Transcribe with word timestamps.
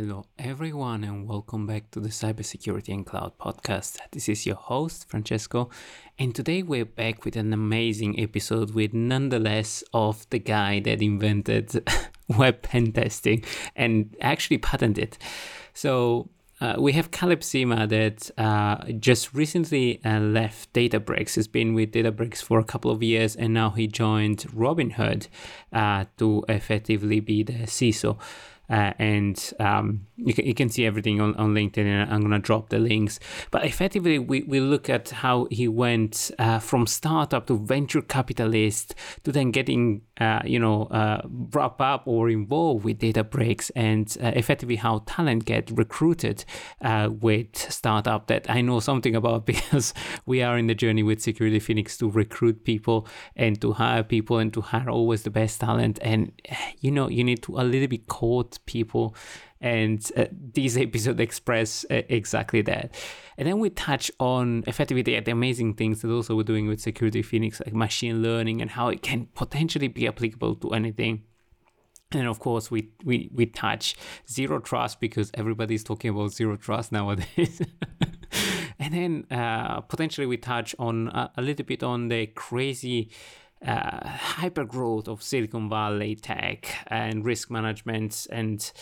Hello, 0.00 0.26
everyone, 0.38 1.02
and 1.02 1.26
welcome 1.26 1.66
back 1.66 1.90
to 1.90 1.98
the 1.98 2.10
Cybersecurity 2.10 2.90
and 2.94 3.04
Cloud 3.04 3.36
podcast. 3.36 3.96
This 4.12 4.28
is 4.28 4.46
your 4.46 4.54
host, 4.54 5.08
Francesco, 5.08 5.70
and 6.20 6.32
today 6.32 6.62
we're 6.62 6.84
back 6.84 7.24
with 7.24 7.34
an 7.34 7.52
amazing 7.52 8.20
episode 8.20 8.74
with 8.74 8.94
nonetheless 8.94 9.82
of 9.92 10.24
the 10.30 10.38
guy 10.38 10.78
that 10.78 11.02
invented 11.02 11.84
web 12.28 12.62
pen 12.62 12.92
testing 12.92 13.42
and 13.74 14.14
actually 14.20 14.58
patented. 14.58 15.18
So, 15.74 16.30
uh, 16.60 16.76
we 16.78 16.92
have 16.92 17.10
Caleb 17.10 17.40
Sima 17.40 17.88
that 17.88 18.30
uh, 18.38 18.92
just 19.00 19.34
recently 19.34 20.00
uh, 20.04 20.20
left 20.20 20.72
Databricks. 20.72 21.34
He's 21.34 21.48
been 21.48 21.74
with 21.74 21.90
Databricks 21.90 22.40
for 22.40 22.60
a 22.60 22.64
couple 22.64 22.92
of 22.92 23.02
years, 23.02 23.34
and 23.34 23.52
now 23.52 23.70
he 23.70 23.88
joined 23.88 24.38
Robinhood 24.54 25.26
uh, 25.72 26.04
to 26.18 26.44
effectively 26.48 27.18
be 27.18 27.42
the 27.42 27.64
CISO. 27.64 28.16
Uh, 28.70 28.92
and 28.98 29.52
um, 29.60 30.06
you, 30.16 30.34
can, 30.34 30.44
you 30.44 30.54
can 30.54 30.68
see 30.68 30.84
everything 30.84 31.20
on, 31.20 31.34
on 31.36 31.54
LinkedIn, 31.54 31.78
and 31.78 32.12
I'm 32.12 32.20
going 32.20 32.32
to 32.32 32.38
drop 32.38 32.68
the 32.68 32.78
links. 32.78 33.18
But 33.50 33.64
effectively, 33.64 34.18
we, 34.18 34.42
we 34.42 34.60
look 34.60 34.90
at 34.90 35.08
how 35.10 35.46
he 35.50 35.68
went 35.68 36.30
uh, 36.38 36.58
from 36.58 36.86
startup 36.86 37.46
to 37.46 37.58
venture 37.58 38.02
capitalist 38.02 38.94
to 39.24 39.32
then 39.32 39.50
getting, 39.52 40.02
uh, 40.20 40.40
you 40.44 40.58
know, 40.58 40.84
uh, 40.84 41.22
wrap 41.52 41.80
up 41.80 42.02
or 42.06 42.28
involved 42.28 42.84
with 42.84 42.98
Databricks 42.98 43.70
and 43.74 44.16
uh, 44.22 44.32
effectively 44.34 44.76
how 44.76 45.02
talent 45.06 45.46
get 45.46 45.70
recruited 45.70 46.44
uh, 46.82 47.08
with 47.10 47.56
startup 47.72 48.26
that 48.26 48.50
I 48.50 48.60
know 48.60 48.80
something 48.80 49.16
about 49.16 49.46
because 49.58 49.94
we 50.26 50.42
are 50.42 50.58
in 50.58 50.66
the 50.66 50.74
journey 50.74 51.02
with 51.02 51.20
Security 51.20 51.58
Phoenix 51.58 51.96
to 51.98 52.10
recruit 52.10 52.64
people 52.64 53.06
and 53.34 53.60
to 53.62 53.72
hire 53.72 54.02
people 54.02 54.38
and 54.38 54.52
to 54.52 54.60
hire 54.60 54.90
always 54.90 55.22
the 55.22 55.30
best 55.30 55.60
talent. 55.60 55.98
And, 56.02 56.32
you 56.80 56.90
know, 56.90 57.08
you 57.08 57.24
need 57.24 57.42
to 57.44 57.58
a 57.58 57.62
little 57.62 57.88
bit 57.88 58.06
people 58.66 59.14
and 59.60 60.10
uh, 60.16 60.26
these 60.54 60.76
episodes 60.86 61.20
express 61.20 61.84
uh, 61.90 62.02
exactly 62.08 62.62
that. 62.62 62.94
And 63.36 63.46
then 63.46 63.58
we 63.58 63.70
touch 63.70 64.10
on 64.18 64.64
effectively 64.66 65.02
the, 65.02 65.20
the, 65.20 65.30
amazing 65.30 65.74
things 65.74 66.02
that 66.02 66.10
also 66.10 66.34
we're 66.36 66.42
doing 66.42 66.66
with 66.68 66.80
security 66.80 67.22
phoenix 67.22 67.60
like 67.64 67.74
machine 67.74 68.22
learning 68.22 68.60
and 68.60 68.70
how 68.70 68.88
it 68.88 69.02
can 69.02 69.26
potentially 69.34 69.88
be 69.88 70.06
applicable 70.08 70.56
to 70.56 70.70
anything. 70.70 71.22
And 72.12 72.26
of 72.26 72.38
course 72.38 72.70
we, 72.70 72.88
we 73.04 73.28
we 73.34 73.44
touch 73.44 73.94
zero 74.28 74.60
trust 74.60 74.98
because 74.98 75.30
everybody's 75.34 75.84
talking 75.84 76.10
about 76.10 76.32
zero 76.32 76.56
trust 76.56 76.90
nowadays. 76.90 77.60
And 78.78 78.94
then 78.94 79.38
uh, 79.38 79.80
potentially 79.82 80.26
we 80.26 80.36
touch 80.36 80.74
on 80.78 81.08
a, 81.08 81.32
a 81.36 81.42
little 81.42 81.66
bit 81.66 81.82
on 81.82 82.08
the 82.08 82.26
crazy 82.26 83.10
uh, 83.66 84.06
hyper 84.06 84.64
growth 84.64 85.08
of 85.08 85.22
Silicon 85.22 85.68
Valley 85.68 86.14
tech 86.14 86.72
and 86.86 87.24
risk 87.24 87.50
management 87.50 88.26
and 88.30 88.72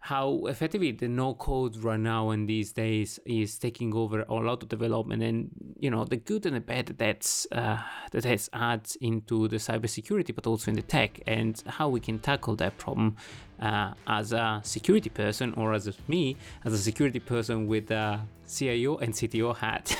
how 0.00 0.46
effectively 0.46 0.92
the 0.92 1.08
no 1.08 1.34
code 1.34 1.76
right 1.78 2.00
now 2.00 2.30
and 2.30 2.48
these 2.48 2.72
days 2.72 3.18
is 3.26 3.58
taking 3.58 3.92
over 3.94 4.22
a 4.22 4.34
lot 4.34 4.62
of 4.62 4.68
development 4.68 5.22
and 5.22 5.50
you 5.78 5.90
know 5.90 6.04
the 6.04 6.16
good 6.16 6.46
and 6.46 6.56
the 6.56 6.60
bad 6.60 6.86
that's 6.96 7.46
uh, 7.52 7.78
that 8.12 8.24
has 8.24 8.48
adds 8.52 8.96
into 9.00 9.48
the 9.48 9.56
cybersecurity 9.56 10.34
but 10.34 10.46
also 10.46 10.70
in 10.70 10.76
the 10.76 10.82
tech 10.82 11.20
and 11.26 11.62
how 11.66 11.88
we 11.88 12.00
can 12.00 12.18
tackle 12.18 12.56
that 12.56 12.78
problem 12.78 13.16
uh, 13.60 13.92
as 14.06 14.32
a 14.32 14.60
security 14.64 15.10
person 15.10 15.52
or 15.54 15.74
as 15.74 15.90
me 16.06 16.36
as 16.64 16.72
a 16.72 16.78
security 16.78 17.20
person 17.20 17.66
with 17.66 17.90
a 17.90 18.20
CIO 18.46 18.96
and 18.98 19.12
CTO 19.12 19.54
hat 19.56 19.94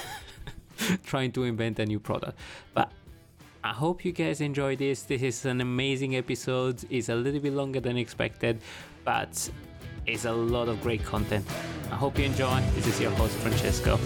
trying 1.04 1.32
to 1.32 1.44
invent 1.44 1.78
a 1.78 1.84
new 1.84 1.98
product. 1.98 2.38
But 2.72 2.92
I 3.64 3.72
hope 3.72 4.04
you 4.04 4.12
guys 4.12 4.40
enjoy 4.40 4.76
this. 4.76 5.02
This 5.02 5.22
is 5.22 5.44
an 5.44 5.60
amazing 5.60 6.14
episode. 6.14 6.84
It's 6.90 7.08
a 7.08 7.14
little 7.14 7.40
bit 7.40 7.52
longer 7.52 7.80
than 7.80 7.96
expected, 7.96 8.60
but 9.04 9.50
it's 10.06 10.24
a 10.26 10.32
lot 10.32 10.68
of 10.68 10.80
great 10.80 11.04
content. 11.04 11.44
I 11.90 11.96
hope 11.96 12.18
you 12.18 12.24
enjoy. 12.24 12.60
This 12.76 12.86
is 12.86 13.00
your 13.00 13.10
host, 13.12 13.34
Francesco. 13.38 13.98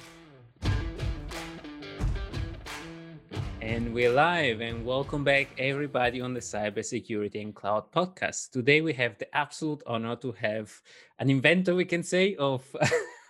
And 3.61 3.91
we're 3.93 4.11
live, 4.11 4.61
and 4.61 4.85
welcome 4.85 5.23
back, 5.23 5.47
everybody, 5.57 6.21
on 6.21 6.35
the 6.35 6.39
Cybersecurity 6.39 7.41
and 7.41 7.55
Cloud 7.55 7.91
podcast. 7.91 8.51
Today, 8.51 8.81
we 8.81 8.93
have 8.93 9.17
the 9.17 9.35
absolute 9.35 9.81
honor 9.87 10.15
to 10.17 10.33
have 10.33 10.71
an 11.17 11.31
inventor, 11.31 11.73
we 11.73 11.85
can 11.85 12.03
say, 12.03 12.35
of 12.35 12.63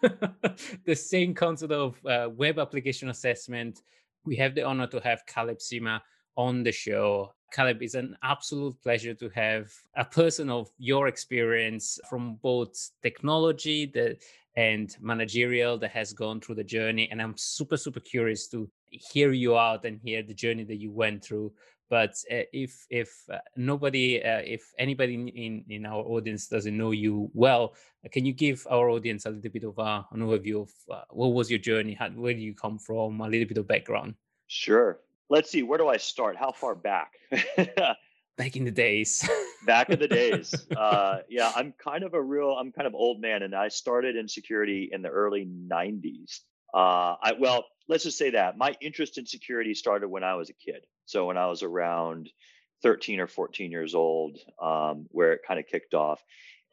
the 0.85 0.95
same 0.95 1.33
concept 1.33 1.71
of 1.71 2.05
uh, 2.05 2.27
web 2.35 2.59
application 2.59 3.09
assessment. 3.09 3.81
We 4.25 4.35
have 4.37 4.55
the 4.55 4.63
honor 4.63 4.87
to 4.87 4.99
have 4.99 5.25
Caleb 5.25 5.59
Sima 5.59 6.01
on 6.35 6.63
the 6.63 6.71
show. 6.71 7.33
Caleb, 7.53 7.81
it's 7.81 7.95
an 7.95 8.15
absolute 8.23 8.81
pleasure 8.81 9.13
to 9.13 9.29
have 9.29 9.71
a 9.95 10.05
person 10.05 10.49
of 10.49 10.69
your 10.77 11.07
experience 11.07 11.99
from 12.09 12.35
both 12.41 12.91
technology 13.03 13.91
and 14.55 14.95
managerial 15.01 15.77
that 15.77 15.91
has 15.91 16.13
gone 16.13 16.39
through 16.39 16.55
the 16.55 16.63
journey. 16.63 17.09
And 17.11 17.21
I'm 17.21 17.35
super, 17.37 17.77
super 17.77 17.99
curious 17.99 18.47
to 18.49 18.69
hear 18.89 19.31
you 19.31 19.57
out 19.57 19.85
and 19.85 19.99
hear 20.03 20.23
the 20.23 20.33
journey 20.33 20.63
that 20.65 20.77
you 20.77 20.91
went 20.91 21.23
through 21.23 21.51
but 21.91 22.15
uh, 22.31 22.47
if 22.53 22.87
if 22.89 23.11
uh, 23.29 23.37
nobody 23.57 24.23
uh, 24.23 24.41
if 24.45 24.63
anybody 24.79 25.13
in 25.13 25.63
in 25.69 25.85
our 25.85 26.01
audience 26.01 26.47
doesn't 26.47 26.75
know 26.75 26.91
you 26.91 27.29
well 27.33 27.75
can 28.11 28.25
you 28.25 28.33
give 28.33 28.65
our 28.71 28.89
audience 28.89 29.25
a 29.25 29.29
little 29.29 29.51
bit 29.51 29.65
of 29.65 29.77
uh, 29.77 30.01
an 30.11 30.21
overview 30.21 30.61
of 30.61 30.71
uh, 30.89 31.03
what 31.11 31.33
was 31.33 31.51
your 31.51 31.59
journey 31.59 31.93
How, 31.93 32.09
where 32.09 32.33
do 32.33 32.39
you 32.39 32.55
come 32.55 32.79
from 32.79 33.19
a 33.19 33.27
little 33.27 33.47
bit 33.47 33.57
of 33.57 33.67
background 33.67 34.15
sure 34.47 35.01
let's 35.31 35.49
see 35.49 35.63
where 35.63 35.77
do 35.77 35.87
i 35.87 35.97
start 35.97 36.35
how 36.37 36.51
far 36.51 36.75
back 36.75 37.13
back 38.37 38.55
in 38.55 38.63
the 38.63 38.71
days 38.71 39.27
back 39.65 39.89
in 39.89 39.99
the 39.99 40.07
days 40.07 40.53
Uh, 40.77 41.19
yeah 41.29 41.51
i'm 41.55 41.73
kind 41.83 42.03
of 42.03 42.13
a 42.13 42.21
real 42.21 42.51
i'm 42.51 42.71
kind 42.71 42.85
of 42.85 42.93
old 42.93 43.19
man 43.19 43.41
and 43.41 43.55
i 43.55 43.67
started 43.67 44.15
in 44.15 44.27
security 44.27 44.89
in 44.91 45.01
the 45.01 45.09
early 45.09 45.45
90s 45.45 46.41
uh, 46.73 47.15
I, 47.21 47.33
well, 47.37 47.65
let's 47.87 48.03
just 48.03 48.17
say 48.17 48.31
that 48.31 48.57
my 48.57 48.75
interest 48.81 49.17
in 49.17 49.25
security 49.25 49.73
started 49.73 50.07
when 50.07 50.23
I 50.23 50.35
was 50.35 50.49
a 50.49 50.53
kid. 50.53 50.85
So 51.05 51.25
when 51.25 51.37
I 51.37 51.47
was 51.47 51.63
around 51.63 52.29
13 52.83 53.19
or 53.19 53.27
14 53.27 53.71
years 53.71 53.93
old, 53.93 54.37
um, 54.61 55.05
where 55.09 55.33
it 55.33 55.41
kind 55.45 55.59
of 55.59 55.67
kicked 55.67 55.93
off. 55.93 56.23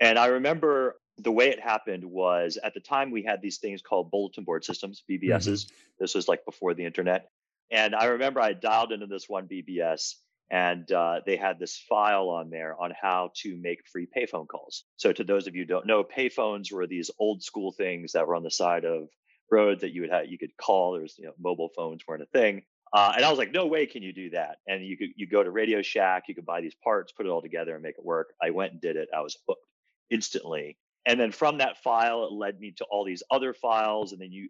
And 0.01 0.19
I 0.19 0.27
remember 0.27 1.01
the 1.19 1.33
way 1.33 1.49
it 1.49 1.59
happened 1.59 2.05
was 2.05 2.59
at 2.63 2.75
the 2.75 2.81
time 2.81 3.11
we 3.11 3.25
had 3.25 3.43
these 3.43 3.59
things 3.59 3.83
called 3.83 4.13
bulletin 4.13 4.45
board 4.45 4.65
systems, 4.65 5.03
BBSs. 5.11 5.49
Mm-hmm. 5.49 5.75
This 5.99 6.15
was 6.15 6.29
like 6.29 6.45
before 6.45 6.75
the 6.75 6.85
internet. 6.85 7.29
And 7.71 7.95
I 7.95 8.07
remember 8.07 8.41
I 8.41 8.53
dialed 8.53 8.93
into 8.93 9.07
this 9.07 9.29
one 9.29 9.47
BBS 9.49 10.15
and 10.51 10.91
uh, 10.91 11.21
they 11.27 11.37
had 11.37 11.59
this 11.59 11.77
file 11.89 12.31
on 12.31 12.49
there 12.51 12.75
on 12.81 12.93
how 12.99 13.31
to 13.43 13.57
make 13.57 13.87
free 13.87 14.07
payphone 14.07 14.47
calls. 14.47 14.85
So 14.97 15.13
to 15.13 15.25
those 15.25 15.47
of 15.47 15.55
you 15.55 15.63
who 15.63 15.67
don't 15.67 15.87
know, 15.87 16.03
payphones 16.05 16.73
were 16.73 16.87
these 16.87 17.11
old 17.19 17.43
school 17.43 17.73
things 17.73 18.13
that 18.13 18.27
were 18.27 18.35
on 18.35 18.43
the 18.43 18.51
side 18.51 18.85
of 18.85 19.09
roads 19.51 19.83
that 19.83 19.93
you 19.93 20.03
would 20.03 20.11
have 20.11 20.27
you 20.27 20.39
could 20.39 20.57
call. 20.57 20.93
There's 20.93 21.17
you 21.19 21.27
know 21.27 21.33
mobile 21.39 21.71
phones 21.77 22.03
weren't 22.07 22.23
a 22.23 22.27
thing. 22.27 22.63
Uh, 22.91 23.13
and 23.17 23.25
I 23.25 23.29
was 23.29 23.39
like, 23.39 23.53
no 23.53 23.67
way 23.67 23.85
can 23.85 24.03
you 24.03 24.15
do 24.15 24.31
that. 24.31 24.57
And 24.67 24.83
you 24.85 24.97
could 24.97 25.11
you 25.17 25.27
go 25.27 25.43
to 25.43 25.51
Radio 25.51 25.83
Shack, 25.83 26.25
you 26.29 26.35
could 26.35 26.47
buy 26.47 26.63
these 26.63 26.77
parts, 26.83 27.13
put 27.13 27.27
it 27.27 27.29
all 27.29 27.43
together, 27.43 27.75
and 27.75 27.83
make 27.83 27.99
it 27.99 28.05
work. 28.05 28.33
I 28.43 28.51
went 28.51 28.73
and 28.73 28.81
did 28.81 28.97
it. 28.97 29.09
I 29.15 29.21
was 29.21 29.37
hooked 29.47 29.67
instantly. 30.11 30.79
And 31.05 31.21
then 31.21 31.33
from 31.33 31.59
that 31.59 31.83
file, 31.83 32.25
it 32.25 32.33
led 32.33 32.59
me 32.59 32.73
to 32.79 32.85
all 32.85 33.05
these 33.05 33.23
other 33.31 33.53
files. 33.53 34.13
And 34.13 34.21
then 34.21 34.33
you 34.33 34.49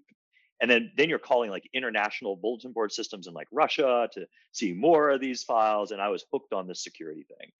and 0.60 0.70
then 0.70 0.92
then 0.96 1.08
you're 1.08 1.18
calling 1.18 1.50
like 1.50 1.68
international 1.72 2.36
bulletin 2.36 2.72
board 2.72 2.92
systems 2.92 3.26
in 3.26 3.34
like 3.34 3.48
Russia 3.52 4.08
to 4.12 4.26
see 4.52 4.72
more 4.72 5.10
of 5.10 5.20
these 5.20 5.42
files. 5.44 5.90
And 5.90 6.00
I 6.00 6.08
was 6.08 6.24
hooked 6.32 6.52
on 6.52 6.66
this 6.66 6.82
security 6.82 7.24
thing. 7.24 7.50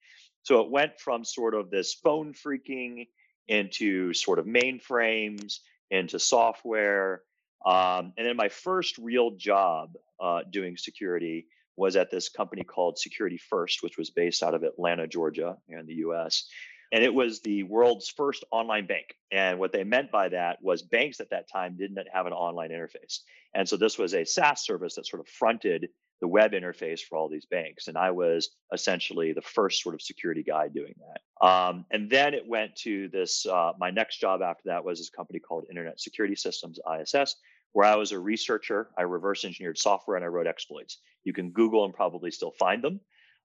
So 0.43 0.61
it 0.61 0.71
went 0.71 0.99
from 0.99 1.23
sort 1.23 1.53
of 1.53 1.69
this 1.69 1.93
phone 1.93 2.33
freaking 2.33 3.07
into 3.47 4.13
sort 4.13 4.39
of 4.39 4.45
mainframes, 4.45 5.59
into 5.89 6.19
software, 6.19 7.23
um, 7.65 8.13
and 8.17 8.25
then 8.25 8.35
my 8.35 8.49
first 8.49 8.97
real 8.97 9.31
job 9.31 9.95
uh, 10.19 10.41
doing 10.49 10.77
security 10.77 11.47
was 11.75 11.95
at 11.95 12.11
this 12.11 12.29
company 12.29 12.63
called 12.63 12.97
Security 12.97 13.37
First, 13.37 13.83
which 13.83 13.97
was 13.97 14.09
based 14.09 14.43
out 14.43 14.53
of 14.53 14.63
Atlanta, 14.63 15.07
Georgia, 15.07 15.57
in 15.67 15.85
the 15.85 15.95
US. 15.95 16.47
And 16.91 17.03
it 17.03 17.13
was 17.13 17.41
the 17.41 17.63
world's 17.63 18.09
first 18.09 18.43
online 18.51 18.87
bank. 18.87 19.13
And 19.31 19.59
what 19.59 19.71
they 19.71 19.83
meant 19.83 20.11
by 20.11 20.29
that 20.29 20.57
was 20.61 20.81
banks 20.81 21.19
at 21.19 21.29
that 21.29 21.49
time 21.51 21.77
didn't 21.77 21.99
have 22.11 22.25
an 22.25 22.33
online 22.33 22.71
interface. 22.71 23.19
And 23.53 23.67
so 23.67 23.77
this 23.77 23.97
was 23.97 24.13
a 24.13 24.25
SaaS 24.25 24.65
service 24.65 24.95
that 24.95 25.05
sort 25.05 25.19
of 25.19 25.27
fronted 25.27 25.89
the 26.21 26.27
web 26.27 26.51
interface 26.51 26.99
for 26.99 27.17
all 27.17 27.29
these 27.29 27.45
banks. 27.45 27.87
And 27.87 27.97
I 27.97 28.11
was 28.11 28.49
essentially 28.73 29.33
the 29.33 29.41
first 29.41 29.81
sort 29.81 29.95
of 29.95 30.01
security 30.01 30.43
guy 30.43 30.67
doing 30.67 30.93
that. 30.97 31.47
Um, 31.47 31.85
and 31.91 32.09
then 32.09 32.33
it 32.33 32.47
went 32.47 32.75
to 32.77 33.07
this, 33.09 33.45
uh, 33.45 33.71
my 33.79 33.89
next 33.89 34.19
job 34.19 34.41
after 34.41 34.63
that 34.65 34.83
was 34.83 34.99
this 34.99 35.09
company 35.09 35.39
called 35.39 35.65
Internet 35.69 35.99
Security 36.01 36.35
Systems, 36.35 36.79
ISS, 36.99 37.35
where 37.71 37.87
I 37.87 37.95
was 37.95 38.11
a 38.11 38.19
researcher. 38.19 38.89
I 38.97 39.03
reverse 39.03 39.45
engineered 39.45 39.77
software 39.77 40.17
and 40.17 40.25
I 40.25 40.29
wrote 40.29 40.47
exploits. 40.47 40.99
You 41.23 41.33
can 41.33 41.51
Google 41.51 41.85
and 41.85 41.93
probably 41.93 42.31
still 42.31 42.51
find 42.59 42.83
them. 42.83 42.99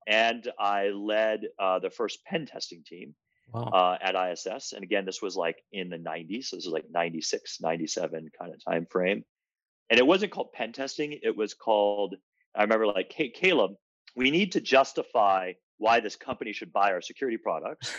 And 0.06 0.50
I 0.58 0.88
led 0.88 1.42
uh, 1.58 1.78
the 1.78 1.90
first 1.90 2.24
pen 2.24 2.46
testing 2.46 2.82
team 2.84 3.14
wow. 3.52 3.64
uh, 3.64 3.98
at 4.00 4.14
ISS. 4.14 4.72
And 4.72 4.82
again, 4.82 5.04
this 5.04 5.22
was 5.22 5.36
like 5.36 5.62
in 5.72 5.90
the 5.90 5.98
90s. 5.98 6.46
So 6.46 6.56
this 6.56 6.66
is 6.66 6.72
like 6.72 6.86
96, 6.90 7.60
97 7.60 8.30
kind 8.38 8.52
of 8.52 8.64
time 8.64 8.86
frame. 8.90 9.24
And 9.90 9.98
it 9.98 10.06
wasn't 10.06 10.32
called 10.32 10.52
pen 10.52 10.72
testing. 10.72 11.18
It 11.22 11.36
was 11.36 11.54
called 11.54 12.16
I 12.54 12.62
remember 12.62 12.86
like, 12.86 13.12
hey, 13.12 13.28
Caleb, 13.28 13.72
we 14.16 14.30
need 14.30 14.52
to 14.52 14.60
justify 14.60 15.52
why 15.78 16.00
this 16.00 16.16
company 16.16 16.52
should 16.52 16.72
buy 16.72 16.92
our 16.92 17.00
security 17.00 17.36
products. 17.36 17.92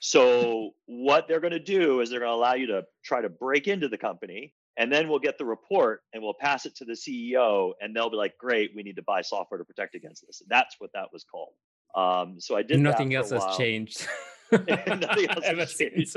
so 0.00 0.70
what 0.86 1.28
they're 1.28 1.40
going 1.40 1.52
to 1.52 1.58
do 1.58 2.00
is 2.00 2.10
they're 2.10 2.20
going 2.20 2.30
to 2.30 2.34
allow 2.34 2.54
you 2.54 2.66
to 2.68 2.84
try 3.04 3.20
to 3.20 3.28
break 3.28 3.68
into 3.68 3.88
the 3.88 3.98
company 3.98 4.54
and 4.78 4.92
then 4.92 5.08
we'll 5.08 5.18
get 5.18 5.38
the 5.38 5.44
report 5.44 6.02
and 6.12 6.22
we'll 6.22 6.36
pass 6.40 6.64
it 6.64 6.76
to 6.76 6.84
the 6.84 6.92
CEO 6.92 7.72
and 7.80 7.94
they'll 7.94 8.10
be 8.10 8.16
like, 8.16 8.38
great, 8.38 8.70
we 8.74 8.82
need 8.82 8.96
to 8.96 9.02
buy 9.02 9.22
software 9.22 9.58
to 9.58 9.64
protect 9.64 9.94
against 9.94 10.24
this. 10.26 10.40
And 10.40 10.48
that's 10.48 10.76
what 10.78 10.90
that 10.94 11.08
was 11.12 11.24
called. 11.24 11.52
Um, 11.96 12.40
so 12.40 12.56
I 12.56 12.62
did 12.62 12.78
nothing 12.78 13.14
else 13.14 13.30
has 13.30 13.44
changed. 13.56 14.06
nothing 14.52 15.28
else 15.30 15.74
changed. 15.76 16.16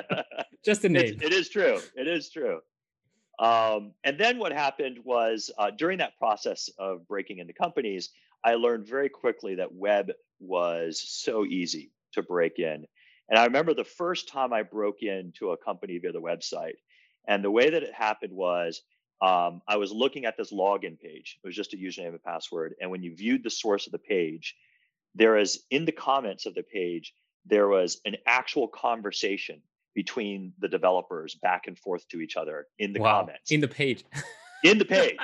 Just 0.64 0.84
a 0.84 0.88
name. 0.88 1.04
It, 1.04 1.22
it 1.22 1.32
is 1.32 1.48
true. 1.48 1.78
It 1.94 2.08
is 2.08 2.30
true. 2.30 2.60
Um, 3.38 3.92
and 4.04 4.18
then 4.18 4.38
what 4.38 4.52
happened 4.52 4.98
was 5.04 5.50
uh, 5.58 5.70
during 5.70 5.98
that 5.98 6.16
process 6.18 6.70
of 6.78 7.06
breaking 7.06 7.38
into 7.38 7.52
companies, 7.52 8.10
I 8.44 8.54
learned 8.54 8.86
very 8.86 9.08
quickly 9.08 9.56
that 9.56 9.74
web 9.74 10.10
was 10.40 11.02
so 11.06 11.44
easy 11.44 11.92
to 12.12 12.22
break 12.22 12.58
in. 12.58 12.86
And 13.28 13.38
I 13.38 13.44
remember 13.44 13.74
the 13.74 13.84
first 13.84 14.28
time 14.28 14.52
I 14.52 14.62
broke 14.62 15.02
into 15.02 15.50
a 15.50 15.56
company 15.56 15.98
via 15.98 16.12
the 16.12 16.20
website. 16.20 16.76
And 17.28 17.44
the 17.44 17.50
way 17.50 17.70
that 17.70 17.82
it 17.82 17.92
happened 17.92 18.32
was 18.32 18.82
um, 19.20 19.62
I 19.66 19.76
was 19.76 19.92
looking 19.92 20.26
at 20.26 20.36
this 20.36 20.52
login 20.52 20.98
page. 20.98 21.38
It 21.42 21.46
was 21.46 21.56
just 21.56 21.74
a 21.74 21.76
username 21.76 22.08
and 22.08 22.22
password. 22.22 22.74
And 22.80 22.90
when 22.90 23.02
you 23.02 23.14
viewed 23.16 23.42
the 23.42 23.50
source 23.50 23.86
of 23.86 23.92
the 23.92 23.98
page, 23.98 24.54
there 25.14 25.38
is 25.38 25.62
in 25.70 25.84
the 25.86 25.92
comments 25.92 26.46
of 26.46 26.54
the 26.54 26.62
page, 26.62 27.14
there 27.48 27.68
was 27.68 28.00
an 28.04 28.16
actual 28.26 28.68
conversation 28.68 29.60
between 29.94 30.52
the 30.58 30.68
developers 30.68 31.36
back 31.36 31.66
and 31.66 31.78
forth 31.78 32.06
to 32.08 32.20
each 32.20 32.36
other 32.36 32.66
in 32.78 32.92
the 32.92 33.00
wow. 33.00 33.20
comments. 33.20 33.50
In 33.50 33.60
the 33.60 33.68
page. 33.68 34.04
in 34.64 34.78
the 34.78 34.84
page. 34.84 35.16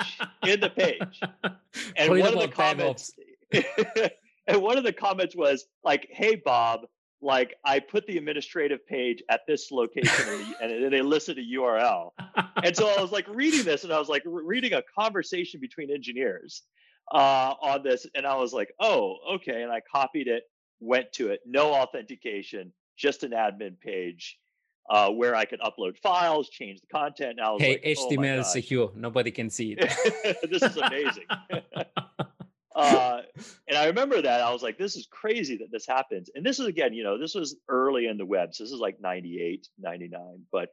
in 0.47 0.61
the 0.61 0.71
page. 0.71 1.21
And 1.97 2.11
one 2.11 2.35
of 2.35 2.39
the 2.39 2.49
comments 2.49 3.13
and 4.47 4.63
one 4.63 4.77
of 4.77 4.85
the 4.85 4.93
comments 4.93 5.35
was 5.35 5.67
like, 5.85 6.07
hey 6.11 6.35
Bob, 6.37 6.81
like 7.23 7.55
I 7.65 7.79
put 7.79 8.07
the 8.07 8.19
administrative 8.19 8.87
page 8.87 9.23
at 9.31 9.41
this 9.47 9.71
location 9.71 10.55
and, 10.61 10.73
and 10.73 10.93
they 10.93 11.01
listed 11.03 11.39
a 11.39 11.57
URL. 11.57 12.11
and 12.63 12.77
so 12.77 12.89
I 12.89 13.01
was 13.01 13.13
like 13.13 13.27
reading 13.29 13.65
this 13.65 13.85
and 13.85 13.93
I 13.93 13.99
was 13.99 14.09
like 14.09 14.23
reading 14.27 14.75
a 14.75 14.83
conversation 14.99 15.61
between 15.61 15.91
engineers 15.91 16.63
uh, 17.13 17.55
on 17.61 17.83
this. 17.83 18.07
And 18.15 18.27
I 18.27 18.37
was 18.37 18.53
like, 18.53 18.73
oh, 18.81 19.17
okay. 19.35 19.63
And 19.63 19.71
I 19.71 19.81
copied 19.81 20.29
it, 20.29 20.45
went 20.83 21.13
to 21.13 21.31
it, 21.31 21.41
no 21.47 21.73
authentication, 21.73 22.73
just 22.97 23.23
an 23.23 23.31
admin 23.31 23.79
page 23.81 24.39
uh, 24.91 25.11
where 25.11 25.35
I 25.35 25.45
could 25.45 25.61
upload 25.61 25.97
files, 25.99 26.49
change 26.51 26.81
the 26.81 26.87
content. 26.89 27.37
Now, 27.37 27.57
hey, 27.59 27.73
like, 27.73 27.97
HTML 27.97 28.41
oh 28.41 28.43
secure. 28.43 28.93
Nobody 28.95 29.31
can 29.31 29.49
see 29.49 29.77
it. 29.79 30.41
this 30.51 30.63
is 30.63 30.77
amazing. 30.77 31.25
uh, 32.75 33.21
and 33.69 33.79
I 33.79 33.87
remember 33.87 34.21
that 34.21 34.41
I 34.41 34.53
was 34.53 34.63
like, 34.63 34.79
this 34.79 34.97
is 34.97 35.07
crazy 35.11 35.57
that 35.59 35.71
this 35.71 35.87
happens. 35.87 36.31
And 36.35 36.45
this 36.45 36.59
is 36.59 36.67
again, 36.67 36.93
you 36.93 37.05
know, 37.05 37.17
this 37.17 37.35
was 37.35 37.57
early 37.69 38.07
in 38.07 38.19
the 38.19 38.27
web. 38.27 38.55
So 38.55 38.65
this 38.65 38.73
is 38.73 38.81
like 38.81 39.01
98, 39.01 39.69
99. 39.79 40.21
But 40.51 40.71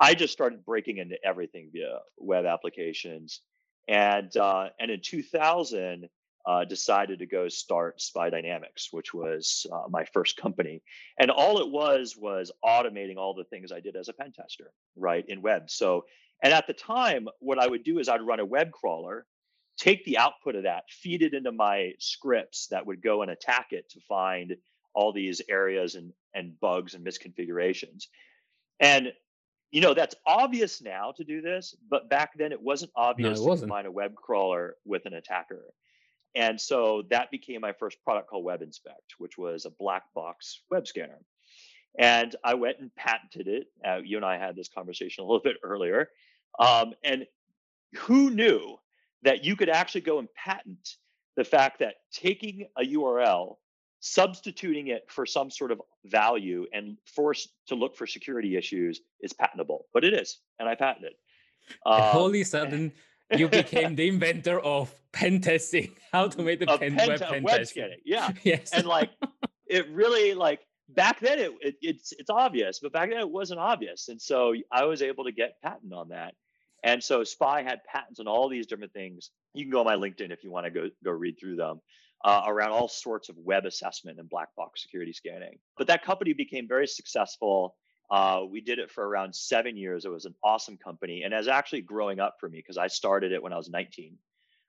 I 0.00 0.14
just 0.14 0.32
started 0.32 0.64
breaking 0.64 0.98
into 0.98 1.16
everything 1.24 1.70
via 1.72 1.98
web 2.16 2.46
applications. 2.46 3.40
And 3.88 4.34
uh, 4.36 4.68
and 4.78 4.90
in 4.90 5.00
2000, 5.02 6.08
uh, 6.48 6.64
decided 6.64 7.18
to 7.18 7.26
go 7.26 7.46
start 7.46 8.00
SPI 8.00 8.30
Dynamics, 8.30 8.88
which 8.90 9.12
was 9.12 9.66
uh, 9.70 9.82
my 9.90 10.04
first 10.14 10.38
company. 10.38 10.82
And 11.18 11.30
all 11.30 11.60
it 11.60 11.68
was 11.68 12.16
was 12.16 12.50
automating 12.64 13.18
all 13.18 13.34
the 13.34 13.44
things 13.44 13.70
I 13.70 13.80
did 13.80 13.96
as 13.96 14.08
a 14.08 14.14
pen 14.14 14.32
tester, 14.32 14.72
right, 14.96 15.24
in 15.28 15.42
web. 15.42 15.68
So, 15.68 16.06
and 16.42 16.54
at 16.54 16.66
the 16.66 16.72
time, 16.72 17.28
what 17.40 17.58
I 17.58 17.66
would 17.66 17.84
do 17.84 17.98
is 17.98 18.08
I'd 18.08 18.26
run 18.26 18.40
a 18.40 18.46
web 18.46 18.70
crawler, 18.72 19.26
take 19.76 20.06
the 20.06 20.16
output 20.16 20.54
of 20.54 20.62
that, 20.62 20.84
feed 20.88 21.20
it 21.22 21.34
into 21.34 21.52
my 21.52 21.92
scripts 21.98 22.68
that 22.68 22.86
would 22.86 23.02
go 23.02 23.20
and 23.20 23.30
attack 23.30 23.68
it 23.72 23.90
to 23.90 24.00
find 24.08 24.56
all 24.94 25.12
these 25.12 25.42
areas 25.50 25.96
and, 25.96 26.14
and 26.34 26.58
bugs 26.60 26.94
and 26.94 27.06
misconfigurations. 27.06 28.04
And 28.80 29.12
you 29.70 29.82
know 29.82 29.92
that's 29.92 30.14
obvious 30.24 30.80
now 30.80 31.12
to 31.18 31.24
do 31.24 31.42
this, 31.42 31.76
but 31.90 32.08
back 32.08 32.30
then 32.38 32.52
it 32.52 32.62
wasn't 32.62 32.90
obvious 32.96 33.38
no, 33.38 33.44
it 33.44 33.48
wasn't. 33.48 33.68
to 33.68 33.74
combine 33.74 33.84
a 33.84 33.90
web 33.90 34.14
crawler 34.14 34.76
with 34.86 35.04
an 35.04 35.12
attacker. 35.12 35.74
And 36.38 36.60
so 36.60 37.02
that 37.10 37.32
became 37.32 37.60
my 37.60 37.72
first 37.72 38.00
product 38.04 38.30
called 38.30 38.44
Web 38.44 38.62
Inspect, 38.62 39.16
which 39.18 39.36
was 39.36 39.64
a 39.64 39.70
black 39.70 40.04
box 40.14 40.60
web 40.70 40.86
scanner. 40.86 41.18
And 41.98 42.36
I 42.44 42.54
went 42.54 42.78
and 42.78 42.94
patented 42.94 43.48
it. 43.48 43.66
Uh, 43.84 43.98
you 44.04 44.16
and 44.16 44.24
I 44.24 44.38
had 44.38 44.54
this 44.54 44.68
conversation 44.68 45.24
a 45.24 45.26
little 45.26 45.42
bit 45.42 45.56
earlier. 45.64 46.10
Um, 46.60 46.94
and 47.02 47.26
who 47.96 48.30
knew 48.30 48.78
that 49.22 49.44
you 49.44 49.56
could 49.56 49.68
actually 49.68 50.02
go 50.02 50.20
and 50.20 50.28
patent 50.34 50.94
the 51.36 51.42
fact 51.42 51.80
that 51.80 51.94
taking 52.12 52.68
a 52.78 52.82
URL, 52.82 53.56
substituting 53.98 54.88
it 54.88 55.06
for 55.08 55.26
some 55.26 55.50
sort 55.50 55.72
of 55.72 55.82
value, 56.04 56.66
and 56.72 56.98
forced 57.04 57.48
to 57.66 57.74
look 57.74 57.96
for 57.96 58.06
security 58.06 58.56
issues 58.56 59.00
is 59.20 59.32
patentable? 59.32 59.86
But 59.92 60.04
it 60.04 60.14
is, 60.14 60.38
and 60.60 60.68
I 60.68 60.76
patented. 60.76 61.14
Um, 61.84 62.00
Holy 62.00 62.44
sudden 62.44 62.92
you 63.36 63.48
became 63.48 63.94
the 63.94 64.08
inventor 64.08 64.60
of 64.60 64.94
pen 65.12 65.40
testing, 65.40 65.94
how 66.12 66.28
to 66.28 66.42
make 66.42 66.60
the 66.60 66.66
pen, 66.66 66.96
pen, 66.96 67.08
web, 67.08 67.20
pen 67.20 67.42
web 67.42 67.66
scanning. 67.66 67.98
Yeah. 68.04 68.30
yes. 68.42 68.72
And 68.72 68.86
like 68.86 69.10
it 69.66 69.88
really 69.90 70.34
like 70.34 70.60
back 70.88 71.20
then 71.20 71.38
it, 71.38 71.52
it, 71.60 71.76
it's 71.82 72.12
it's 72.12 72.30
obvious, 72.30 72.80
but 72.80 72.92
back 72.92 73.10
then 73.10 73.18
it 73.18 73.30
wasn't 73.30 73.60
obvious. 73.60 74.08
And 74.08 74.20
so 74.20 74.54
I 74.72 74.84
was 74.84 75.02
able 75.02 75.24
to 75.24 75.32
get 75.32 75.60
patent 75.62 75.92
on 75.92 76.08
that. 76.10 76.34
And 76.84 77.02
so 77.02 77.24
SPI 77.24 77.62
had 77.64 77.80
patents 77.84 78.20
on 78.20 78.28
all 78.28 78.48
these 78.48 78.66
different 78.66 78.92
things. 78.92 79.30
You 79.52 79.64
can 79.64 79.72
go 79.72 79.80
on 79.80 79.86
my 79.86 79.96
LinkedIn 79.96 80.30
if 80.30 80.44
you 80.44 80.50
want 80.50 80.66
to 80.66 80.70
go 80.70 80.88
go 81.04 81.10
read 81.10 81.36
through 81.38 81.56
them. 81.56 81.80
Uh, 82.24 82.42
around 82.48 82.70
all 82.70 82.88
sorts 82.88 83.28
of 83.28 83.36
web 83.38 83.64
assessment 83.64 84.18
and 84.18 84.28
black 84.28 84.48
box 84.56 84.82
security 84.82 85.12
scanning. 85.12 85.56
But 85.76 85.86
that 85.86 86.04
company 86.04 86.32
became 86.32 86.66
very 86.66 86.88
successful. 86.88 87.76
Uh, 88.10 88.42
we 88.50 88.60
did 88.60 88.78
it 88.78 88.90
for 88.90 89.06
around 89.06 89.34
seven 89.34 89.76
years. 89.76 90.04
It 90.04 90.10
was 90.10 90.24
an 90.24 90.34
awesome 90.42 90.76
company, 90.76 91.22
and 91.22 91.34
as 91.34 91.48
actually 91.48 91.82
growing 91.82 92.20
up 92.20 92.36
for 92.40 92.48
me 92.48 92.58
because 92.58 92.78
I 92.78 92.86
started 92.86 93.32
it 93.32 93.42
when 93.42 93.52
I 93.52 93.56
was 93.56 93.68
19, 93.68 94.16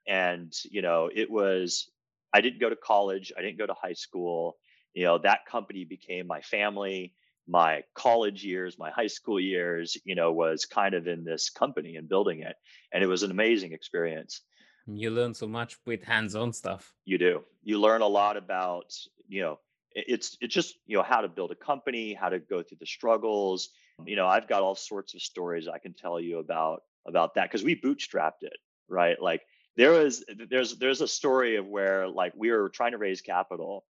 and 0.06 0.52
you 0.70 0.82
know 0.82 1.10
it 1.14 1.30
was. 1.30 1.90
I 2.32 2.42
didn't 2.42 2.60
go 2.60 2.70
to 2.70 2.76
college. 2.76 3.32
I 3.36 3.42
didn't 3.42 3.58
go 3.58 3.66
to 3.66 3.74
high 3.74 3.94
school. 3.94 4.56
You 4.94 5.04
know 5.04 5.18
that 5.18 5.46
company 5.46 5.84
became 5.84 6.26
my 6.26 6.40
family. 6.42 7.14
My 7.48 7.82
college 7.94 8.44
years, 8.44 8.78
my 8.78 8.90
high 8.90 9.08
school 9.08 9.40
years, 9.40 9.96
you 10.04 10.14
know, 10.14 10.30
was 10.30 10.66
kind 10.66 10.94
of 10.94 11.08
in 11.08 11.24
this 11.24 11.50
company 11.50 11.96
and 11.96 12.08
building 12.08 12.42
it, 12.42 12.54
and 12.92 13.02
it 13.02 13.08
was 13.08 13.22
an 13.22 13.30
amazing 13.30 13.72
experience. 13.72 14.42
You 14.86 15.10
learn 15.10 15.34
so 15.34 15.46
much 15.46 15.76
with 15.86 16.02
hands-on 16.02 16.52
stuff. 16.52 16.92
You 17.04 17.18
do. 17.18 17.44
You 17.62 17.80
learn 17.80 18.02
a 18.02 18.06
lot 18.06 18.36
about, 18.36 18.92
you 19.28 19.42
know, 19.42 19.58
it's 19.94 20.36
it's 20.40 20.54
just 20.54 20.76
you 20.86 20.96
know 20.96 21.02
how 21.02 21.20
to 21.20 21.28
build 21.28 21.50
a 21.50 21.54
company 21.54 22.14
how 22.14 22.28
to 22.28 22.38
go 22.38 22.62
through 22.62 22.78
the 22.80 22.86
struggles. 22.86 23.70
You 24.06 24.16
know 24.16 24.26
i've 24.26 24.48
got 24.48 24.62
all 24.62 24.74
sorts 24.74 25.12
of 25.14 25.20
stories 25.20 25.68
i 25.68 25.76
can 25.78 25.92
tell 25.92 26.18
you 26.18 26.38
about 26.38 26.84
about 27.06 27.34
that 27.34 27.50
because 27.50 27.62
we 27.62 27.76
bootstrapped 27.76 28.42
it 28.42 28.56
right? 28.90 29.20
Like 29.22 29.42
there 29.76 29.92
was 29.92 30.24
there's 30.50 30.76
there's 30.76 31.00
a 31.00 31.08
story 31.08 31.56
of 31.56 31.66
where 31.66 32.08
like 32.08 32.32
we 32.36 32.50
were 32.50 32.68
trying 32.68 32.92
to 32.92 32.98
raise 32.98 33.22
capital 33.22 33.84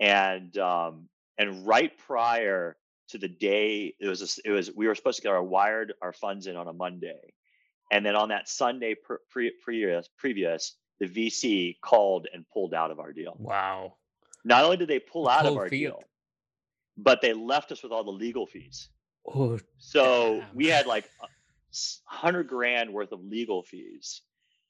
and 0.00 0.56
um 0.56 1.08
and 1.36 1.66
right 1.66 1.96
prior 1.98 2.76
to 3.08 3.18
the 3.18 3.28
day 3.28 3.94
it 4.00 4.08
was 4.08 4.22
a, 4.22 4.48
it 4.48 4.52
was 4.52 4.70
we 4.74 4.86
were 4.86 4.94
supposed 4.94 5.16
to 5.16 5.22
get 5.22 5.32
our 5.32 5.42
wired 5.42 5.92
our 6.00 6.12
funds 6.12 6.46
in 6.46 6.56
on 6.56 6.68
a 6.68 6.72
monday. 6.72 7.34
And 7.90 8.06
then 8.06 8.16
on 8.16 8.30
that 8.30 8.48
sunday 8.48 8.94
pre- 8.94 9.52
previous 9.62 10.08
previous 10.16 10.76
the 10.98 11.06
vc 11.06 11.76
called 11.82 12.28
and 12.32 12.46
pulled 12.52 12.72
out 12.72 12.90
of 12.90 13.00
our 13.00 13.12
deal. 13.12 13.36
Wow 13.38 13.96
not 14.44 14.64
only 14.64 14.76
did 14.76 14.88
they 14.88 14.98
pull 14.98 15.28
out 15.28 15.46
of 15.46 15.56
our 15.56 15.68
field. 15.68 16.00
deal, 16.00 16.04
but 16.96 17.20
they 17.20 17.32
left 17.32 17.72
us 17.72 17.82
with 17.82 17.92
all 17.92 18.04
the 18.04 18.10
legal 18.10 18.46
fees. 18.46 18.88
Oh, 19.26 19.58
so 19.78 20.40
damn. 20.40 20.48
we 20.54 20.66
had 20.66 20.86
like 20.86 21.08
a 21.22 21.26
hundred 22.04 22.48
grand 22.48 22.92
worth 22.92 23.12
of 23.12 23.22
legal 23.24 23.62
fees 23.62 24.22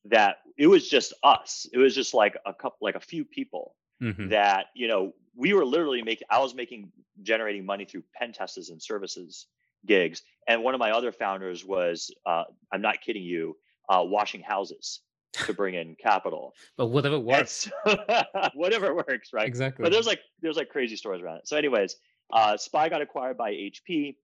that 0.07 0.39
it 0.59 0.67
was 0.67 0.89
just 0.89 1.13
us. 1.23 1.67
It 1.73 1.79
was 1.79 1.95
just 1.95 2.13
like 2.13 2.37
a 2.45 2.53
couple, 2.53 2.79
like 2.81 2.97
a 2.97 3.01
few 3.01 3.25
people 3.25 3.75
mm-hmm. 4.03 4.29
that, 4.29 4.67
you 4.75 4.89
know, 4.89 5.13
we 5.35 5.55
were 5.55 5.65
literally 5.65 6.03
making, 6.03 6.27
I 6.31 6.41
was 6.41 6.55
making, 6.55 6.93
generating 7.23 7.65
money 7.65 7.85
through 7.85 8.03
pen 8.15 8.33
tests 8.33 8.69
and 8.69 8.83
services 8.83 9.47
gigs. 9.87 10.23
And 10.47 10.63
one 10.63 10.75
of 10.75 10.81
my 10.81 10.91
other 10.91 11.13
founders 11.13 11.65
was, 11.65 12.11
uh, 12.27 12.45
I'm 12.73 12.83
not 12.83 13.01
kidding 13.01 13.23
you, 13.23 13.57
uh, 13.89 14.03
washing 14.05 14.43
houses 14.43 15.01
to 15.33 15.53
bring 15.55 15.75
in 15.75 15.97
capital. 15.97 16.55
but 16.77 16.87
whatever 16.87 17.19
works. 17.19 17.71
whatever 18.55 18.95
works, 18.95 19.33
right? 19.33 19.47
Exactly. 19.47 19.83
But 19.83 19.93
there's 19.93 20.07
like 20.07 20.21
there's 20.41 20.57
like 20.57 20.69
crazy 20.69 20.97
stories 20.97 21.23
around 21.23 21.39
it. 21.39 21.49
So, 21.49 21.57
anyways, 21.57 21.97
uh, 22.33 22.57
SPI 22.57 22.89
got 22.89 23.03
acquired 23.03 23.37
by 23.37 23.53
HP. 23.53 24.17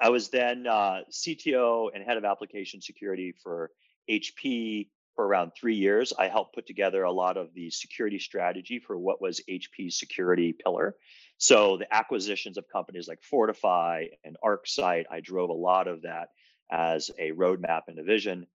I 0.00 0.10
was 0.10 0.28
then 0.30 0.66
uh, 0.66 1.00
CTO 1.10 1.88
and 1.94 2.04
head 2.04 2.16
of 2.16 2.24
application 2.24 2.80
security 2.80 3.34
for 3.42 3.70
HP 4.08 4.88
for 5.16 5.26
around 5.26 5.50
three 5.58 5.74
years. 5.74 6.12
I 6.16 6.28
helped 6.28 6.54
put 6.54 6.66
together 6.66 7.02
a 7.02 7.10
lot 7.10 7.36
of 7.36 7.52
the 7.52 7.70
security 7.70 8.20
strategy 8.20 8.78
for 8.78 8.96
what 8.96 9.20
was 9.20 9.40
HP's 9.50 9.98
security 9.98 10.52
pillar. 10.52 10.94
So 11.38 11.76
the 11.76 11.92
acquisitions 11.92 12.56
of 12.56 12.66
companies 12.72 13.08
like 13.08 13.22
Fortify 13.22 14.04
and 14.24 14.36
ArcSight, 14.44 15.06
I 15.10 15.20
drove 15.20 15.50
a 15.50 15.54
lot 15.54 15.88
of 15.88 16.02
that 16.02 16.28
as 16.70 17.10
a 17.18 17.32
roadmap 17.32 17.82
and 17.88 17.98
a 17.98 18.04
vision. 18.04 18.46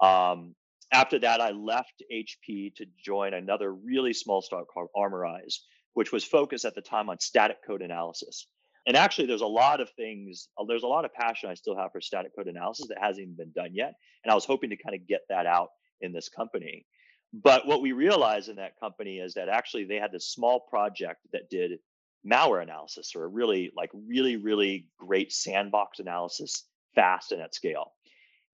Um, 0.00 0.54
after 0.92 1.18
that, 1.20 1.40
I 1.40 1.50
left 1.50 2.02
HP 2.12 2.74
to 2.76 2.86
join 3.04 3.34
another 3.34 3.72
really 3.72 4.12
small 4.12 4.42
startup 4.42 4.68
called 4.68 4.88
Armorize, 4.96 5.60
which 5.94 6.12
was 6.12 6.24
focused 6.24 6.64
at 6.64 6.74
the 6.74 6.82
time 6.82 7.08
on 7.08 7.18
static 7.20 7.58
code 7.66 7.82
analysis. 7.82 8.46
And 8.86 8.96
actually, 8.96 9.26
there's 9.26 9.40
a 9.40 9.46
lot 9.46 9.80
of 9.80 9.90
things, 9.90 10.48
uh, 10.58 10.64
there's 10.68 10.82
a 10.82 10.88
lot 10.88 11.04
of 11.04 11.14
passion 11.14 11.48
I 11.48 11.54
still 11.54 11.76
have 11.76 11.92
for 11.92 12.00
static 12.00 12.36
code 12.36 12.48
analysis 12.48 12.88
that 12.88 12.98
hasn't 13.00 13.22
even 13.22 13.36
been 13.36 13.52
done 13.52 13.74
yet. 13.74 13.94
And 14.22 14.30
I 14.30 14.34
was 14.34 14.44
hoping 14.44 14.70
to 14.70 14.76
kind 14.76 14.94
of 14.94 15.06
get 15.08 15.22
that 15.30 15.46
out 15.46 15.68
in 16.00 16.12
this 16.12 16.28
company. 16.28 16.86
But 17.32 17.66
what 17.66 17.80
we 17.80 17.92
realized 17.92 18.48
in 18.48 18.56
that 18.56 18.78
company 18.78 19.18
is 19.18 19.34
that 19.34 19.48
actually 19.48 19.84
they 19.84 19.96
had 19.96 20.12
this 20.12 20.28
small 20.28 20.60
project 20.70 21.20
that 21.32 21.50
did 21.50 21.78
malware 22.26 22.62
analysis 22.62 23.12
or 23.16 23.28
really 23.28 23.72
like 23.76 23.90
really, 23.92 24.36
really 24.36 24.86
great 24.98 25.32
sandbox 25.32 25.98
analysis 25.98 26.64
fast 26.94 27.32
and 27.32 27.42
at 27.42 27.54
scale. 27.54 27.92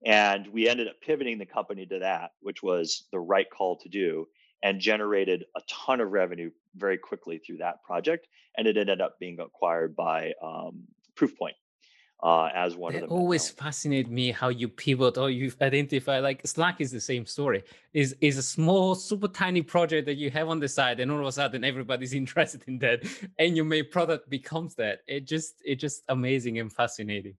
And 0.04 0.46
we 0.48 0.68
ended 0.68 0.88
up 0.88 1.00
pivoting 1.00 1.38
the 1.38 1.46
company 1.46 1.86
to 1.86 1.98
that, 1.98 2.30
which 2.40 2.62
was 2.62 3.06
the 3.12 3.20
right 3.20 3.46
call 3.50 3.76
to 3.78 3.88
do 3.88 4.26
and 4.62 4.80
generated 4.80 5.44
a 5.56 5.60
ton 5.68 6.00
of 6.00 6.10
revenue 6.10 6.50
very 6.76 6.98
quickly 6.98 7.38
through 7.38 7.58
that 7.58 7.82
project. 7.82 8.28
And 8.56 8.66
it 8.66 8.76
ended 8.76 9.00
up 9.00 9.18
being 9.18 9.38
acquired 9.40 9.96
by 9.96 10.32
um, 10.42 10.84
Proofpoint 11.16 11.54
uh, 12.22 12.48
as 12.54 12.76
one 12.76 12.94
it 12.94 13.02
of 13.02 13.08
them. 13.08 13.18
always 13.18 13.48
fascinate 13.48 14.10
me 14.10 14.30
how 14.30 14.48
you 14.48 14.68
pivot 14.68 15.16
or 15.16 15.30
you 15.30 15.52
identify 15.62 16.18
like 16.18 16.46
slack 16.46 16.80
is 16.80 16.90
the 16.90 17.00
same 17.00 17.24
story 17.24 17.62
is 17.94 18.14
is 18.20 18.36
a 18.36 18.42
small 18.42 18.94
super 18.94 19.28
tiny 19.28 19.62
project 19.62 20.06
that 20.06 20.16
you 20.16 20.30
have 20.30 20.48
on 20.48 20.60
the 20.60 20.68
side 20.68 21.00
and 21.00 21.10
all 21.10 21.20
of 21.20 21.26
a 21.26 21.32
sudden 21.32 21.64
everybody's 21.64 22.12
interested 22.22 22.62
in 22.66 22.78
that 22.78 23.02
and 23.38 23.56
your 23.56 23.64
main 23.64 23.88
product 23.90 24.28
becomes 24.28 24.74
that 24.74 25.00
it 25.06 25.26
just 25.26 25.54
it 25.64 25.76
just 25.76 26.02
amazing 26.08 26.58
and 26.58 26.72
fascinating 26.72 27.34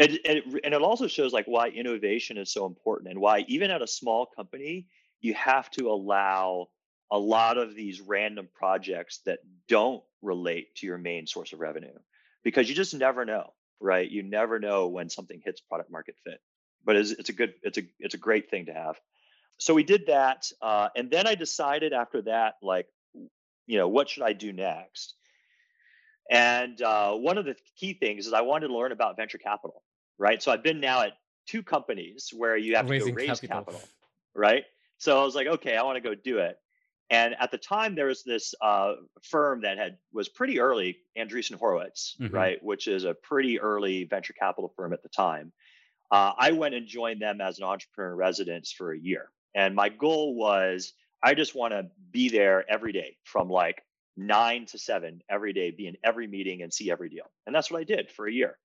and, 0.00 0.18
and, 0.24 0.38
it, 0.38 0.44
and 0.64 0.74
it 0.74 0.82
also 0.82 1.06
shows 1.06 1.32
like 1.32 1.46
why 1.46 1.68
innovation 1.68 2.38
is 2.38 2.52
so 2.52 2.66
important 2.66 3.10
and 3.10 3.20
why 3.20 3.44
even 3.48 3.70
at 3.70 3.82
a 3.82 3.86
small 3.86 4.26
company 4.26 4.86
you 5.20 5.34
have 5.34 5.70
to 5.72 5.90
allow 5.90 6.68
a 7.10 7.18
lot 7.18 7.58
of 7.58 7.74
these 7.74 8.00
random 8.00 8.48
projects 8.54 9.20
that 9.26 9.40
don't 9.68 10.02
relate 10.22 10.74
to 10.76 10.86
your 10.86 10.98
main 10.98 11.26
source 11.26 11.52
of 11.52 11.60
revenue 11.60 11.98
because 12.42 12.68
you 12.68 12.74
just 12.74 12.94
never 12.94 13.24
know 13.24 13.52
right? 13.80 14.08
You 14.08 14.22
never 14.22 14.58
know 14.58 14.88
when 14.88 15.08
something 15.08 15.40
hits 15.44 15.60
product 15.60 15.90
market 15.90 16.16
fit, 16.22 16.40
but 16.84 16.96
it's, 16.96 17.10
it's 17.10 17.30
a 17.30 17.32
good, 17.32 17.54
it's 17.62 17.78
a, 17.78 17.82
it's 17.98 18.14
a 18.14 18.18
great 18.18 18.50
thing 18.50 18.66
to 18.66 18.74
have. 18.74 18.96
So 19.58 19.74
we 19.74 19.82
did 19.82 20.06
that, 20.06 20.46
uh, 20.62 20.88
and 20.94 21.10
then 21.10 21.26
I 21.26 21.34
decided 21.34 21.92
after 21.92 22.22
that, 22.22 22.54
like, 22.62 22.86
you 23.66 23.78
know, 23.78 23.88
what 23.88 24.08
should 24.08 24.22
I 24.22 24.32
do 24.32 24.52
next? 24.52 25.14
And 26.30 26.80
uh, 26.80 27.14
one 27.14 27.38
of 27.38 27.44
the 27.44 27.56
key 27.76 27.94
things 27.94 28.26
is 28.26 28.32
I 28.32 28.42
wanted 28.42 28.68
to 28.68 28.74
learn 28.76 28.92
about 28.92 29.16
venture 29.16 29.38
capital, 29.38 29.82
right? 30.20 30.40
So 30.42 30.52
I've 30.52 30.62
been 30.62 30.78
now 30.78 31.02
at 31.02 31.14
two 31.48 31.62
companies 31.62 32.30
where 32.36 32.56
you 32.56 32.76
have 32.76 32.88
Raising 32.88 33.08
to 33.08 33.12
go 33.12 33.16
raise 33.16 33.40
capital. 33.40 33.72
capital, 33.72 33.88
right? 34.36 34.64
So 34.98 35.20
I 35.20 35.24
was 35.24 35.34
like, 35.34 35.46
okay, 35.46 35.76
I 35.76 35.82
want 35.82 35.96
to 35.96 36.00
go 36.00 36.14
do 36.14 36.38
it. 36.38 36.58
And 37.08 37.34
at 37.40 37.50
the 37.50 37.58
time, 37.58 37.96
there 37.96 38.06
was 38.06 38.22
this 38.22 38.54
uh, 38.60 38.92
firm 39.24 39.62
that 39.62 39.78
had 39.78 39.96
was 40.12 40.28
pretty 40.28 40.60
early, 40.60 40.98
Andreessen 41.18 41.54
Horowitz, 41.54 42.16
mm-hmm. 42.20 42.32
right, 42.32 42.62
which 42.62 42.86
is 42.86 43.02
a 43.04 43.14
pretty 43.14 43.58
early 43.58 44.04
venture 44.04 44.34
capital 44.34 44.72
firm 44.76 44.92
at 44.92 45.02
the 45.02 45.08
time. 45.08 45.52
Uh, 46.12 46.32
I 46.38 46.52
went 46.52 46.74
and 46.74 46.86
joined 46.86 47.20
them 47.20 47.40
as 47.40 47.58
an 47.58 47.64
entrepreneur 47.64 48.12
in 48.12 48.16
residence 48.16 48.70
for 48.70 48.92
a 48.92 48.98
year, 48.98 49.30
and 49.56 49.74
my 49.74 49.88
goal 49.88 50.36
was 50.36 50.92
I 51.22 51.34
just 51.34 51.56
want 51.56 51.72
to 51.72 51.86
be 52.12 52.28
there 52.28 52.64
every 52.70 52.92
day 52.92 53.16
from 53.24 53.48
like 53.48 53.82
nine 54.16 54.66
to 54.66 54.78
seven 54.78 55.20
every 55.28 55.52
day, 55.52 55.70
be 55.70 55.88
in 55.88 55.96
every 56.04 56.28
meeting 56.28 56.62
and 56.62 56.72
see 56.72 56.90
every 56.90 57.08
deal. 57.08 57.28
And 57.46 57.54
that's 57.54 57.70
what 57.70 57.80
I 57.80 57.84
did 57.84 58.10
for 58.10 58.28
a 58.28 58.32
year. 58.32 58.56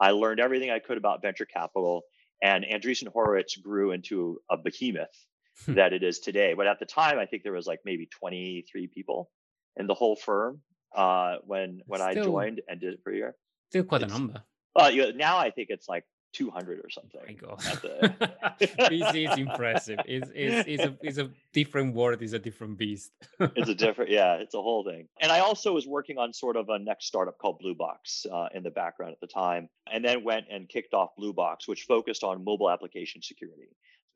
I 0.00 0.12
learned 0.12 0.40
everything 0.40 0.70
I 0.70 0.78
could 0.78 0.98
about 0.98 1.22
venture 1.22 1.46
capital, 1.46 2.02
and 2.42 2.64
Andreessen 2.64 3.08
Horowitz 3.08 3.56
grew 3.56 3.92
into 3.92 4.38
a 4.50 4.56
behemoth 4.56 5.08
Hmm. 5.66 5.74
that 5.74 5.92
it 5.92 6.02
is 6.02 6.20
today. 6.20 6.54
But 6.54 6.66
at 6.66 6.78
the 6.78 6.86
time, 6.86 7.18
I 7.18 7.26
think 7.26 7.42
there 7.42 7.52
was 7.52 7.66
like 7.66 7.80
maybe 7.84 8.08
23 8.20 8.88
people 8.94 9.30
in 9.76 9.86
the 9.86 9.94
whole 9.94 10.16
firm 10.16 10.60
uh, 10.96 11.36
when 11.44 11.80
when 11.86 12.00
still, 12.00 12.22
I 12.22 12.24
joined 12.24 12.60
and 12.68 12.80
did 12.80 12.94
it 12.94 13.00
for 13.02 13.12
a 13.12 13.16
year. 13.16 13.34
Still 13.70 13.84
quite 13.84 14.02
it's, 14.02 14.12
a 14.12 14.16
number. 14.16 14.42
Uh, 14.76 14.90
yeah, 14.92 15.10
now 15.14 15.36
I 15.38 15.50
think 15.50 15.68
it's 15.70 15.88
like 15.88 16.04
200 16.32 16.80
or 16.80 16.90
something. 16.90 17.20
My 17.26 17.32
God. 17.32 17.58
The... 17.58 18.30
it's, 18.60 19.38
impressive. 19.38 19.98
It's, 20.06 20.30
it's, 20.34 20.68
it's, 20.68 20.82
a, 20.84 20.96
it's 21.02 21.18
a 21.18 21.30
different 21.52 21.94
word, 21.94 22.22
it's 22.22 22.32
a 22.32 22.38
different 22.38 22.78
beast. 22.78 23.12
it's 23.40 23.68
a 23.68 23.74
different, 23.74 24.10
yeah, 24.18 24.34
it's 24.34 24.54
a 24.54 24.62
whole 24.62 24.84
thing. 24.84 25.08
And 25.20 25.32
I 25.32 25.40
also 25.40 25.72
was 25.72 25.86
working 25.86 26.18
on 26.18 26.32
sort 26.32 26.56
of 26.56 26.68
a 26.68 26.78
next 26.78 27.06
startup 27.06 27.38
called 27.38 27.58
Blue 27.60 27.74
Box 27.74 28.26
uh, 28.32 28.48
in 28.54 28.62
the 28.62 28.70
background 28.70 29.12
at 29.12 29.20
the 29.20 29.26
time, 29.26 29.68
and 29.90 30.04
then 30.04 30.24
went 30.24 30.46
and 30.50 30.68
kicked 30.68 30.94
off 30.94 31.10
Blue 31.16 31.32
Box, 31.32 31.66
which 31.66 31.84
focused 31.84 32.22
on 32.24 32.44
mobile 32.44 32.70
application 32.70 33.22
security 33.22 33.68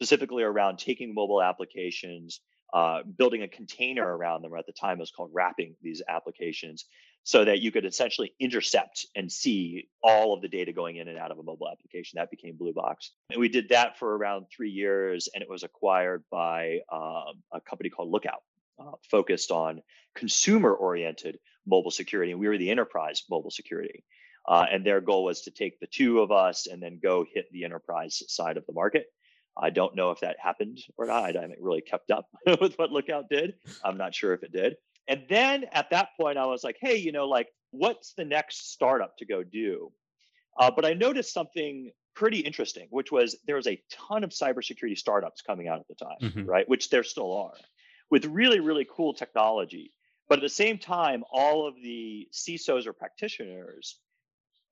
specifically 0.02 0.42
around 0.42 0.78
taking 0.78 1.14
mobile 1.14 1.40
applications, 1.40 2.40
uh, 2.72 3.02
building 3.02 3.42
a 3.42 3.48
container 3.48 4.04
around 4.04 4.42
them, 4.42 4.52
or 4.52 4.58
at 4.58 4.66
the 4.66 4.72
time 4.72 4.98
it 4.98 5.00
was 5.00 5.10
called 5.10 5.30
wrapping 5.32 5.74
these 5.82 6.02
applications, 6.08 6.86
so 7.24 7.44
that 7.44 7.60
you 7.60 7.70
could 7.70 7.84
essentially 7.84 8.34
intercept 8.40 9.06
and 9.14 9.30
see 9.30 9.88
all 10.02 10.34
of 10.34 10.42
the 10.42 10.48
data 10.48 10.72
going 10.72 10.96
in 10.96 11.08
and 11.08 11.18
out 11.18 11.30
of 11.30 11.38
a 11.38 11.42
mobile 11.42 11.68
application. 11.70 12.16
That 12.16 12.30
became 12.30 12.56
Blue 12.56 12.72
Box. 12.72 13.12
And 13.30 13.40
we 13.40 13.48
did 13.48 13.68
that 13.68 13.98
for 13.98 14.16
around 14.16 14.46
three 14.54 14.70
years, 14.70 15.28
and 15.32 15.42
it 15.42 15.48
was 15.48 15.62
acquired 15.62 16.24
by 16.30 16.80
uh, 16.90 17.32
a 17.52 17.60
company 17.60 17.90
called 17.90 18.10
Lookout, 18.10 18.42
uh, 18.80 18.92
focused 19.10 19.50
on 19.50 19.82
consumer 20.14 20.72
oriented 20.72 21.38
mobile 21.66 21.90
security. 21.90 22.32
And 22.32 22.40
we 22.40 22.48
were 22.48 22.58
the 22.58 22.70
enterprise 22.70 23.22
mobile 23.30 23.50
security. 23.50 24.04
Uh, 24.48 24.66
and 24.70 24.84
their 24.84 25.00
goal 25.00 25.22
was 25.24 25.42
to 25.42 25.52
take 25.52 25.78
the 25.78 25.86
two 25.86 26.20
of 26.20 26.32
us 26.32 26.66
and 26.66 26.82
then 26.82 26.98
go 27.00 27.24
hit 27.32 27.46
the 27.52 27.64
enterprise 27.64 28.22
side 28.26 28.56
of 28.56 28.66
the 28.66 28.72
market. 28.72 29.06
I 29.56 29.70
don't 29.70 29.94
know 29.94 30.10
if 30.10 30.20
that 30.20 30.36
happened 30.40 30.80
or 30.96 31.06
not. 31.06 31.36
I 31.36 31.40
haven't 31.40 31.60
really 31.60 31.82
kept 31.82 32.10
up 32.10 32.26
with 32.60 32.74
what 32.76 32.90
Lookout 32.90 33.28
did. 33.28 33.54
I'm 33.84 33.96
not 33.96 34.14
sure 34.14 34.32
if 34.32 34.42
it 34.42 34.52
did. 34.52 34.76
And 35.08 35.24
then 35.28 35.64
at 35.72 35.90
that 35.90 36.10
point, 36.18 36.38
I 36.38 36.46
was 36.46 36.64
like, 36.64 36.76
hey, 36.80 36.96
you 36.96 37.12
know, 37.12 37.28
like, 37.28 37.48
what's 37.70 38.14
the 38.14 38.24
next 38.24 38.72
startup 38.72 39.16
to 39.18 39.26
go 39.26 39.42
do? 39.42 39.92
Uh, 40.58 40.70
but 40.70 40.84
I 40.84 40.92
noticed 40.92 41.32
something 41.32 41.90
pretty 42.14 42.40
interesting, 42.40 42.86
which 42.90 43.10
was 43.10 43.36
there 43.46 43.56
was 43.56 43.66
a 43.66 43.82
ton 43.90 44.22
of 44.24 44.30
cybersecurity 44.30 44.96
startups 44.96 45.42
coming 45.42 45.68
out 45.68 45.80
at 45.80 45.88
the 45.88 45.94
time, 45.94 46.18
mm-hmm. 46.20 46.44
right? 46.44 46.68
Which 46.68 46.90
there 46.90 47.02
still 47.02 47.36
are, 47.36 47.54
with 48.10 48.26
really, 48.26 48.60
really 48.60 48.86
cool 48.90 49.14
technology. 49.14 49.92
But 50.28 50.38
at 50.38 50.42
the 50.42 50.48
same 50.48 50.78
time, 50.78 51.24
all 51.30 51.66
of 51.66 51.74
the 51.82 52.28
CISOs 52.32 52.86
or 52.86 52.92
practitioners 52.92 53.98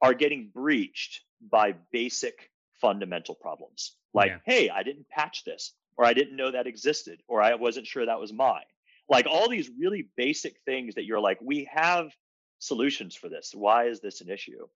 are 0.01 0.15
getting 0.15 0.51
breached 0.55 1.23
by 1.51 1.75
basic 1.93 2.50
fundamental 2.81 3.35
problems 3.35 3.97
like, 4.13 4.31
yeah. 4.31 4.39
hey, 4.45 4.71
I 4.71 4.83
didn't 4.83 5.09
patch 5.09 5.45
this, 5.45 5.73
or 5.97 6.05
I 6.05 6.13
didn't 6.13 6.37
know 6.37 6.51
that 6.51 6.67
existed, 6.67 7.21
or 7.29 7.43
I 7.43 7.55
wasn't 7.55 7.87
sure 7.87 8.05
that 8.07 8.21
was 8.21 8.33
mine. 8.33 8.63
Like 9.09 9.27
all 9.29 9.49
these 9.49 9.71
really 9.79 10.09
basic 10.17 10.57
things 10.65 10.95
that 10.95 11.05
you're 11.05 11.21
like, 11.21 11.39
we 11.43 11.69
have 11.73 12.11
solutions 12.59 13.15
for 13.15 13.29
this. 13.29 13.53
Why 13.55 13.87
is 13.87 14.01
this 14.01 14.21
an 14.21 14.31
issue? 14.31 14.67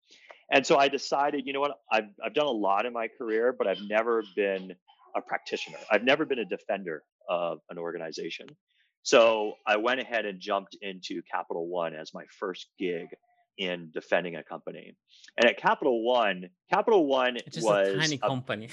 And 0.50 0.66
so 0.66 0.76
I 0.76 0.88
decided, 0.88 1.46
you 1.46 1.52
know 1.52 1.60
what, 1.60 1.78
I've, 1.90 2.08
I've 2.24 2.34
done 2.34 2.46
a 2.46 2.50
lot 2.50 2.86
in 2.86 2.92
my 2.92 3.08
career, 3.08 3.54
but 3.56 3.66
I've 3.66 3.80
never 3.88 4.22
been 4.36 4.74
a 5.16 5.20
practitioner. 5.20 5.78
I've 5.90 6.04
never 6.04 6.24
been 6.24 6.40
a 6.40 6.44
defender 6.44 7.02
of 7.28 7.60
an 7.70 7.78
organization. 7.78 8.46
So 9.02 9.54
I 9.66 9.76
went 9.76 10.00
ahead 10.00 10.24
and 10.24 10.40
jumped 10.40 10.76
into 10.80 11.22
Capital 11.30 11.68
One 11.68 11.94
as 11.94 12.12
my 12.14 12.24
first 12.38 12.66
gig 12.78 13.08
in 13.58 13.90
defending 13.92 14.36
a 14.36 14.42
company. 14.42 14.96
And 15.36 15.48
at 15.48 15.58
Capital 15.58 16.04
One, 16.04 16.50
Capital 16.70 17.06
One 17.06 17.38
was 17.56 17.64
a 17.64 17.96
tiny 17.96 18.16
a, 18.16 18.18
company. 18.18 18.68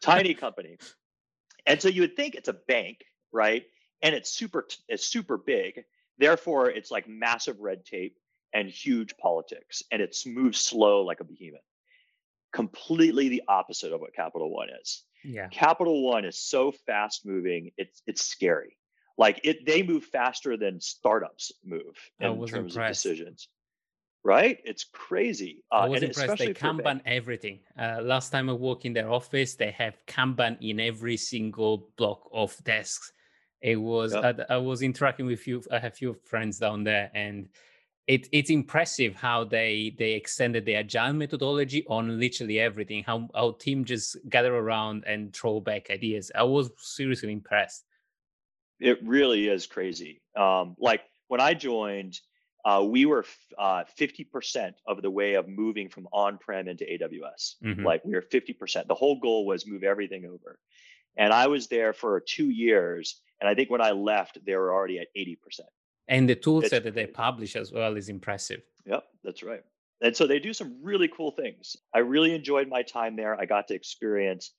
tiny 0.00 0.34
company. 0.46 0.78
And 1.66 1.80
so 1.80 1.88
you 1.88 2.02
would 2.02 2.16
think 2.16 2.34
it's 2.34 2.48
a 2.48 2.56
bank, 2.68 3.04
right? 3.32 3.64
And 4.02 4.14
it's 4.14 4.30
super 4.30 4.66
it's 4.88 5.06
super 5.06 5.36
big. 5.38 5.84
Therefore, 6.18 6.70
it's 6.70 6.90
like 6.90 7.08
massive 7.08 7.60
red 7.60 7.84
tape 7.84 8.16
and 8.54 8.68
huge 8.68 9.16
politics, 9.18 9.82
and 9.90 10.00
it's 10.00 10.26
moves 10.26 10.58
slow 10.60 11.02
like 11.02 11.20
a 11.20 11.24
behemoth. 11.24 11.60
Completely 12.52 13.28
the 13.28 13.42
opposite 13.48 13.92
of 13.92 14.00
what 14.00 14.14
Capital 14.14 14.50
One 14.50 14.68
is. 14.80 15.02
Yeah. 15.24 15.48
Capital 15.48 16.02
One 16.02 16.24
is 16.24 16.38
so 16.38 16.72
fast 16.72 17.26
moving, 17.26 17.72
it's 17.76 18.02
it's 18.06 18.22
scary. 18.22 18.76
Like 19.18 19.40
it, 19.44 19.66
they 19.66 19.82
move 19.82 20.04
faster 20.04 20.56
than 20.56 20.80
startups 20.80 21.52
move 21.64 21.96
in 22.20 22.36
terms 22.46 22.76
impressed. 22.76 23.04
of 23.06 23.12
decisions. 23.12 23.48
Right? 24.26 24.60
It's 24.64 24.84
crazy. 24.84 25.62
Uh, 25.70 25.76
I 25.76 25.88
was 25.88 26.02
impressed. 26.02 26.38
They 26.38 26.52
Kanban 26.52 27.00
everything. 27.06 27.60
Uh, 27.78 28.00
last 28.02 28.30
time 28.30 28.50
I 28.50 28.54
walked 28.54 28.84
in 28.84 28.92
their 28.92 29.10
office, 29.10 29.54
they 29.54 29.70
have 29.70 29.94
Kanban 30.06 30.58
in 30.60 30.80
every 30.80 31.16
single 31.16 31.88
block 31.96 32.28
of 32.32 32.52
desks. 32.64 33.12
It 33.62 33.76
was 33.76 34.12
yep. 34.12 34.46
I, 34.50 34.54
I, 34.54 34.56
was 34.56 34.82
interacting 34.82 35.26
with 35.26 35.46
you. 35.46 35.62
I 35.70 35.78
have 35.78 35.92
a 35.92 35.96
few 35.96 36.16
friends 36.24 36.58
down 36.58 36.82
there, 36.82 37.10
and 37.14 37.48
it, 38.08 38.28
it's 38.32 38.50
impressive 38.50 39.14
how 39.14 39.44
they 39.44 39.94
they 39.96 40.12
extended 40.12 40.66
the 40.66 40.74
agile 40.74 41.12
methodology 41.12 41.84
on 41.88 42.18
literally 42.18 42.58
everything. 42.58 43.04
How 43.04 43.28
our 43.34 43.52
team 43.52 43.84
just 43.84 44.16
gather 44.28 44.54
around 44.54 45.04
and 45.06 45.34
throw 45.34 45.60
back 45.60 45.88
ideas. 45.90 46.32
I 46.34 46.42
was 46.42 46.70
seriously 46.78 47.32
impressed. 47.32 47.84
It 48.80 48.98
really 49.02 49.48
is 49.48 49.66
crazy. 49.66 50.20
Um, 50.36 50.76
like 50.78 51.02
when 51.28 51.40
I 51.40 51.54
joined, 51.54 52.20
uh, 52.66 52.82
we 52.82 53.06
were 53.06 53.24
uh, 53.56 53.84
50% 53.98 54.72
of 54.88 55.00
the 55.00 55.10
way 55.10 55.34
of 55.34 55.46
moving 55.46 55.88
from 55.88 56.08
on-prem 56.12 56.66
into 56.66 56.84
AWS. 56.84 57.54
Mm-hmm. 57.64 57.86
Like 57.86 58.04
we 58.04 58.12
were 58.14 58.22
50%. 58.22 58.88
The 58.88 58.94
whole 58.94 59.20
goal 59.20 59.46
was 59.46 59.68
move 59.68 59.84
everything 59.84 60.24
over. 60.26 60.58
And 61.16 61.32
I 61.32 61.46
was 61.46 61.68
there 61.68 61.92
for 61.92 62.18
two 62.18 62.50
years. 62.50 63.20
And 63.40 63.48
I 63.48 63.54
think 63.54 63.70
when 63.70 63.80
I 63.80 63.92
left, 63.92 64.44
they 64.44 64.56
were 64.56 64.74
already 64.74 64.98
at 64.98 65.06
80%. 65.16 65.36
And 66.08 66.28
the 66.28 66.34
tool 66.34 66.60
set 66.62 66.82
that 66.82 66.94
they 66.94 67.06
publish 67.06 67.54
as 67.54 67.70
well 67.70 67.96
is 67.96 68.08
impressive. 68.08 68.62
Yep, 68.84 69.04
that's 69.22 69.44
right. 69.44 69.62
And 70.00 70.16
so 70.16 70.26
they 70.26 70.40
do 70.40 70.52
some 70.52 70.76
really 70.82 71.08
cool 71.08 71.30
things. 71.30 71.76
I 71.94 72.00
really 72.00 72.34
enjoyed 72.34 72.68
my 72.68 72.82
time 72.82 73.14
there. 73.14 73.40
I 73.40 73.46
got 73.46 73.68
to 73.68 73.74
experience 73.74 74.50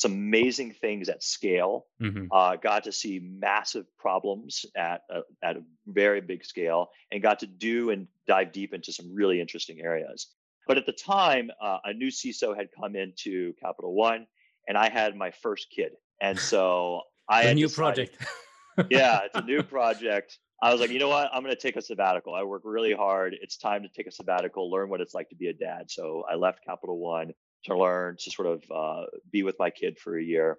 some 0.00 0.12
amazing 0.12 0.72
things 0.72 1.10
at 1.10 1.22
scale. 1.22 1.86
Mm-hmm. 2.02 2.26
Uh, 2.32 2.56
got 2.56 2.84
to 2.84 2.92
see 2.92 3.20
massive 3.22 3.84
problems 3.98 4.64
at 4.74 5.02
a, 5.10 5.20
at 5.42 5.56
a 5.56 5.62
very 5.86 6.22
big 6.22 6.44
scale, 6.44 6.88
and 7.12 7.22
got 7.22 7.40
to 7.40 7.46
do 7.46 7.90
and 7.90 8.08
dive 8.26 8.52
deep 8.52 8.72
into 8.72 8.92
some 8.92 9.14
really 9.14 9.40
interesting 9.40 9.80
areas. 9.80 10.28
But 10.66 10.78
at 10.78 10.86
the 10.86 10.92
time, 10.92 11.50
uh, 11.62 11.78
a 11.84 11.92
new 11.92 12.08
CISO 12.08 12.56
had 12.56 12.68
come 12.78 12.96
into 12.96 13.52
Capital 13.62 13.94
One, 13.94 14.26
and 14.66 14.78
I 14.78 14.88
had 14.88 15.16
my 15.16 15.30
first 15.42 15.66
kid, 15.74 15.92
and 16.20 16.38
so 16.50 17.02
I 17.28 17.42
a 17.44 17.54
new 17.54 17.68
decided, 17.68 18.10
project. 18.16 18.90
yeah, 18.90 19.20
it's 19.24 19.36
a 19.36 19.42
new 19.42 19.62
project. 19.62 20.38
I 20.62 20.72
was 20.72 20.80
like, 20.80 20.90
you 20.90 20.98
know 20.98 21.08
what? 21.08 21.30
I'm 21.32 21.42
going 21.42 21.54
to 21.54 21.60
take 21.60 21.76
a 21.76 21.82
sabbatical. 21.82 22.34
I 22.34 22.42
work 22.42 22.62
really 22.64 22.92
hard. 22.92 23.34
It's 23.40 23.56
time 23.56 23.82
to 23.82 23.88
take 23.88 24.06
a 24.06 24.10
sabbatical, 24.10 24.70
learn 24.70 24.90
what 24.90 25.00
it's 25.00 25.14
like 25.14 25.28
to 25.30 25.34
be 25.34 25.48
a 25.48 25.54
dad. 25.54 25.90
So 25.90 26.24
I 26.30 26.34
left 26.34 26.64
Capital 26.64 26.98
One 26.98 27.32
to 27.64 27.76
learn 27.76 28.16
to 28.18 28.30
sort 28.30 28.48
of 28.48 28.64
uh, 28.70 29.06
be 29.30 29.42
with 29.42 29.56
my 29.58 29.70
kid 29.70 29.98
for 29.98 30.18
a 30.18 30.22
year. 30.22 30.58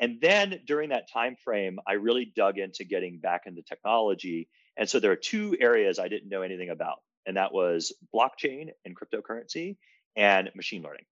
And 0.00 0.20
then 0.20 0.60
during 0.66 0.90
that 0.90 1.10
time 1.10 1.36
frame 1.36 1.78
i 1.86 1.92
really 1.92 2.32
dug 2.36 2.58
into 2.58 2.84
getting 2.84 3.18
back 3.18 3.42
into 3.46 3.62
technology. 3.62 4.48
And 4.76 4.88
so 4.88 4.98
there 4.98 5.12
are 5.12 5.16
two 5.16 5.56
areas 5.60 5.98
i 5.98 6.08
didn't 6.08 6.28
know 6.28 6.42
anything 6.42 6.70
about 6.70 6.98
and 7.26 7.36
that 7.36 7.52
was 7.52 7.92
blockchain 8.14 8.70
and 8.84 8.96
cryptocurrency 8.96 9.76
and 10.16 10.50
machine 10.54 10.82
learning. 10.82 11.06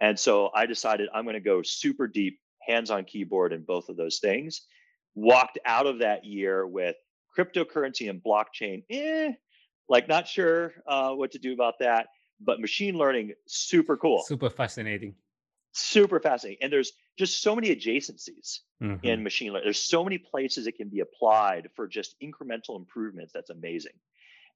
And 0.00 0.18
so 0.18 0.50
i 0.54 0.66
decided 0.66 1.08
i'm 1.14 1.24
going 1.24 1.34
to 1.34 1.40
go 1.40 1.62
super 1.62 2.06
deep 2.06 2.40
hands 2.60 2.90
on 2.90 3.04
keyboard 3.04 3.52
in 3.52 3.62
both 3.62 3.88
of 3.88 3.96
those 3.96 4.18
things 4.18 4.62
walked 5.14 5.58
out 5.64 5.86
of 5.86 6.00
that 6.00 6.24
year 6.24 6.66
with 6.66 6.96
cryptocurrency 7.36 8.08
and 8.08 8.22
blockchain 8.22 8.84
eh, 8.90 9.32
like 9.88 10.08
not 10.08 10.28
sure 10.28 10.74
uh, 10.86 11.12
what 11.12 11.32
to 11.32 11.38
do 11.38 11.52
about 11.52 11.74
that 11.80 12.06
but 12.40 12.60
machine 12.60 12.96
learning 12.96 13.32
super 13.46 13.96
cool. 13.96 14.22
Super 14.22 14.50
fascinating. 14.50 15.14
Super 15.72 16.20
fascinating. 16.20 16.62
And 16.62 16.72
there's 16.72 16.92
just 17.18 17.42
so 17.42 17.54
many 17.54 17.74
adjacencies 17.74 18.60
mm-hmm. 18.82 19.04
in 19.04 19.22
machine 19.22 19.52
learning 19.52 19.66
there's 19.66 19.80
so 19.80 20.04
many 20.04 20.18
places 20.18 20.66
it 20.66 20.76
can 20.76 20.88
be 20.88 21.00
applied 21.00 21.68
for 21.74 21.86
just 21.86 22.14
incremental 22.22 22.76
improvements 22.76 23.32
that's 23.32 23.50
amazing. 23.50 23.92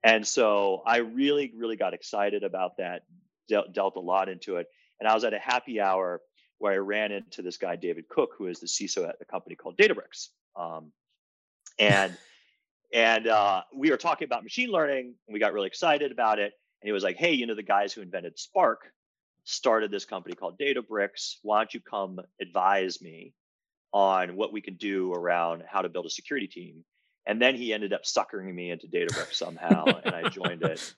And 0.05 0.27
so 0.27 0.83
i 0.87 0.99
really 0.99 1.53
really 1.57 1.77
got 1.77 1.93
excited 1.93 2.45
about 2.45 2.77
that 2.79 3.03
dealt, 3.49 3.73
dealt 3.75 3.97
a 3.97 4.01
lot 4.01 4.29
into 4.29 4.57
it. 4.57 4.69
And 5.01 5.09
i 5.09 5.15
was 5.15 5.25
at 5.25 5.35
a 5.35 5.39
happy 5.39 5.81
hour 5.81 6.21
where 6.59 6.73
i 6.73 6.77
ran 6.77 7.13
into 7.13 7.43
this 7.43 7.57
guy 7.57 7.77
david 7.77 8.09
cook 8.09 8.31
who 8.39 8.47
is 8.47 8.61
the 8.61 8.67
ciso 8.67 9.09
at 9.09 9.17
a 9.21 9.25
company 9.25 9.57
called 9.57 9.77
databricks. 9.77 10.29
Um, 10.57 10.93
and 11.79 12.17
and 12.95 13.27
uh, 13.27 13.63
we 13.75 13.91
were 13.91 13.97
talking 13.97 14.27
about 14.27 14.43
machine 14.43 14.71
learning 14.71 15.15
and 15.27 15.35
we 15.35 15.41
got 15.41 15.53
really 15.53 15.67
excited 15.67 16.13
about 16.13 16.39
it 16.39 16.53
and 16.83 16.89
he 16.89 16.93
was 16.93 17.05
like, 17.05 17.17
"Hey, 17.17 17.33
you 17.33 17.47
know 17.47 17.55
the 17.55 17.63
guys 17.63 17.93
who 17.93 18.03
invented 18.03 18.39
Spark 18.39 18.93
started 19.45 19.91
this 19.91 20.05
company 20.05 20.35
called 20.35 20.59
Databricks. 20.59 21.37
Why 21.43 21.61
don't 21.61 21.73
you 21.73 21.81
come 21.81 22.21
advise 22.41 23.01
me 23.01 23.35
on 23.93 24.37
what 24.37 24.53
we 24.53 24.61
can 24.61 24.75
do 24.75 25.13
around 25.13 25.63
how 25.69 25.83
to 25.83 25.89
build 25.89 26.07
a 26.07 26.11
security 26.11 26.49
team?" 26.49 26.85
And 27.25 27.41
then 27.41 27.55
he 27.55 27.73
ended 27.73 27.93
up 27.93 28.05
suckering 28.05 28.53
me 28.53 28.73
into 28.73 28.89
Databricks 28.89 29.35
somehow, 29.35 29.85
and 30.05 30.13
I 30.13 30.29
joined 30.29 30.63
it. 30.65 30.95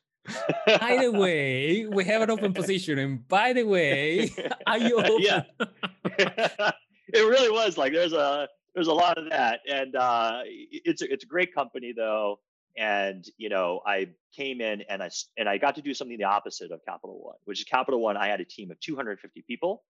by 0.81 0.97
the 1.03 1.13
way, 1.13 1.85
we 1.85 2.03
have 2.07 2.23
an 2.23 2.31
open 2.31 2.55
position, 2.55 2.99
and 2.99 3.29
by 3.29 3.53
the 3.53 3.65
way, 3.65 4.31
are 4.67 4.79
you 4.79 4.99
open? 4.99 5.19
Yeah, 5.19 5.43
it 6.19 6.73
really 7.13 7.51
was 7.51 7.77
like 7.77 7.93
there's 7.93 8.15
a 8.15 8.49
there's 8.75 8.89
a 8.89 8.95
lot 8.95 9.19
of 9.19 9.29
that, 9.29 9.61
and 9.69 9.95
uh, 9.95 10.41
it's 10.47 11.03
a, 11.03 11.13
it's 11.13 11.25
a 11.25 11.27
great 11.27 11.55
company 11.55 11.93
though 11.95 12.41
and 12.77 13.27
you 13.37 13.49
know 13.49 13.81
i 13.87 14.09
came 14.35 14.61
in 14.61 14.83
and 14.89 15.03
i 15.03 15.11
and 15.37 15.49
i 15.49 15.59
got 15.59 15.77
to 15.77 15.83
do 15.83 15.95
something 15.95 16.19
the 16.19 16.25
opposite 16.25 16.71
of 16.71 16.81
capital 16.85 17.21
one 17.23 17.37
which 17.45 17.61
is 17.61 17.65
capital 17.65 18.01
one 18.01 18.17
i 18.17 18.27
had 18.27 18.41
a 18.41 18.45
team 18.45 18.71
of 18.71 18.81
250 18.81 19.45
people 19.47 19.85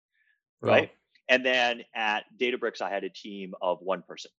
right? 0.62 0.92
And 1.30 1.46
then 1.46 1.84
at 1.96 2.26
databricks 2.40 2.82
i 2.82 2.90
had 2.90 3.04
a 3.04 3.10
team 3.10 3.54
of 3.62 3.80
one 3.82 4.04
person. 4.04 4.32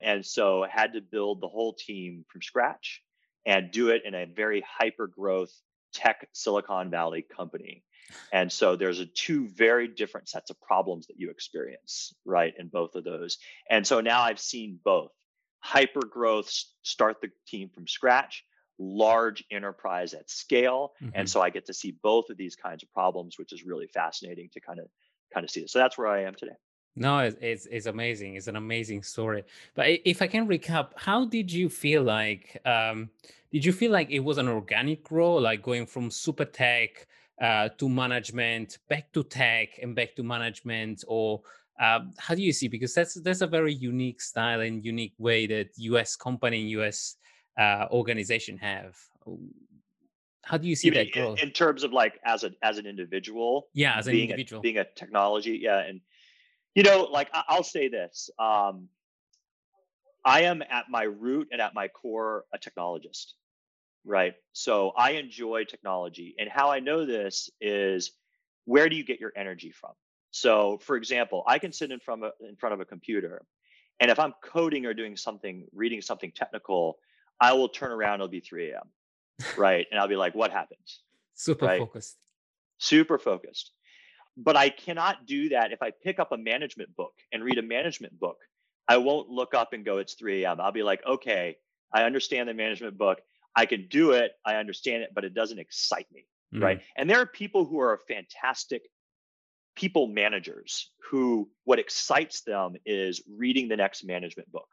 And 0.00 0.24
so 0.24 0.64
I 0.64 0.68
had 0.68 0.92
to 0.92 1.00
build 1.00 1.40
the 1.40 1.48
whole 1.48 1.72
team 1.72 2.24
from 2.28 2.42
scratch 2.42 3.02
and 3.46 3.70
do 3.70 3.88
it 3.90 4.02
in 4.04 4.14
a 4.14 4.26
very 4.26 4.62
hyper 4.66 5.06
growth 5.06 5.52
tech 5.94 6.28
silicon 6.32 6.90
valley 6.90 7.24
company. 7.34 7.82
And 8.30 8.52
so 8.52 8.76
there's 8.76 9.00
a 9.00 9.06
two 9.06 9.48
very 9.48 9.88
different 9.88 10.28
sets 10.28 10.50
of 10.50 10.60
problems 10.60 11.06
that 11.06 11.18
you 11.18 11.30
experience 11.30 12.14
right 12.24 12.52
in 12.58 12.68
both 12.68 12.94
of 12.94 13.04
those. 13.04 13.38
And 13.70 13.86
so 13.86 14.00
now 14.00 14.22
i've 14.22 14.38
seen 14.38 14.78
both 14.84 15.10
hyper 15.60 16.04
growth, 16.04 16.50
start 16.82 17.20
the 17.20 17.30
team 17.46 17.68
from 17.68 17.86
scratch, 17.86 18.44
large 18.78 19.44
enterprise 19.50 20.14
at 20.14 20.28
scale. 20.30 20.92
Mm-hmm. 21.02 21.12
And 21.14 21.30
so 21.30 21.40
I 21.40 21.50
get 21.50 21.66
to 21.66 21.74
see 21.74 21.96
both 22.02 22.30
of 22.30 22.36
these 22.36 22.56
kinds 22.56 22.82
of 22.82 22.92
problems, 22.92 23.38
which 23.38 23.52
is 23.52 23.64
really 23.64 23.86
fascinating 23.86 24.48
to 24.52 24.60
kind 24.60 24.78
of 24.78 24.86
kind 25.32 25.44
of 25.44 25.50
see 25.50 25.60
it. 25.60 25.70
So 25.70 25.78
that's 25.78 25.98
where 25.98 26.08
I 26.08 26.22
am 26.22 26.34
today. 26.34 26.56
No, 26.98 27.18
it's, 27.18 27.36
it's, 27.40 27.66
it's 27.66 27.86
amazing. 27.86 28.36
It's 28.36 28.46
an 28.46 28.56
amazing 28.56 29.02
story. 29.02 29.44
But 29.74 29.86
if 30.04 30.22
I 30.22 30.26
can 30.26 30.48
recap, 30.48 30.90
how 30.96 31.26
did 31.26 31.52
you 31.52 31.68
feel 31.68 32.02
like? 32.02 32.58
Um, 32.64 33.10
did 33.52 33.64
you 33.64 33.72
feel 33.72 33.92
like 33.92 34.10
it 34.10 34.20
was 34.20 34.38
an 34.38 34.48
organic 34.48 35.04
growth, 35.04 35.42
like 35.42 35.62
going 35.62 35.86
from 35.86 36.10
super 36.10 36.46
tech 36.46 37.06
uh, 37.40 37.68
to 37.76 37.88
management, 37.88 38.78
back 38.88 39.12
to 39.12 39.22
tech, 39.22 39.78
and 39.82 39.94
back 39.94 40.16
to 40.16 40.22
management, 40.22 41.04
or 41.06 41.42
um, 41.78 42.12
how 42.18 42.34
do 42.34 42.42
you 42.42 42.52
see? 42.52 42.68
Because 42.68 42.94
that's 42.94 43.14
that's 43.14 43.42
a 43.42 43.46
very 43.46 43.74
unique 43.74 44.20
style 44.20 44.60
and 44.60 44.84
unique 44.84 45.14
way 45.18 45.46
that 45.46 45.68
U.S. 45.76 46.16
company 46.16 46.60
and 46.60 46.70
U.S. 46.70 47.16
Uh, 47.58 47.86
organization 47.90 48.56
have. 48.58 48.96
How 50.42 50.56
do 50.56 50.68
you 50.68 50.76
see 50.76 50.90
that 50.90 51.12
growth 51.12 51.40
in 51.42 51.50
terms 51.50 51.82
of 51.82 51.92
like 51.92 52.18
as 52.24 52.44
a 52.44 52.52
as 52.62 52.78
an 52.78 52.86
individual? 52.86 53.68
Yeah, 53.74 53.98
as 53.98 54.06
an 54.06 54.12
being 54.12 54.30
individual, 54.30 54.60
a, 54.60 54.62
being 54.62 54.78
a 54.78 54.84
technology. 54.84 55.58
Yeah, 55.62 55.80
and 55.80 56.00
you 56.74 56.82
know, 56.82 57.08
like 57.10 57.28
I'll 57.32 57.62
say 57.64 57.88
this: 57.88 58.30
um, 58.38 58.88
I 60.24 60.42
am 60.42 60.62
at 60.62 60.86
my 60.88 61.02
root 61.02 61.48
and 61.52 61.60
at 61.60 61.74
my 61.74 61.88
core 61.88 62.44
a 62.54 62.58
technologist, 62.58 63.32
right? 64.04 64.34
So 64.54 64.92
I 64.96 65.12
enjoy 65.12 65.64
technology, 65.64 66.34
and 66.38 66.48
how 66.48 66.70
I 66.70 66.80
know 66.80 67.04
this 67.04 67.50
is 67.60 68.12
where 68.64 68.88
do 68.88 68.96
you 68.96 69.04
get 69.04 69.20
your 69.20 69.32
energy 69.36 69.72
from? 69.72 69.92
So, 70.36 70.76
for 70.82 70.96
example, 70.96 71.42
I 71.46 71.58
can 71.58 71.72
sit 71.72 71.90
in 71.90 71.98
front 71.98 72.22
of 72.22 72.30
a, 72.38 72.46
in 72.46 72.56
front 72.56 72.74
of 72.74 72.80
a 72.80 72.84
computer, 72.84 73.46
and 74.00 74.10
if 74.10 74.18
I'm 74.18 74.34
coding 74.44 74.84
or 74.84 74.92
doing 74.92 75.16
something, 75.16 75.64
reading 75.72 76.02
something 76.02 76.30
technical, 76.30 76.98
I 77.40 77.54
will 77.54 77.70
turn 77.70 77.90
around. 77.90 78.16
It'll 78.16 78.28
be 78.28 78.40
3 78.40 78.72
a.m. 78.72 78.82
right, 79.56 79.86
and 79.90 79.98
I'll 79.98 80.08
be 80.08 80.16
like, 80.16 80.34
"What 80.34 80.50
happened?" 80.50 80.86
Super 81.34 81.64
right? 81.64 81.78
focused. 81.78 82.18
Super 82.76 83.18
focused. 83.18 83.72
But 84.36 84.56
I 84.56 84.68
cannot 84.68 85.24
do 85.24 85.48
that 85.48 85.72
if 85.72 85.80
I 85.80 85.90
pick 85.90 86.18
up 86.18 86.32
a 86.32 86.36
management 86.36 86.94
book 86.94 87.14
and 87.32 87.42
read 87.42 87.56
a 87.56 87.62
management 87.62 88.20
book. 88.20 88.36
I 88.88 88.98
won't 88.98 89.30
look 89.30 89.54
up 89.54 89.72
and 89.72 89.86
go, 89.86 89.96
"It's 89.96 90.14
3 90.14 90.44
a.m." 90.44 90.60
I'll 90.60 90.70
be 90.70 90.82
like, 90.82 91.00
"Okay, 91.06 91.56
I 91.94 92.02
understand 92.02 92.46
the 92.46 92.54
management 92.54 92.98
book. 92.98 93.20
I 93.54 93.64
can 93.64 93.88
do 93.88 94.10
it. 94.10 94.32
I 94.44 94.56
understand 94.56 95.02
it, 95.02 95.12
but 95.14 95.24
it 95.24 95.32
doesn't 95.32 95.58
excite 95.58 96.08
me." 96.12 96.26
Mm. 96.54 96.62
Right. 96.62 96.82
And 96.96 97.08
there 97.08 97.20
are 97.20 97.26
people 97.26 97.64
who 97.64 97.78
are 97.78 98.02
fantastic 98.06 98.82
people 99.76 100.08
managers 100.08 100.90
who 101.10 101.48
what 101.64 101.78
excites 101.78 102.42
them 102.42 102.74
is 102.84 103.22
reading 103.36 103.68
the 103.68 103.76
next 103.76 104.04
management 104.04 104.50
book 104.50 104.68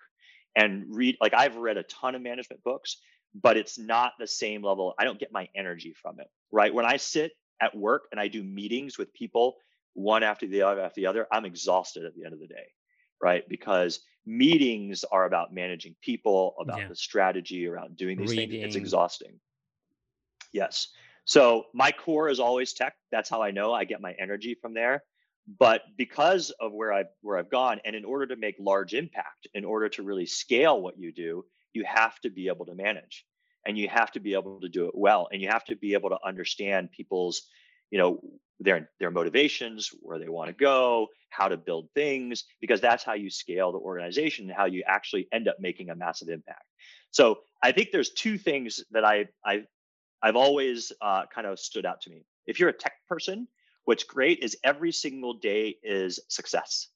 and 0.55 0.85
read 0.89 1.17
like 1.21 1.33
I've 1.33 1.57
read 1.57 1.77
a 1.77 1.83
ton 1.83 2.15
of 2.15 2.21
management 2.21 2.63
books, 2.63 2.97
but 3.35 3.57
it's 3.57 3.77
not 3.77 4.13
the 4.19 4.27
same 4.27 4.63
level. 4.63 4.95
I 4.97 5.03
don't 5.03 5.19
get 5.19 5.31
my 5.31 5.47
energy 5.55 5.93
from 6.01 6.19
it, 6.19 6.27
right? 6.51 6.73
When 6.73 6.85
I 6.85 6.97
sit 6.97 7.33
at 7.61 7.75
work 7.75 8.03
and 8.11 8.19
I 8.19 8.27
do 8.27 8.43
meetings 8.43 8.97
with 8.97 9.13
people 9.13 9.55
one 9.93 10.23
after 10.23 10.47
the 10.47 10.63
other 10.63 10.81
after 10.81 11.01
the 11.01 11.07
other, 11.07 11.27
I'm 11.31 11.45
exhausted 11.45 12.05
at 12.05 12.15
the 12.15 12.25
end 12.25 12.33
of 12.33 12.39
the 12.39 12.47
day, 12.47 12.67
right? 13.21 13.47
Because 13.47 13.99
meetings 14.25 15.03
are 15.03 15.25
about 15.25 15.53
managing 15.53 15.95
people, 16.01 16.55
about 16.59 16.79
yeah. 16.79 16.87
the 16.87 16.95
strategy 16.95 17.67
around 17.67 17.97
doing 17.97 18.17
these 18.17 18.31
Reading. 18.31 18.49
things. 18.49 18.63
It's 18.63 18.75
exhausting. 18.75 19.39
Yes. 20.51 20.89
So 21.25 21.65
my 21.73 21.91
core 21.91 22.29
is 22.29 22.39
always 22.39 22.73
tech. 22.73 22.95
That's 23.11 23.29
how 23.29 23.41
I 23.41 23.51
know 23.51 23.73
I 23.73 23.85
get 23.85 24.01
my 24.01 24.13
energy 24.19 24.55
from 24.61 24.73
there. 24.73 25.03
But 25.59 25.81
because 25.97 26.51
of 26.59 26.71
where 26.71 26.93
I've 26.93 27.07
where 27.21 27.37
I've 27.37 27.49
gone, 27.49 27.81
and 27.83 27.95
in 27.95 28.05
order 28.05 28.27
to 28.27 28.35
make 28.37 28.55
large 28.59 28.93
impact, 28.93 29.47
in 29.53 29.65
order 29.65 29.89
to 29.89 30.03
really 30.03 30.25
scale 30.25 30.81
what 30.81 30.97
you 30.97 31.11
do, 31.11 31.45
you 31.73 31.83
have 31.85 32.17
to 32.21 32.29
be 32.29 32.47
able 32.47 32.65
to 32.67 32.75
manage 32.75 33.25
and 33.65 33.77
you 33.77 33.87
have 33.89 34.11
to 34.11 34.19
be 34.19 34.33
able 34.33 34.59
to 34.59 34.69
do 34.69 34.85
it 34.85 34.95
well 34.95 35.27
and 35.31 35.41
you 35.41 35.49
have 35.49 35.65
to 35.65 35.75
be 35.75 35.93
able 35.93 36.09
to 36.09 36.17
understand 36.25 36.91
people's 36.91 37.43
you 37.91 37.97
know 37.99 38.19
their 38.59 38.89
their 38.99 39.11
motivations 39.11 39.89
where 40.01 40.19
they 40.19 40.29
want 40.29 40.47
to 40.47 40.53
go 40.53 41.07
how 41.29 41.47
to 41.47 41.57
build 41.57 41.89
things 41.95 42.45
because 42.61 42.79
that's 42.79 43.03
how 43.03 43.13
you 43.13 43.29
scale 43.29 43.71
the 43.71 43.77
organization 43.77 44.45
and 44.45 44.55
how 44.55 44.65
you 44.65 44.83
actually 44.87 45.27
end 45.31 45.47
up 45.47 45.57
making 45.59 45.89
a 45.89 45.95
massive 45.95 46.29
impact 46.29 46.65
so 47.11 47.39
i 47.61 47.71
think 47.71 47.89
there's 47.91 48.11
two 48.11 48.37
things 48.37 48.83
that 48.91 49.03
i 49.03 49.25
i 49.45 49.63
i've 50.23 50.35
always 50.35 50.91
uh, 51.01 51.23
kind 51.33 51.45
of 51.45 51.59
stood 51.59 51.85
out 51.85 52.01
to 52.01 52.09
me. 52.09 52.25
If 52.47 52.59
you're 52.59 52.69
a 52.69 52.73
tech 52.73 52.93
person 53.07 53.47
what's 53.85 54.03
great 54.03 54.39
is 54.39 54.57
every 54.63 54.91
single 54.91 55.33
day 55.33 55.77
is 55.83 56.19
success. 56.27 56.87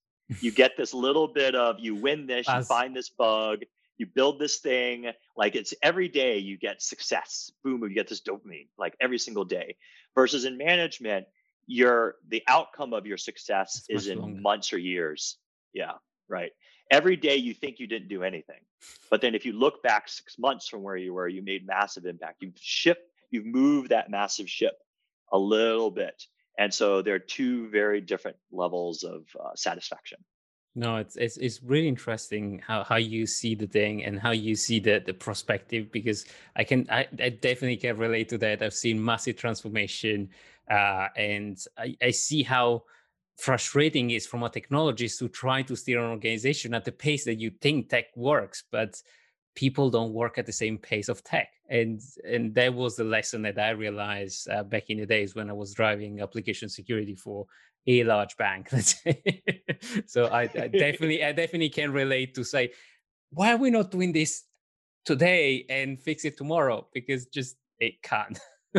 You 0.41 0.51
get 0.51 0.71
this 0.77 0.93
little 0.93 1.27
bit 1.27 1.55
of 1.55 1.77
you 1.79 1.95
win 1.95 2.27
this 2.27 2.47
you 2.47 2.63
find 2.63 2.95
this 2.95 3.09
bug 3.09 3.59
you 3.97 4.05
build 4.05 4.39
this 4.39 4.57
thing 4.57 5.07
like 5.35 5.55
it's 5.55 5.73
every 5.81 6.07
day 6.07 6.37
you 6.37 6.57
get 6.57 6.81
success. 6.81 7.51
Boom 7.63 7.81
you 7.83 7.93
get 7.93 8.07
this 8.07 8.21
dopamine 8.21 8.67
like 8.77 8.95
every 8.99 9.19
single 9.19 9.45
day. 9.45 9.75
Versus 10.15 10.45
in 10.45 10.57
management 10.57 11.25
your 11.65 12.15
the 12.29 12.43
outcome 12.47 12.93
of 12.93 13.05
your 13.05 13.17
success 13.17 13.83
it's 13.89 14.03
is 14.03 14.07
in 14.07 14.19
longer. 14.19 14.41
months 14.41 14.73
or 14.73 14.77
years. 14.77 15.37
Yeah 15.73 15.93
right. 16.29 16.51
Every 16.89 17.17
day 17.17 17.35
you 17.35 17.53
think 17.53 17.79
you 17.79 17.87
didn't 17.87 18.07
do 18.07 18.23
anything 18.23 18.61
but 19.09 19.21
then 19.21 19.33
if 19.35 19.45
you 19.45 19.53
look 19.53 19.81
back 19.81 20.07
six 20.07 20.37
months 20.37 20.67
from 20.67 20.83
where 20.83 20.97
you 20.97 21.13
were 21.13 21.27
you 21.27 21.41
made 21.41 21.65
massive 21.65 22.05
impact. 22.05 22.37
You've 22.41 22.53
shipped 22.59 23.11
you've 23.31 23.45
moved 23.45 23.89
that 23.89 24.09
massive 24.09 24.49
ship 24.49 24.77
a 25.31 25.37
little 25.37 25.91
bit 25.91 26.23
and 26.59 26.73
so 26.73 27.01
there 27.01 27.15
are 27.15 27.19
two 27.19 27.69
very 27.69 28.01
different 28.01 28.37
levels 28.51 29.03
of 29.03 29.23
uh, 29.39 29.49
satisfaction 29.55 30.19
no, 30.77 30.97
it's 30.97 31.15
it's 31.15 31.37
it's 31.37 31.63
really 31.63 31.87
interesting 31.87 32.61
how 32.65 32.83
how 32.83 32.97
you 32.97 33.25
see 33.25 33.55
the 33.55 33.65
thing 33.65 34.03
and 34.03 34.19
how 34.19 34.29
you 34.29 34.55
see 34.55 34.79
the 34.79 35.01
the 35.03 35.13
perspective 35.13 35.91
because 35.91 36.25
I 36.55 36.63
can 36.65 36.85
I, 36.91 37.07
I 37.19 37.29
definitely 37.29 37.77
can 37.77 37.97
relate 37.97 38.29
to 38.29 38.37
that. 38.37 38.61
I've 38.61 38.75
seen 38.75 39.03
massive 39.03 39.37
transformation, 39.37 40.29
uh, 40.69 41.07
and 41.15 41.57
I, 41.79 41.97
I 41.99 42.11
see 42.11 42.43
how 42.43 42.83
frustrating 43.37 44.11
it 44.11 44.17
is 44.17 44.27
from 44.27 44.43
a 44.43 44.51
technologist 44.51 45.17
to 45.17 45.29
try 45.29 45.63
to 45.63 45.75
steer 45.75 45.97
an 45.97 46.11
organization 46.11 46.75
at 46.75 46.85
the 46.85 46.91
pace 46.91 47.25
that 47.25 47.39
you 47.39 47.49
think 47.59 47.89
tech 47.89 48.15
works, 48.15 48.63
but 48.71 49.01
people 49.57 49.89
don't 49.89 50.13
work 50.13 50.37
at 50.37 50.45
the 50.45 50.51
same 50.51 50.77
pace 50.77 51.09
of 51.09 51.23
tech 51.23 51.49
and 51.69 51.99
and 52.23 52.53
that 52.53 52.71
was 52.71 52.95
the 52.95 53.03
lesson 53.03 53.41
that 53.41 53.57
i 53.57 53.71
realized 53.71 54.47
uh, 54.49 54.63
back 54.63 54.83
in 54.89 54.99
the 54.99 55.05
days 55.05 55.33
when 55.33 55.49
i 55.49 55.53
was 55.53 55.73
driving 55.73 56.21
application 56.21 56.69
security 56.69 57.15
for 57.15 57.47
a 57.87 58.03
large 58.03 58.35
bank. 58.37 58.69
so 60.05 60.25
I, 60.25 60.41
I 60.41 60.67
definitely, 60.67 61.23
I 61.23 61.31
definitely 61.31 61.69
can 61.69 61.91
relate 61.91 62.35
to 62.35 62.43
say, 62.43 62.71
why 63.31 63.53
are 63.53 63.57
we 63.57 63.71
not 63.71 63.91
doing 63.91 64.11
this 64.11 64.43
today 65.05 65.65
and 65.69 65.99
fix 66.01 66.25
it 66.25 66.37
tomorrow? 66.37 66.87
Because 66.93 67.25
just 67.27 67.55
it 67.79 68.01
can't. 68.03 68.37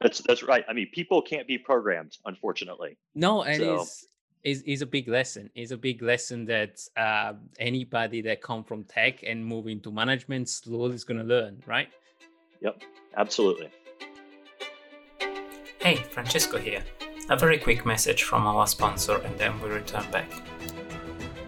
that's 0.00 0.20
that's 0.20 0.42
right. 0.42 0.64
I 0.68 0.72
mean, 0.72 0.88
people 0.92 1.22
can't 1.22 1.46
be 1.46 1.58
programmed, 1.58 2.16
unfortunately. 2.24 2.98
No, 3.14 3.42
and 3.42 3.60
so. 3.60 3.80
it's 3.82 4.06
is 4.44 4.62
is 4.62 4.82
a 4.82 4.86
big 4.86 5.08
lesson. 5.08 5.50
Is 5.54 5.72
a 5.72 5.76
big 5.76 6.02
lesson 6.02 6.44
that 6.46 6.80
uh, 6.96 7.34
anybody 7.58 8.20
that 8.22 8.42
come 8.42 8.64
from 8.64 8.84
tech 8.84 9.22
and 9.22 9.44
move 9.44 9.66
into 9.66 9.90
management 9.90 10.48
slowly 10.48 10.94
is 10.94 11.04
going 11.04 11.18
to 11.18 11.26
learn, 11.26 11.62
right? 11.66 11.88
Yep, 12.60 12.82
absolutely. 13.16 13.70
Hey, 15.80 15.96
Francesco 15.96 16.58
here. 16.58 16.84
A 17.30 17.36
very 17.36 17.58
quick 17.58 17.86
message 17.86 18.24
from 18.24 18.46
our 18.46 18.66
sponsor, 18.66 19.16
and 19.18 19.38
then 19.38 19.60
we 19.60 19.68
return 19.68 20.08
back. 20.10 20.30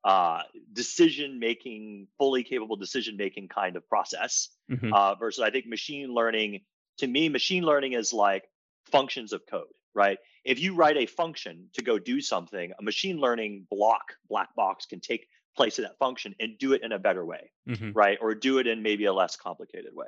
uh, 0.03 0.43
decision 0.73 1.39
making, 1.39 2.07
fully 2.17 2.43
capable 2.43 2.75
decision 2.75 3.17
making 3.17 3.47
kind 3.47 3.75
of 3.75 3.87
process. 3.89 4.49
Mm-hmm. 4.71 4.93
Uh, 4.93 5.15
versus 5.15 5.43
I 5.43 5.49
think 5.49 5.67
machine 5.67 6.13
learning. 6.13 6.61
To 6.99 7.07
me, 7.07 7.29
machine 7.29 7.63
learning 7.63 7.93
is 7.93 8.11
like 8.11 8.45
functions 8.85 9.33
of 9.33 9.41
code, 9.45 9.67
right? 9.93 10.17
If 10.43 10.59
you 10.59 10.73
write 10.73 10.97
a 10.97 11.05
function 11.05 11.67
to 11.73 11.83
go 11.83 11.99
do 11.99 12.21
something, 12.21 12.71
a 12.79 12.81
machine 12.81 13.17
learning 13.17 13.67
block, 13.69 14.13
black 14.29 14.55
box 14.55 14.85
can 14.85 14.99
take 14.99 15.27
place 15.57 15.77
of 15.79 15.83
that 15.83 15.97
function 15.97 16.35
and 16.39 16.57
do 16.57 16.73
it 16.73 16.83
in 16.83 16.91
a 16.91 16.99
better 16.99 17.25
way, 17.25 17.51
mm-hmm. 17.67 17.91
right? 17.91 18.17
Or 18.21 18.33
do 18.33 18.59
it 18.59 18.67
in 18.67 18.81
maybe 18.81 19.05
a 19.05 19.13
less 19.13 19.35
complicated 19.35 19.91
way. 19.93 20.07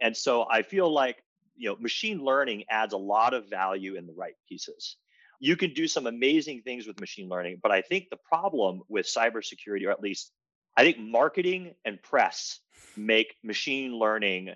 And 0.00 0.16
so 0.16 0.46
I 0.50 0.62
feel 0.62 0.92
like 0.92 1.22
you 1.56 1.68
know 1.68 1.76
machine 1.78 2.24
learning 2.24 2.64
adds 2.70 2.94
a 2.94 2.98
lot 2.98 3.34
of 3.34 3.48
value 3.48 3.96
in 3.96 4.06
the 4.06 4.14
right 4.14 4.34
pieces. 4.48 4.96
You 5.40 5.56
can 5.56 5.72
do 5.72 5.88
some 5.88 6.06
amazing 6.06 6.62
things 6.62 6.86
with 6.86 7.00
machine 7.00 7.28
learning, 7.28 7.60
but 7.62 7.72
I 7.72 7.80
think 7.80 8.10
the 8.10 8.18
problem 8.18 8.82
with 8.88 9.06
cybersecurity, 9.06 9.86
or 9.86 9.90
at 9.90 10.00
least 10.00 10.32
I 10.76 10.82
think 10.82 10.98
marketing 10.98 11.74
and 11.84 12.02
press 12.02 12.60
make 12.96 13.36
machine 13.42 13.98
learning 13.98 14.50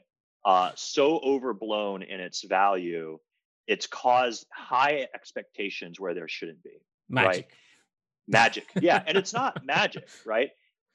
uh, 0.45 0.73
so 0.75 1.19
overblown 1.21 2.03
in 2.03 2.21
its 2.21 2.45
value. 2.45 3.19
It's 3.67 3.87
caused 3.87 4.47
high 4.53 5.09
expectations 5.15 5.99
where 5.99 6.13
there 6.13 6.29
shouldn't 6.29 6.63
be. 6.63 6.83
Magic. 7.09 7.29
Right? 7.29 7.47
Magic. 8.29 8.67
Yeah. 8.81 9.03
and 9.07 9.17
it's 9.17 9.33
not 9.33 9.65
magic, 9.65 10.09
right? 10.27 10.51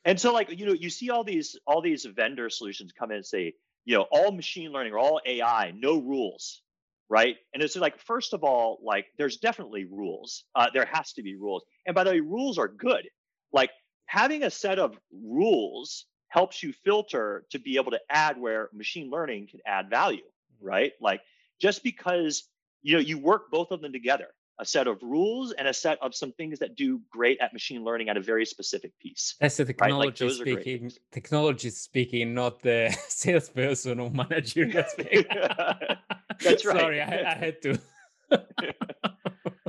And 0.05 0.19
so 0.19 0.33
like, 0.33 0.49
you 0.57 0.65
know, 0.65 0.73
you 0.73 0.89
see 0.89 1.09
all 1.09 1.23
these 1.23 1.57
all 1.65 1.81
these 1.81 2.05
vendor 2.05 2.49
solutions 2.49 2.91
come 2.91 3.11
in 3.11 3.17
and 3.17 3.25
say, 3.25 3.55
you 3.89 3.95
know, 3.95 4.05
all 4.11 4.31
machine 4.31 4.71
learning 4.71 4.93
or 4.93 4.99
all 4.99 5.19
AI, 5.25 5.73
no 5.75 5.97
rules, 5.97 6.61
right? 7.09 7.37
And 7.55 7.63
it's 7.63 7.75
like, 7.75 7.99
first 7.99 8.35
of 8.35 8.43
all, 8.43 8.77
like 8.83 9.07
there's 9.17 9.37
definitely 9.37 9.85
rules. 9.85 10.43
Uh, 10.53 10.67
there 10.71 10.85
has 10.93 11.11
to 11.13 11.23
be 11.23 11.35
rules. 11.35 11.63
And 11.87 11.95
by 11.95 12.03
the 12.03 12.11
way, 12.11 12.19
rules 12.19 12.59
are 12.59 12.67
good. 12.67 13.09
Like 13.51 13.71
having 14.05 14.43
a 14.43 14.51
set 14.51 14.77
of 14.77 14.95
rules 15.11 16.05
helps 16.27 16.61
you 16.61 16.71
filter 16.85 17.47
to 17.49 17.57
be 17.57 17.77
able 17.77 17.89
to 17.89 17.99
add 18.11 18.39
where 18.39 18.69
machine 18.73 19.09
learning 19.09 19.47
can 19.49 19.59
add 19.65 19.89
value, 19.89 20.21
mm-hmm. 20.21 20.67
right? 20.67 20.91
Like 21.01 21.21
just 21.59 21.83
because 21.83 22.43
you 22.83 22.93
know 22.93 23.01
you 23.01 23.17
work 23.17 23.49
both 23.49 23.71
of 23.71 23.81
them 23.81 23.91
together 23.91 24.27
a 24.59 24.65
set 24.65 24.87
of 24.87 25.01
rules 25.01 25.53
and 25.53 25.67
a 25.67 25.73
set 25.73 25.97
of 26.01 26.13
some 26.13 26.33
things 26.33 26.59
that 26.59 26.75
do 26.75 27.01
great 27.09 27.39
at 27.39 27.53
machine 27.53 27.83
learning 27.83 28.09
at 28.09 28.17
a 28.17 28.21
very 28.21 28.45
specific 28.45 28.91
piece. 28.99 29.35
That's 29.39 29.57
the 29.57 29.65
technology 29.65 30.25
right? 30.25 30.31
like 30.31 30.59
speaking. 30.59 30.91
Technology 31.11 31.69
speaking, 31.69 32.33
not 32.33 32.61
the 32.61 32.95
salesperson 33.07 33.99
or 33.99 34.11
manager 34.11 34.69
speaking. 34.89 35.25
That's 36.41 36.65
right. 36.65 36.79
Sorry, 36.79 37.01
I, 37.01 37.31
I 37.31 37.35
had 37.35 37.61
to. 37.63 37.79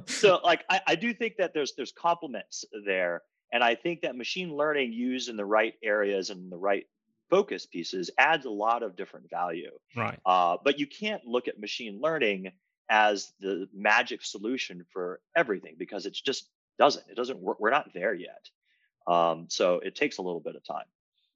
so, 0.06 0.40
like, 0.42 0.64
I, 0.68 0.80
I 0.88 0.94
do 0.96 1.14
think 1.14 1.36
that 1.38 1.54
there's 1.54 1.74
there's 1.76 1.92
complements 1.92 2.64
there, 2.84 3.22
and 3.52 3.62
I 3.62 3.76
think 3.76 4.02
that 4.02 4.16
machine 4.16 4.54
learning 4.56 4.92
used 4.92 5.28
in 5.28 5.36
the 5.36 5.44
right 5.44 5.74
areas 5.82 6.30
and 6.30 6.50
the 6.50 6.58
right 6.58 6.84
focus 7.30 7.64
pieces 7.64 8.10
adds 8.18 8.44
a 8.44 8.50
lot 8.50 8.82
of 8.82 8.96
different 8.96 9.30
value. 9.30 9.70
Right. 9.96 10.18
Uh, 10.26 10.56
but 10.64 10.80
you 10.80 10.86
can't 10.88 11.24
look 11.24 11.46
at 11.46 11.60
machine 11.60 12.00
learning 12.02 12.50
as 12.90 13.32
the 13.40 13.68
magic 13.72 14.22
solution 14.22 14.84
for 14.92 15.20
everything 15.36 15.76
because 15.78 16.04
it 16.04 16.12
just 16.12 16.48
doesn't. 16.78 17.04
It 17.08 17.16
doesn't 17.16 17.38
work. 17.38 17.60
We're 17.60 17.70
not 17.70 17.94
there 17.94 18.12
yet. 18.12 18.48
Um, 19.06 19.46
so 19.48 19.80
it 19.80 19.94
takes 19.94 20.18
a 20.18 20.22
little 20.22 20.40
bit 20.40 20.56
of 20.56 20.64
time. 20.64 20.84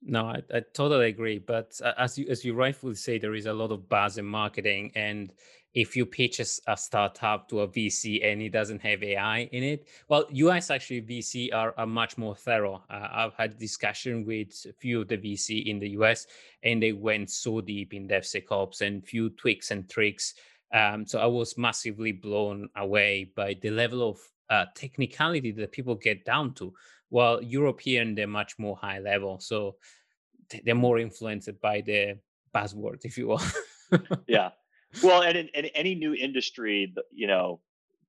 No, 0.03 0.25
I, 0.25 0.41
I 0.53 0.61
totally 0.73 1.07
agree. 1.07 1.39
But 1.39 1.79
as 1.97 2.17
you 2.17 2.27
as 2.29 2.45
you 2.45 2.53
rightfully 2.53 2.95
say, 2.95 3.17
there 3.17 3.33
is 3.33 3.45
a 3.45 3.53
lot 3.53 3.71
of 3.71 3.89
buzz 3.89 4.17
in 4.17 4.25
marketing, 4.25 4.91
and 4.95 5.31
if 5.75 5.95
you 5.95 6.05
pitch 6.05 6.39
a, 6.39 6.45
a, 6.71 6.77
startup 6.77 7.49
to 7.49 7.59
a 7.59 7.67
VC 7.67 8.25
and 8.25 8.41
it 8.41 8.51
doesn't 8.51 8.81
have 8.81 9.03
AI 9.03 9.39
in 9.51 9.61
it, 9.61 9.87
well, 10.07 10.25
US 10.31 10.71
actually 10.71 11.01
VC 11.01 11.53
are, 11.53 11.73
are 11.77 11.85
much 11.85 12.17
more 12.17 12.33
thorough. 12.33 12.81
Uh, 12.89 13.07
I've 13.11 13.33
had 13.33 13.59
discussion 13.59 14.25
with 14.25 14.65
a 14.69 14.71
few 14.71 15.01
of 15.01 15.09
the 15.09 15.17
VC 15.17 15.65
in 15.65 15.79
the 15.79 15.89
US, 15.99 16.27
and 16.63 16.81
they 16.81 16.93
went 16.93 17.29
so 17.29 17.59
deep 17.59 17.93
in 17.93 18.07
DevSecOps 18.07 18.81
and 18.81 19.05
few 19.05 19.29
tweaks 19.31 19.71
and 19.71 19.89
tricks. 19.89 20.35
Um, 20.75 21.07
so 21.07 21.19
I 21.19 21.25
was 21.25 21.57
massively 21.57 22.11
blown 22.11 22.69
away 22.75 23.31
by 23.35 23.55
the 23.61 23.71
level 23.71 24.09
of 24.09 24.19
uh, 24.49 24.65
technicality 24.75 25.51
that 25.51 25.71
people 25.71 25.95
get 25.95 26.25
down 26.25 26.53
to. 26.55 26.73
While 27.09 27.41
European, 27.41 28.15
they're 28.15 28.27
much 28.27 28.59
more 28.59 28.75
high 28.75 28.99
level, 28.99 29.39
so 29.39 29.77
they're 30.63 30.75
more 30.75 30.99
influenced 30.99 31.61
by 31.61 31.81
the 31.81 32.19
buzzword, 32.53 33.05
if 33.05 33.17
you 33.17 33.27
will. 33.27 33.41
yeah 34.27 34.49
well, 35.03 35.21
and 35.23 35.37
in, 35.37 35.47
in 35.53 35.65
any 35.67 35.95
new 35.95 36.13
industry, 36.13 36.93
you 37.11 37.27
know, 37.27 37.59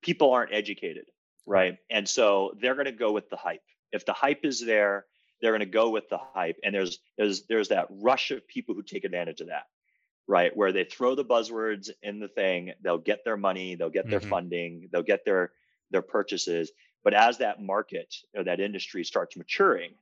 people 0.02 0.32
aren't 0.32 0.52
educated, 0.52 1.06
right? 1.46 1.78
And 1.90 2.08
so 2.08 2.52
they're 2.60 2.74
going 2.74 2.86
to 2.86 2.92
go 2.92 3.12
with 3.12 3.28
the 3.30 3.36
hype. 3.36 3.62
If 3.92 4.06
the 4.06 4.12
hype 4.12 4.44
is 4.44 4.64
there, 4.64 5.06
they're 5.40 5.52
going 5.52 5.60
to 5.60 5.66
go 5.66 5.90
with 5.90 6.08
the 6.08 6.18
hype. 6.18 6.56
And 6.64 6.74
there's 6.74 6.98
there's 7.18 7.46
there's 7.46 7.68
that 7.68 7.86
rush 7.90 8.30
of 8.30 8.46
people 8.46 8.74
who 8.74 8.82
take 8.82 9.04
advantage 9.04 9.40
of 9.40 9.48
that, 9.48 9.64
right? 10.28 10.56
Where 10.56 10.72
they 10.72 10.84
throw 10.84 11.14
the 11.14 11.24
buzzwords 11.24 11.90
in 12.02 12.18
the 12.18 12.28
thing, 12.28 12.72
they'll 12.82 12.98
get 12.98 13.24
their 13.24 13.36
money, 13.36 13.74
they'll 13.74 13.90
get 13.90 14.08
their 14.08 14.20
mm-hmm. 14.20 14.30
funding, 14.30 14.88
they'll 14.92 15.02
get 15.02 15.24
their 15.24 15.52
their 15.90 16.02
purchases. 16.02 16.70
But 17.04 17.14
as 17.14 17.38
that 17.38 17.62
market 17.62 18.14
or 18.36 18.44
that 18.44 18.58
industry 18.58 19.04
starts 19.04 19.36
maturing, 19.36 19.92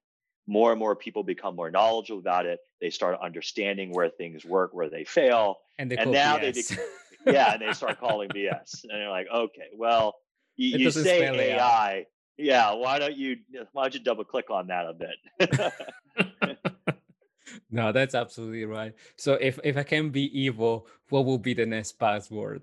more 0.46 0.70
and 0.70 0.78
more 0.78 0.96
people 0.96 1.22
become 1.22 1.56
more 1.56 1.70
knowledgeable 1.70 2.18
about 2.18 2.46
it. 2.46 2.60
They 2.80 2.90
start 2.90 3.18
understanding 3.22 3.92
where 3.92 4.08
things 4.08 4.44
work, 4.44 4.70
where 4.72 4.90
they 4.90 5.04
fail, 5.04 5.56
and, 5.78 5.90
they 5.90 5.96
and 5.96 6.10
now 6.10 6.38
BS. 6.38 6.68
they, 7.24 7.32
yeah, 7.32 7.54
and 7.54 7.62
they 7.62 7.72
start 7.72 7.98
calling 7.98 8.28
BS. 8.28 8.84
And 8.84 8.92
they're 8.92 9.10
like, 9.10 9.26
okay, 9.34 9.68
well, 9.76 10.14
you, 10.56 10.78
you 10.78 10.90
say 10.90 11.24
AI, 11.24 11.56
AI, 11.56 12.06
yeah. 12.36 12.72
Why 12.72 12.98
don't 12.98 13.16
you? 13.16 13.36
Why 13.72 13.84
don't 13.84 13.94
you 13.94 14.00
double 14.00 14.24
click 14.24 14.50
on 14.50 14.68
that 14.68 14.86
a 14.86 14.92
bit? 14.92 15.72
no, 17.74 17.90
that's 17.90 18.14
absolutely 18.14 18.64
right. 18.66 18.94
So 19.16 19.34
if 19.34 19.58
if 19.64 19.76
I 19.76 19.82
can 19.82 20.10
be 20.10 20.26
evil, 20.38 20.86
what 21.08 21.24
will 21.24 21.38
be 21.38 21.54
the 21.54 21.66
next 21.66 21.98
buzzword? 21.98 22.62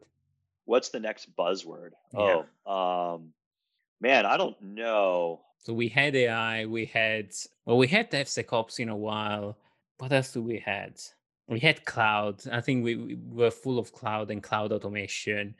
What's 0.63 0.87
the 0.87 1.01
next 1.01 1.35
buzzword? 1.35 1.91
Yeah. 2.13 2.43
Oh, 2.65 3.15
um, 3.15 3.33
man, 3.99 4.25
I 4.25 4.37
don't 4.37 4.59
know. 4.61 5.41
So 5.57 5.73
we 5.73 5.89
had 5.89 6.15
AI, 6.15 6.65
we 6.65 6.85
had 6.85 7.33
well, 7.65 7.77
we 7.77 7.87
had 7.87 8.09
DevSecOps 8.09 8.79
in 8.79 8.87
a 8.87 8.95
while. 8.95 9.57
What 9.97 10.13
else 10.13 10.31
do 10.31 10.41
we 10.41 10.59
had? 10.59 10.93
We 11.47 11.59
had 11.59 11.83
cloud. 11.83 12.41
I 12.49 12.61
think 12.61 12.85
we, 12.85 12.95
we 12.95 13.17
were 13.33 13.51
full 13.51 13.79
of 13.79 13.91
cloud 13.91 14.31
and 14.31 14.41
cloud 14.41 14.71
automation. 14.71 15.55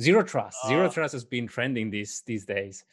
Zero 0.00 0.22
trust. 0.22 0.58
Uh, 0.62 0.68
zero 0.68 0.88
trust 0.88 1.14
has 1.14 1.24
been 1.24 1.48
trending 1.48 1.90
these 1.90 2.22
these 2.24 2.44
days. 2.44 2.84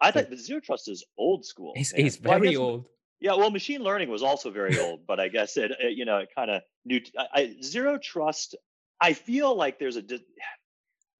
I 0.00 0.10
think 0.10 0.28
the 0.28 0.36
zero 0.36 0.58
trust 0.58 0.88
is 0.88 1.04
old 1.16 1.44
school. 1.44 1.72
It's, 1.76 1.92
it's 1.92 2.16
very 2.16 2.56
well, 2.56 2.66
old. 2.66 2.84
Yeah, 3.20 3.34
well, 3.34 3.50
machine 3.50 3.82
learning 3.82 4.10
was 4.10 4.22
also 4.22 4.50
very 4.50 4.78
old, 4.78 5.00
but 5.06 5.18
I 5.18 5.28
guess 5.28 5.56
it, 5.56 5.72
it 5.80 5.96
you 5.96 6.04
know, 6.04 6.18
it 6.18 6.28
kind 6.34 6.50
of 6.50 6.62
new. 6.84 7.00
I, 7.18 7.26
I, 7.34 7.56
zero 7.62 7.98
trust. 7.98 8.54
I 9.00 9.12
feel 9.12 9.56
like 9.56 9.78
there's 9.78 9.96
a 9.96 10.02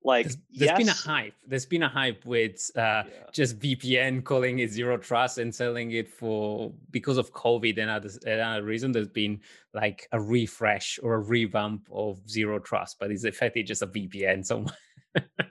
like 0.06 0.26
there's, 0.26 0.37
there's 0.52 0.70
yes. 0.70 0.78
been 0.78 0.88
a 0.88 0.92
hype 0.92 1.35
there's 1.46 1.66
been 1.66 1.82
a 1.82 1.88
hype 1.88 2.24
with 2.24 2.70
uh, 2.76 2.80
yeah. 2.80 3.02
just 3.32 3.59
vpn 3.59 4.22
calling 4.22 4.61
it 4.61 4.70
zero 4.70 4.96
trust 4.96 5.38
and 5.38 5.52
selling 5.52 5.90
it 5.90 6.09
for 6.09 6.72
because 6.90 7.18
of 7.18 7.32
covid 7.32 7.78
and 7.78 7.90
other, 7.90 8.09
another 8.24 8.62
reason 8.62 8.92
there's 8.92 9.09
been 9.09 9.40
like 9.74 10.09
a 10.12 10.20
refresh 10.20 10.98
or 11.02 11.14
a 11.14 11.18
revamp 11.18 11.88
of 11.92 12.18
zero 12.28 12.59
trust 12.59 12.98
but 13.00 13.11
it's 13.11 13.24
effectively 13.24 13.64
just 13.64 13.82
a 13.82 13.87
vpn 13.88 14.46
somewhere 14.46 14.76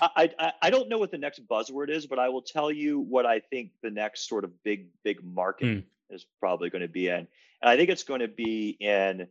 I, 0.00 0.30
I, 0.38 0.52
I 0.62 0.70
don't 0.70 0.88
know 0.88 0.98
what 0.98 1.10
the 1.10 1.18
next 1.18 1.46
buzzword 1.46 1.90
is 1.90 2.06
but 2.06 2.18
i 2.18 2.28
will 2.28 2.42
tell 2.42 2.70
you 2.70 3.00
what 3.00 3.26
i 3.26 3.40
think 3.40 3.70
the 3.82 3.90
next 3.90 4.28
sort 4.28 4.44
of 4.44 4.62
big 4.62 4.88
big 5.02 5.22
market 5.22 5.66
mm. 5.66 5.84
is 6.10 6.24
probably 6.40 6.70
going 6.70 6.82
to 6.82 6.88
be 6.88 7.08
in 7.08 7.16
and 7.16 7.28
i 7.62 7.76
think 7.76 7.90
it's 7.90 8.04
going 8.04 8.20
to 8.20 8.28
be 8.28 8.76
in 8.80 9.26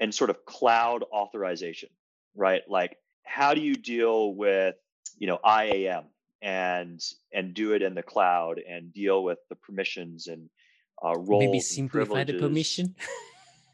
in 0.00 0.12
sort 0.12 0.30
of 0.30 0.44
cloud 0.44 1.04
authorization 1.12 1.88
right 2.34 2.62
like 2.68 2.96
how 3.24 3.54
do 3.54 3.60
you 3.60 3.74
deal 3.74 4.32
with 4.32 4.74
you 5.18 5.26
know 5.26 5.38
IAM 5.44 6.04
and 6.40 7.00
and 7.32 7.54
do 7.54 7.72
it 7.72 7.82
in 7.82 7.94
the 7.94 8.02
cloud 8.02 8.58
and 8.58 8.92
deal 8.92 9.22
with 9.22 9.38
the 9.48 9.56
permissions 9.56 10.28
and 10.28 10.48
uh, 11.04 11.16
roles 11.16 11.44
maybe 11.44 11.60
simplify 11.60 12.24
the 12.24 12.38
permission 12.38 12.94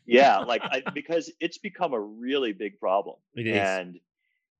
yeah 0.07 0.38
like 0.38 0.62
I, 0.64 0.83
because 0.92 1.30
it's 1.40 1.59
become 1.59 1.92
a 1.92 2.00
really 2.00 2.52
big 2.52 2.80
problem 2.80 3.16
it 3.35 3.46
is. 3.46 3.57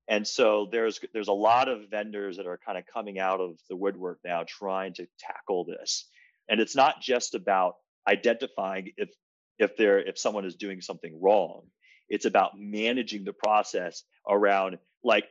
And 0.07 0.27
so 0.27 0.67
there's 0.71 0.99
there's 1.13 1.27
a 1.27 1.33
lot 1.33 1.67
of 1.67 1.89
vendors 1.89 2.37
that 2.37 2.47
are 2.47 2.59
kind 2.65 2.77
of 2.77 2.85
coming 2.91 3.19
out 3.19 3.39
of 3.39 3.57
the 3.69 3.75
woodwork 3.75 4.19
now 4.23 4.43
trying 4.47 4.93
to 4.93 5.07
tackle 5.19 5.65
this 5.65 6.05
and 6.49 6.59
it's 6.59 6.75
not 6.75 7.01
just 7.01 7.35
about 7.35 7.75
identifying 8.07 8.91
if 8.97 9.09
if 9.57 9.77
there 9.77 9.99
if 9.99 10.17
someone 10.17 10.45
is 10.45 10.55
doing 10.55 10.81
something 10.81 11.19
wrong 11.21 11.63
it's 12.09 12.25
about 12.25 12.51
managing 12.57 13.23
the 13.23 13.33
process 13.33 14.03
around 14.29 14.77
like 15.03 15.25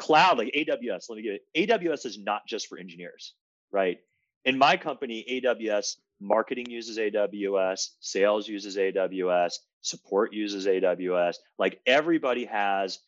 cloud, 0.00 0.38
like 0.38 0.52
AWS. 0.54 1.08
Let 1.08 1.16
me 1.16 1.22
get 1.22 1.40
it. 1.54 1.68
AWS 1.68 2.06
is 2.06 2.18
not 2.18 2.46
just 2.46 2.68
for 2.68 2.78
engineers, 2.78 3.34
right? 3.70 3.98
In 4.44 4.56
my 4.56 4.76
company, 4.76 5.24
AWS 5.44 5.96
marketing 6.20 6.66
uses 6.70 6.98
AWS, 6.98 7.88
sales 8.00 8.48
uses 8.48 8.76
AWS, 8.76 9.54
support 9.82 10.32
uses 10.32 10.66
AWS. 10.66 11.36
Like 11.58 11.80
everybody 11.86 12.46
has 12.46 12.98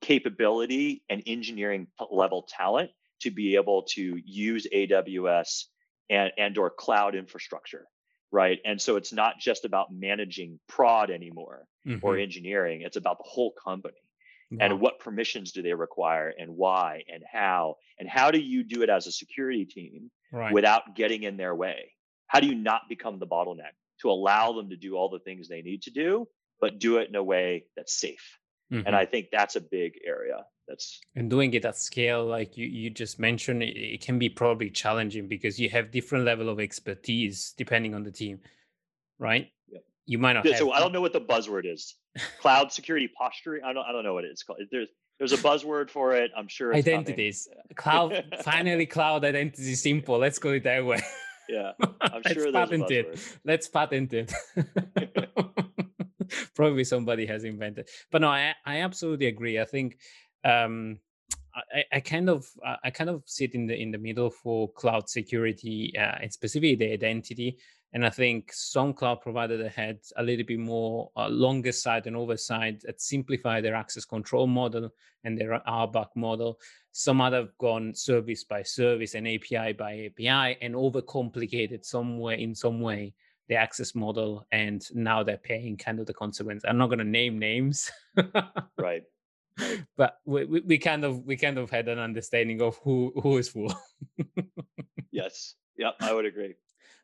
capability 0.00 1.02
and 1.08 1.22
engineering 1.26 1.86
level 2.10 2.46
talent 2.48 2.90
to 3.20 3.30
be 3.30 3.56
able 3.56 3.82
to 3.82 4.20
use 4.24 4.66
AWS 4.72 5.64
and, 6.10 6.32
and 6.38 6.56
or 6.56 6.70
cloud 6.70 7.14
infrastructure 7.14 7.86
right 8.30 8.58
and 8.64 8.80
so 8.80 8.96
it's 8.96 9.12
not 9.12 9.38
just 9.38 9.64
about 9.64 9.92
managing 9.92 10.58
prod 10.68 11.10
anymore 11.10 11.66
mm-hmm. 11.86 12.04
or 12.04 12.16
engineering 12.16 12.82
it's 12.82 12.96
about 12.96 13.18
the 13.18 13.24
whole 13.26 13.52
company 13.52 13.96
wow. 14.50 14.58
and 14.60 14.80
what 14.80 14.98
permissions 14.98 15.52
do 15.52 15.62
they 15.62 15.74
require 15.74 16.32
and 16.38 16.50
why 16.50 17.02
and 17.12 17.22
how 17.30 17.76
and 17.98 18.08
how 18.08 18.30
do 18.30 18.38
you 18.38 18.62
do 18.62 18.82
it 18.82 18.90
as 18.90 19.06
a 19.06 19.12
security 19.12 19.64
team 19.64 20.10
right. 20.32 20.52
without 20.52 20.94
getting 20.94 21.22
in 21.22 21.36
their 21.36 21.54
way 21.54 21.92
how 22.26 22.40
do 22.40 22.46
you 22.46 22.54
not 22.54 22.82
become 22.88 23.18
the 23.18 23.26
bottleneck 23.26 23.72
to 24.00 24.10
allow 24.10 24.52
them 24.52 24.70
to 24.70 24.76
do 24.76 24.94
all 24.94 25.08
the 25.08 25.20
things 25.20 25.48
they 25.48 25.62
need 25.62 25.82
to 25.82 25.90
do 25.90 26.26
but 26.60 26.78
do 26.78 26.98
it 26.98 27.08
in 27.08 27.14
a 27.14 27.22
way 27.22 27.64
that's 27.76 27.98
safe 27.98 28.38
mm-hmm. 28.72 28.86
and 28.86 28.94
i 28.94 29.04
think 29.04 29.28
that's 29.32 29.56
a 29.56 29.60
big 29.60 29.92
area 30.06 30.44
that's 30.66 31.00
and 31.16 31.30
doing 31.30 31.52
it 31.54 31.64
at 31.64 31.76
scale 31.76 32.24
like 32.24 32.56
you, 32.56 32.66
you 32.66 32.90
just 32.90 33.18
mentioned 33.18 33.62
it, 33.62 34.00
can 34.00 34.18
be 34.18 34.28
probably 34.28 34.70
challenging 34.70 35.26
because 35.26 35.58
you 35.58 35.70
have 35.70 35.90
different 35.90 36.24
level 36.24 36.48
of 36.48 36.60
expertise 36.60 37.54
depending 37.56 37.94
on 37.94 38.02
the 38.02 38.10
team 38.10 38.38
right? 39.18 39.50
Yep. 39.70 39.82
you 40.06 40.18
might 40.18 40.34
not 40.34 40.44
yeah, 40.44 40.52
have... 40.52 40.58
so 40.58 40.72
i 40.72 40.80
don't 40.80 40.92
know 40.92 41.00
what 41.00 41.12
the 41.12 41.20
buzzword 41.20 41.70
is. 41.70 41.96
Cloud 42.40 42.72
security 42.72 43.08
posturing? 43.08 43.62
I 43.64 43.72
don't 43.72 43.84
i 43.84 43.92
don't 43.92 44.04
know 44.04 44.14
what 44.14 44.24
it 44.24 44.28
is 44.28 44.42
called. 44.42 44.60
There's 44.70 44.88
there's 45.18 45.32
a 45.32 45.36
buzzword 45.36 45.90
for 45.90 46.14
it. 46.14 46.30
I'm 46.36 46.48
sure 46.48 46.74
identities. 46.74 47.48
coming. 47.50 47.74
cloud 47.76 48.24
finally 48.42 48.86
cloud 48.86 49.24
identity 49.24 49.74
simple. 49.74 50.18
Let's 50.18 50.38
call 50.38 50.52
it 50.52 50.64
that 50.64 50.84
way. 50.84 51.00
Yeah. 51.48 51.72
I'm 52.00 52.22
sure 52.32 52.50
let's 52.50 52.70
patent 52.70 52.90
it. 52.90 53.38
let's 53.44 53.68
patent 53.68 54.12
it 54.12 54.32
probably 56.54 56.84
somebody 56.84 57.26
has 57.26 57.44
invented 57.44 57.88
but 58.10 58.20
no 58.20 58.28
I, 58.28 58.54
I 58.64 58.80
absolutely 58.82 59.26
agree 59.26 59.58
i 59.58 59.64
think 59.64 59.98
um, 60.44 60.98
I, 61.74 61.84
I, 61.92 62.00
kind 62.00 62.28
of 62.30 62.46
I 62.84 62.90
kind 62.90 63.10
of 63.10 63.22
sit 63.26 63.54
in 63.54 63.66
the 63.66 63.80
in 63.80 63.90
the 63.90 63.98
middle 63.98 64.30
for 64.30 64.70
cloud 64.72 65.08
security 65.08 65.92
uh, 65.96 66.18
and 66.22 66.32
specifically 66.32 66.76
the 66.76 66.92
identity. 66.92 67.58
And 67.94 68.04
I 68.04 68.10
think 68.10 68.52
some 68.52 68.92
cloud 68.92 69.22
providers 69.22 69.62
that 69.62 69.72
had 69.72 70.00
a 70.16 70.22
little 70.22 70.44
bit 70.44 70.58
more 70.58 71.10
uh, 71.16 71.28
longer 71.28 71.72
side 71.72 72.06
and 72.06 72.16
oversight 72.16 72.82
that 72.82 73.00
simplify 73.00 73.62
their 73.62 73.74
access 73.74 74.04
control 74.04 74.46
model 74.46 74.90
and 75.24 75.38
their 75.38 75.60
RBAC 75.66 76.08
model. 76.14 76.60
Some 76.92 77.22
other 77.22 77.38
have 77.38 77.58
gone 77.58 77.94
service 77.94 78.44
by 78.44 78.62
service 78.62 79.14
and 79.14 79.26
API 79.26 79.72
by 79.72 80.10
API 80.10 80.58
and 80.60 80.74
overcomplicated 80.74 81.84
somewhere 81.84 82.36
in 82.36 82.54
some 82.54 82.80
way 82.80 83.14
the 83.48 83.56
access 83.56 83.94
model. 83.94 84.46
And 84.52 84.84
now 84.94 85.22
they're 85.22 85.36
paying 85.36 85.76
kind 85.76 86.00
of 86.00 86.06
the 86.06 86.14
consequence. 86.14 86.64
I'm 86.66 86.78
not 86.78 86.86
going 86.86 87.00
to 87.00 87.04
name 87.04 87.38
names. 87.38 87.90
right 88.78 89.02
but 89.96 90.20
we, 90.24 90.44
we, 90.44 90.78
kind 90.78 91.04
of 91.04 91.24
we 91.26 91.36
kind 91.36 91.58
of 91.58 91.68
had 91.68 91.88
an 91.88 91.98
understanding 91.98 92.62
of 92.62 92.76
who 92.84 93.12
who 93.20 93.38
is 93.38 93.48
who 93.48 93.68
yes 95.10 95.56
yeah 95.76 95.90
i 96.00 96.12
would 96.12 96.24
agree 96.24 96.54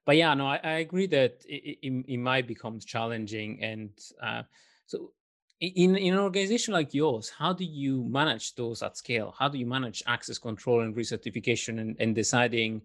but 0.05 0.17
yeah, 0.17 0.35
no, 0.35 0.47
I, 0.47 0.61
I 0.63 0.73
agree 0.79 1.07
that 1.09 1.43
it, 1.49 1.79
it, 1.83 2.05
it, 2.09 2.19
might 2.19 2.47
become 2.47 2.79
challenging. 2.79 3.63
And 3.63 3.91
uh, 4.23 4.43
so, 4.87 5.13
in, 5.61 5.97
in 5.97 6.13
an 6.13 6.21
organization 6.21 6.75
like 6.75 6.93
yours, 6.93 7.31
how 7.31 7.53
do 7.53 7.65
you 7.65 8.05
manage 8.05 8.55
those 8.55 8.83
at 8.83 8.99
scale? 8.99 9.35
How 9.39 9.49
do 9.49 9.57
you 9.57 9.67
manage 9.67 10.03
access 10.07 10.39
control 10.39 10.83
and 10.83 10.95
recertification 10.95 11.81
and, 11.81 11.97
and 11.99 12.15
deciding 12.15 12.83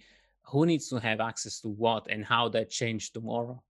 who 0.51 0.65
needs 0.65 0.89
to 0.89 0.97
have 0.97 1.19
access 1.19 1.61
to 1.61 1.69
what 1.69 2.07
and 2.09 2.25
how 2.25 2.49
that 2.49 2.69
change 2.69 3.11
tomorrow? 3.11 3.61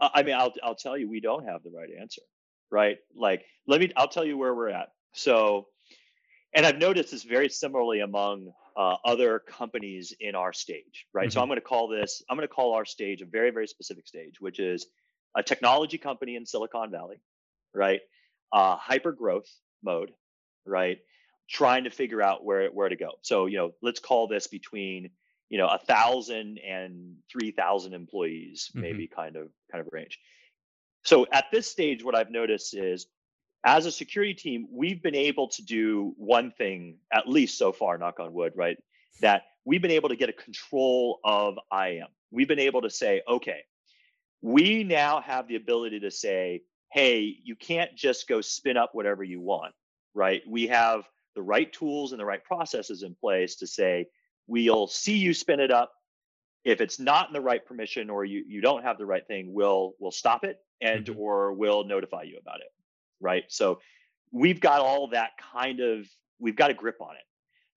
I 0.00 0.22
mean, 0.22 0.34
I'll 0.36 0.52
I'll 0.62 0.74
tell 0.74 0.96
you, 0.96 1.08
we 1.08 1.20
don't 1.20 1.44
have 1.44 1.62
the 1.62 1.70
right 1.70 1.88
answer, 2.00 2.22
right? 2.70 2.98
Like, 3.16 3.44
let 3.66 3.80
me, 3.80 3.92
I'll 3.96 4.08
tell 4.08 4.24
you 4.24 4.38
where 4.38 4.54
we're 4.54 4.68
at. 4.68 4.88
So, 5.12 5.66
and 6.54 6.64
I've 6.64 6.78
noticed 6.78 7.10
this 7.10 7.24
very 7.24 7.48
similarly 7.48 8.00
among 8.00 8.52
uh, 8.76 8.96
other 9.04 9.40
companies 9.40 10.14
in 10.20 10.36
our 10.36 10.52
stage, 10.52 11.06
right? 11.12 11.24
Mm-hmm. 11.24 11.32
So 11.32 11.40
I'm 11.40 11.48
going 11.48 11.58
to 11.58 11.64
call 11.64 11.88
this, 11.88 12.22
I'm 12.30 12.36
going 12.36 12.46
to 12.46 12.54
call 12.54 12.74
our 12.74 12.84
stage 12.84 13.22
a 13.22 13.26
very, 13.26 13.50
very 13.50 13.66
specific 13.66 14.06
stage, 14.06 14.40
which 14.40 14.60
is 14.60 14.86
a 15.36 15.42
technology 15.42 15.98
company 15.98 16.36
in 16.36 16.46
Silicon 16.46 16.92
Valley, 16.92 17.20
right? 17.74 18.00
Uh, 18.52 18.76
hyper 18.76 19.12
growth 19.12 19.48
mode, 19.82 20.12
right? 20.64 20.98
Trying 21.50 21.84
to 21.84 21.90
figure 21.90 22.22
out 22.22 22.44
where 22.44 22.68
where 22.68 22.88
to 22.88 22.96
go. 22.96 23.12
So 23.22 23.46
you 23.46 23.56
know, 23.56 23.72
let's 23.82 24.00
call 24.00 24.28
this 24.28 24.46
between 24.46 25.10
you 25.48 25.58
know 25.58 25.66
a 25.66 25.78
thousand 25.78 26.58
and 26.58 27.16
three 27.30 27.50
thousand 27.50 27.94
employees, 27.94 28.70
mm-hmm. 28.70 28.80
maybe 28.80 29.06
kind 29.06 29.36
of 29.36 29.48
kind 29.70 29.84
of 29.84 29.92
range. 29.92 30.18
So 31.04 31.26
at 31.32 31.46
this 31.52 31.70
stage, 31.70 32.04
what 32.04 32.14
I've 32.14 32.30
noticed 32.30 32.76
is 32.76 33.06
as 33.64 33.86
a 33.86 33.92
security 33.92 34.34
team, 34.34 34.68
we've 34.70 35.02
been 35.02 35.14
able 35.14 35.48
to 35.48 35.62
do 35.62 36.14
one 36.16 36.52
thing, 36.52 36.98
at 37.12 37.28
least 37.28 37.58
so 37.58 37.72
far, 37.72 37.98
knock 37.98 38.20
on 38.20 38.32
wood, 38.32 38.52
right? 38.56 38.78
That 39.20 39.42
we've 39.64 39.82
been 39.82 39.90
able 39.90 40.10
to 40.10 40.16
get 40.16 40.28
a 40.28 40.32
control 40.32 41.20
of 41.24 41.58
IAM. 41.72 42.08
We've 42.30 42.48
been 42.48 42.58
able 42.58 42.82
to 42.82 42.90
say, 42.90 43.22
okay, 43.28 43.60
we 44.42 44.84
now 44.84 45.20
have 45.20 45.48
the 45.48 45.56
ability 45.56 46.00
to 46.00 46.10
say, 46.10 46.62
hey, 46.92 47.36
you 47.42 47.56
can't 47.56 47.94
just 47.94 48.28
go 48.28 48.40
spin 48.40 48.76
up 48.76 48.90
whatever 48.94 49.24
you 49.24 49.40
want, 49.40 49.74
right? 50.14 50.42
We 50.46 50.68
have 50.68 51.08
the 51.34 51.42
right 51.42 51.72
tools 51.72 52.12
and 52.12 52.20
the 52.20 52.24
right 52.24 52.42
processes 52.42 53.02
in 53.02 53.14
place 53.14 53.56
to 53.56 53.66
say, 53.66 54.06
we'll 54.48 54.88
see 54.88 55.18
you 55.18 55.32
spin 55.32 55.60
it 55.60 55.70
up. 55.70 55.92
If 56.64 56.80
it's 56.80 56.98
not 56.98 57.28
in 57.28 57.32
the 57.32 57.40
right 57.40 57.64
permission 57.64 58.10
or 58.10 58.24
you, 58.24 58.44
you 58.46 58.60
don't 58.60 58.82
have 58.82 58.98
the 58.98 59.06
right 59.06 59.26
thing, 59.26 59.52
we'll 59.54 59.94
we'll 60.00 60.10
stop 60.10 60.42
it 60.42 60.58
and 60.80 61.06
mm-hmm. 61.06 61.20
or 61.20 61.52
we'll 61.52 61.84
notify 61.84 62.22
you 62.22 62.38
about 62.38 62.60
it 62.60 62.72
right? 63.20 63.44
So 63.48 63.80
we've 64.32 64.60
got 64.60 64.80
all 64.80 65.08
that 65.08 65.32
kind 65.52 65.80
of, 65.80 66.06
we've 66.38 66.56
got 66.56 66.70
a 66.70 66.74
grip 66.74 67.00
on 67.00 67.14
it. 67.16 67.22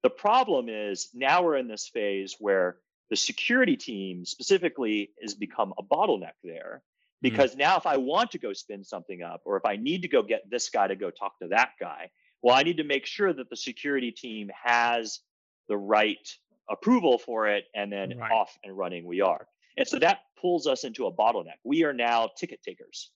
The 0.04 0.10
problem 0.10 0.68
is 0.70 1.10
now 1.14 1.44
we're 1.44 1.58
in 1.58 1.68
this 1.68 1.88
phase 1.88 2.36
where 2.40 2.78
the 3.10 3.16
security 3.16 3.76
team 3.76 4.26
specifically 4.26 5.12
has 5.22 5.36
become 5.36 5.74
a 5.78 5.84
bottleneck 5.84 6.34
there 6.44 6.82
mm. 6.82 7.22
because 7.22 7.56
mm. 7.56 7.60
now 7.60 7.78
if 7.78 7.86
I 7.86 7.98
want 7.98 8.32
to 8.32 8.40
go 8.40 8.54
spin 8.54 8.84
something 8.84 9.22
up 9.22 9.42
or 9.46 9.58
if 9.58 9.66
I 9.66 9.76
need 9.76 10.04
to 10.04 10.08
go 10.08 10.24
get 10.24 10.50
this 10.50 10.70
guy 10.70 10.88
to 10.88 10.96
go 10.96 11.12
talk 11.12 11.38
to 11.40 11.50
that 11.50 11.72
guy, 11.80 12.10
well, 12.42 12.56
I 12.56 12.64
need 12.64 12.78
to 12.78 12.84
make 12.84 13.06
sure 13.06 13.32
that 13.32 13.50
the 13.50 13.56
security 13.56 14.12
team 14.12 14.50
has 14.64 15.20
the 15.68 15.78
right 15.78 16.28
approval 16.72 17.18
for 17.18 17.48
it 17.48 17.66
and 17.76 17.92
then 17.92 18.18
right. 18.18 18.32
off 18.32 18.58
and 18.64 18.78
running 18.78 19.06
we 19.06 19.22
are. 19.22 19.48
And 19.78 19.88
so 19.88 20.00
that 20.00 20.20
pulls 20.40 20.68
us 20.68 20.84
into 20.84 21.06
a 21.06 21.14
bottleneck. 21.14 21.60
We 21.64 21.84
are 21.84 21.94
now 21.94 22.30
ticket 22.38 22.62
takers 22.64 23.12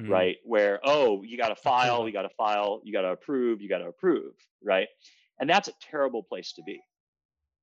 mm-hmm. 0.00 0.12
right? 0.12 0.36
Where, 0.44 0.80
oh, 0.84 1.22
you 1.22 1.36
got 1.36 1.48
to 1.48 1.56
file, 1.56 2.06
you 2.06 2.12
got 2.12 2.22
to 2.22 2.30
file, 2.30 2.80
you 2.84 2.92
got 2.92 3.02
to 3.02 3.10
approve, 3.10 3.60
you 3.60 3.68
got 3.68 3.78
to 3.78 3.88
approve, 3.88 4.32
right? 4.62 4.88
And 5.38 5.48
that's 5.48 5.68
a 5.68 5.72
terrible 5.90 6.22
place 6.22 6.52
to 6.54 6.62
be. 6.62 6.80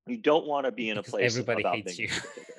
You 0.08 0.18
don't 0.18 0.46
want 0.46 0.66
to 0.66 0.72
be 0.72 0.90
in 0.90 0.98
a 0.98 1.04
place 1.04 1.38
everybody 1.38 1.64
hates 1.64 2.00
you. 2.00 2.10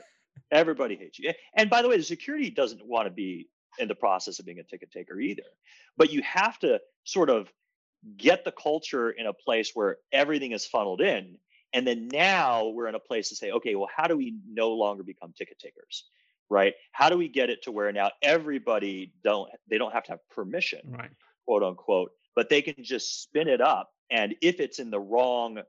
everybody 0.50 0.96
hates 0.96 1.18
you. 1.18 1.32
And 1.56 1.70
by 1.70 1.82
the 1.82 1.88
way, 1.88 1.96
the 1.96 2.02
security 2.02 2.50
doesn't 2.50 2.86
want 2.86 3.06
to 3.06 3.10
be 3.10 3.48
in 3.78 3.88
the 3.88 3.94
process 3.94 4.38
of 4.38 4.46
being 4.46 4.58
a 4.58 4.64
ticket 4.64 4.90
taker 4.90 5.18
either. 5.18 5.44
But 5.96 6.12
you 6.12 6.22
have 6.22 6.58
to 6.60 6.80
sort 7.04 7.30
of 7.30 7.50
get 8.16 8.44
the 8.44 8.52
culture 8.52 9.10
in 9.10 9.26
a 9.26 9.32
place 9.32 9.72
where 9.74 9.96
everything 10.12 10.52
is 10.52 10.66
funneled 10.66 11.00
in. 11.00 11.38
And 11.72 11.86
then 11.86 12.08
now 12.08 12.68
we're 12.68 12.88
in 12.88 12.94
a 12.94 13.00
place 13.00 13.28
to 13.28 13.36
say, 13.36 13.50
okay, 13.50 13.74
well, 13.74 13.90
how 13.94 14.06
do 14.06 14.16
we 14.16 14.36
no 14.48 14.70
longer 14.70 15.02
become 15.02 15.34
ticket 15.36 15.58
takers? 15.58 16.04
right? 16.50 16.74
How 16.92 17.08
do 17.08 17.16
we 17.16 17.28
get 17.28 17.50
it 17.50 17.62
to 17.64 17.72
where 17.72 17.92
now 17.92 18.10
everybody 18.22 19.12
don't 19.22 19.50
they 19.68 19.78
don't 19.78 19.92
have 19.92 20.04
to 20.04 20.12
have 20.12 20.28
permission, 20.30 20.80
right. 20.86 21.10
quote 21.46 21.62
unquote, 21.62 22.12
but 22.34 22.48
they 22.48 22.62
can 22.62 22.82
just 22.82 23.22
spin 23.22 23.48
it 23.48 23.60
up. 23.60 23.90
And 24.10 24.34
if 24.40 24.60
it's 24.60 24.78
in 24.78 24.90
the 24.90 25.00
wrong 25.00 25.58
oh, 25.58 25.62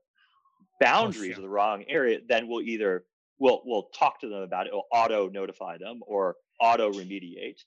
boundaries 0.79 1.35
oh, 1.35 1.39
or 1.39 1.41
the 1.41 1.49
wrong 1.49 1.83
area, 1.87 2.19
then 2.27 2.47
we'll 2.47 2.61
either 2.61 3.05
we'll 3.39 3.61
we'll 3.65 3.89
talk 3.95 4.21
to 4.21 4.29
them 4.29 4.41
about 4.41 4.67
it, 4.67 4.73
we'll 4.73 4.87
auto 4.91 5.29
notify 5.29 5.77
them 5.77 6.01
or 6.05 6.35
auto 6.59 6.91
remediate. 6.91 7.59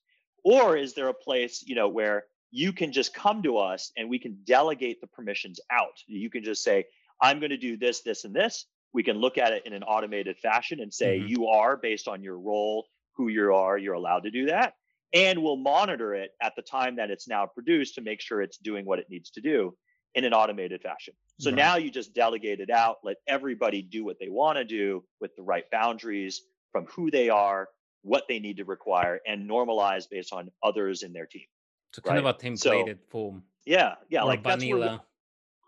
Or 0.44 0.76
is 0.76 0.94
there 0.94 1.08
a 1.08 1.14
place, 1.14 1.62
you 1.64 1.76
know, 1.76 1.88
where 1.88 2.24
you 2.50 2.72
can 2.72 2.92
just 2.92 3.14
come 3.14 3.42
to 3.42 3.58
us 3.58 3.92
and 3.96 4.10
we 4.10 4.18
can 4.18 4.38
delegate 4.44 5.00
the 5.00 5.06
permissions 5.06 5.58
out. 5.70 6.02
You 6.06 6.28
can 6.28 6.44
just 6.44 6.62
say, 6.62 6.84
I'm 7.22 7.38
going 7.38 7.50
to 7.50 7.56
do 7.56 7.76
this, 7.76 8.02
this, 8.02 8.24
and 8.24 8.34
this. 8.34 8.66
We 8.92 9.02
can 9.02 9.16
look 9.16 9.38
at 9.38 9.52
it 9.52 9.64
in 9.64 9.72
an 9.72 9.84
automated 9.84 10.36
fashion 10.38 10.80
and 10.80 10.92
say, 10.92 11.18
mm-hmm. 11.18 11.28
you 11.28 11.46
are 11.46 11.76
based 11.76 12.08
on 12.08 12.22
your 12.22 12.38
role 12.38 12.86
who 13.14 13.28
you 13.28 13.54
are, 13.54 13.78
you're 13.78 13.94
allowed 13.94 14.24
to 14.24 14.30
do 14.30 14.46
that. 14.46 14.74
And 15.14 15.42
we'll 15.42 15.56
monitor 15.56 16.14
it 16.14 16.32
at 16.42 16.54
the 16.56 16.62
time 16.62 16.96
that 16.96 17.10
it's 17.10 17.28
now 17.28 17.46
produced 17.46 17.94
to 17.94 18.00
make 18.00 18.20
sure 18.20 18.42
it's 18.42 18.58
doing 18.58 18.84
what 18.84 18.98
it 18.98 19.06
needs 19.08 19.30
to 19.30 19.40
do 19.40 19.74
in 20.14 20.24
an 20.24 20.34
automated 20.34 20.82
fashion. 20.82 21.14
So 21.38 21.50
right. 21.50 21.56
now 21.56 21.76
you 21.76 21.90
just 21.90 22.14
delegate 22.14 22.60
it 22.60 22.70
out, 22.70 22.96
let 23.02 23.16
everybody 23.26 23.82
do 23.82 24.04
what 24.04 24.18
they 24.18 24.28
want 24.28 24.58
to 24.58 24.64
do 24.64 25.04
with 25.20 25.34
the 25.36 25.42
right 25.42 25.64
boundaries 25.70 26.42
from 26.70 26.86
who 26.86 27.10
they 27.10 27.28
are, 27.28 27.68
what 28.02 28.24
they 28.28 28.38
need 28.38 28.56
to 28.58 28.64
require, 28.64 29.20
and 29.26 29.48
normalize 29.48 30.04
based 30.10 30.32
on 30.32 30.50
others 30.62 31.02
in 31.02 31.12
their 31.12 31.26
team. 31.26 31.46
So 31.92 32.02
kind 32.02 32.16
right? 32.16 32.26
of 32.26 32.36
a 32.36 32.38
templated 32.38 32.98
so, 32.98 33.10
form. 33.10 33.42
Yeah, 33.64 33.94
yeah, 34.08 34.22
like 34.22 34.42
that's 34.42 34.64
where, 34.64 34.78
we, 34.78 34.98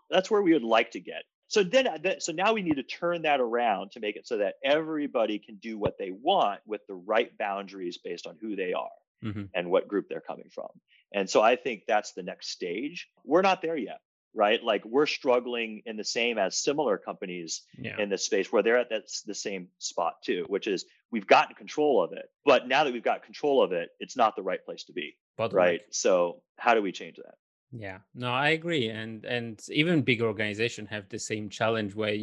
that's 0.09 0.31
where 0.31 0.41
we 0.41 0.53
would 0.53 0.63
like 0.63 0.91
to 0.91 0.99
get. 0.99 1.23
So 1.47 1.63
then, 1.63 1.87
uh, 1.87 2.19
so 2.19 2.31
now 2.31 2.53
we 2.53 2.61
need 2.61 2.77
to 2.77 2.83
turn 2.83 3.23
that 3.23 3.39
around 3.39 3.91
to 3.91 3.99
make 3.99 4.15
it 4.15 4.27
so 4.27 4.37
that 4.37 4.55
everybody 4.63 5.39
can 5.39 5.55
do 5.55 5.77
what 5.77 5.97
they 5.97 6.11
want 6.11 6.61
with 6.65 6.81
the 6.87 6.95
right 6.95 7.35
boundaries 7.37 7.97
based 8.03 8.25
on 8.25 8.35
who 8.41 8.55
they 8.55 8.73
are 8.73 8.89
mm-hmm. 9.23 9.43
and 9.53 9.69
what 9.69 9.87
group 9.87 10.07
they're 10.09 10.21
coming 10.21 10.49
from. 10.51 10.69
And 11.13 11.29
so 11.29 11.41
I 11.41 11.55
think 11.55 11.83
that's 11.87 12.13
the 12.13 12.23
next 12.23 12.49
stage. 12.49 13.07
We're 13.23 13.43
not 13.43 13.61
there 13.61 13.77
yet, 13.77 13.99
right? 14.33 14.61
Like 14.63 14.83
we're 14.85 15.05
struggling 15.05 15.83
in 15.85 15.97
the 15.97 16.03
same 16.03 16.37
as 16.37 16.57
similar 16.57 16.97
companies 16.97 17.61
yeah. 17.77 17.99
in 17.99 18.09
this 18.09 18.25
space 18.25 18.51
where 18.51 18.63
they're 18.63 18.79
at 18.79 18.89
that 18.89 19.03
the 19.25 19.35
same 19.35 19.67
spot 19.77 20.15
too, 20.23 20.45
which 20.47 20.67
is 20.67 20.85
we've 21.11 21.27
gotten 21.27 21.55
control 21.55 22.03
of 22.03 22.11
it, 22.13 22.25
but 22.43 22.67
now 22.67 22.83
that 22.83 22.91
we've 22.91 23.03
got 23.03 23.23
control 23.23 23.63
of 23.63 23.71
it, 23.71 23.89
it's 23.99 24.17
not 24.17 24.35
the 24.35 24.43
right 24.43 24.63
place 24.65 24.83
to 24.85 24.93
be, 24.93 25.15
right? 25.55 25.81
So 25.91 26.41
how 26.57 26.73
do 26.73 26.81
we 26.81 26.91
change 26.91 27.17
that? 27.17 27.35
Yeah, 27.71 27.99
no, 28.13 28.31
I 28.31 28.49
agree, 28.49 28.89
and 28.89 29.25
and 29.25 29.61
even 29.69 30.01
big 30.03 30.21
organizations 30.21 30.89
have 30.89 31.09
the 31.09 31.19
same 31.19 31.49
challenge 31.49 31.93
where 31.93 32.15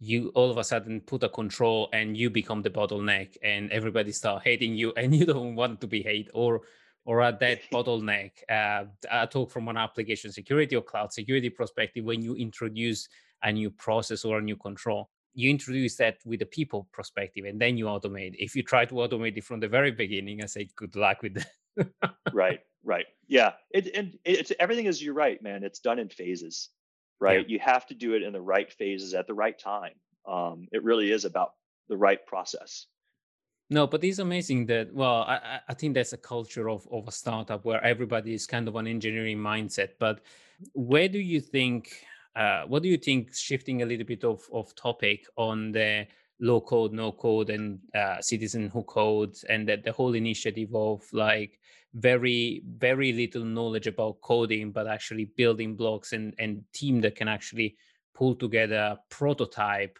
you 0.00 0.28
all 0.34 0.50
of 0.50 0.58
a 0.58 0.64
sudden 0.64 1.00
put 1.00 1.22
a 1.22 1.28
control 1.28 1.88
and 1.92 2.16
you 2.16 2.28
become 2.30 2.60
the 2.62 2.70
bottleneck, 2.70 3.36
and 3.42 3.70
everybody 3.72 4.12
start 4.12 4.42
hating 4.44 4.74
you, 4.74 4.92
and 4.96 5.14
you 5.14 5.24
don't 5.24 5.54
want 5.54 5.80
to 5.80 5.86
be 5.86 6.02
hate 6.02 6.28
or 6.34 6.62
or 7.06 7.22
at 7.22 7.40
that 7.40 7.60
bottleneck. 7.72 8.32
Uh, 8.50 8.84
I 9.10 9.24
talk 9.26 9.50
from 9.50 9.68
an 9.68 9.78
application 9.78 10.30
security 10.30 10.76
or 10.76 10.82
cloud 10.82 11.12
security 11.12 11.48
perspective. 11.48 12.04
When 12.04 12.20
you 12.22 12.34
introduce 12.34 13.08
a 13.42 13.52
new 13.52 13.70
process 13.70 14.24
or 14.26 14.38
a 14.38 14.42
new 14.42 14.56
control, 14.56 15.08
you 15.32 15.48
introduce 15.48 15.96
that 15.96 16.18
with 16.26 16.42
a 16.42 16.46
people 16.46 16.86
perspective, 16.92 17.46
and 17.46 17.58
then 17.58 17.78
you 17.78 17.86
automate. 17.86 18.34
If 18.38 18.54
you 18.54 18.62
try 18.62 18.84
to 18.84 18.94
automate 18.94 19.38
it 19.38 19.44
from 19.44 19.60
the 19.60 19.68
very 19.68 19.92
beginning, 19.92 20.42
I 20.42 20.46
say 20.46 20.68
good 20.76 20.96
luck 20.96 21.22
with 21.22 21.34
that. 21.34 21.90
right 22.32 22.60
Right. 22.88 23.04
Yeah. 23.26 23.52
It, 23.70 23.94
and 23.94 24.18
it's 24.24 24.50
everything 24.58 24.86
is 24.86 25.02
you're 25.02 25.12
right, 25.12 25.40
man. 25.42 25.62
It's 25.62 25.78
done 25.78 25.98
in 25.98 26.08
phases, 26.08 26.70
right? 27.20 27.42
Yeah. 27.46 27.52
You 27.54 27.58
have 27.58 27.86
to 27.88 27.94
do 27.94 28.14
it 28.14 28.22
in 28.22 28.32
the 28.32 28.40
right 28.40 28.72
phases 28.72 29.12
at 29.12 29.26
the 29.26 29.34
right 29.34 29.58
time. 29.58 29.92
Um, 30.26 30.68
it 30.72 30.82
really 30.82 31.12
is 31.12 31.26
about 31.26 31.50
the 31.90 31.98
right 31.98 32.24
process. 32.24 32.86
No, 33.68 33.86
but 33.86 34.02
it's 34.02 34.20
amazing 34.20 34.64
that 34.66 34.94
well, 34.94 35.24
I, 35.24 35.60
I 35.68 35.74
think 35.74 35.92
that's 35.92 36.14
a 36.14 36.16
culture 36.16 36.70
of, 36.70 36.88
of 36.90 37.06
a 37.06 37.12
startup 37.12 37.66
where 37.66 37.84
everybody 37.84 38.32
is 38.32 38.46
kind 38.46 38.66
of 38.66 38.76
an 38.76 38.86
engineering 38.86 39.36
mindset. 39.36 39.90
But 39.98 40.22
where 40.72 41.08
do 41.08 41.18
you 41.18 41.42
think 41.42 41.90
uh, 42.34 42.62
what 42.68 42.82
do 42.82 42.88
you 42.88 42.96
think 42.96 43.34
shifting 43.34 43.82
a 43.82 43.86
little 43.86 44.06
bit 44.06 44.24
of, 44.24 44.40
of 44.50 44.74
topic 44.76 45.26
on 45.36 45.72
the 45.72 46.06
low 46.40 46.62
code, 46.62 46.94
no 46.94 47.12
code, 47.12 47.50
and 47.50 47.80
uh, 47.94 48.22
citizen 48.22 48.70
who 48.70 48.82
codes, 48.84 49.44
and 49.44 49.68
that 49.68 49.84
the 49.84 49.92
whole 49.92 50.14
initiative 50.14 50.74
of 50.74 51.02
like 51.12 51.58
very 51.94 52.62
very 52.76 53.12
little 53.12 53.44
knowledge 53.44 53.86
about 53.86 54.20
coding, 54.20 54.72
but 54.72 54.86
actually 54.86 55.26
building 55.36 55.76
blocks 55.76 56.12
and 56.12 56.34
and 56.38 56.62
team 56.72 57.00
that 57.00 57.16
can 57.16 57.28
actually 57.28 57.76
pull 58.14 58.34
together 58.34 58.96
prototype 59.10 59.98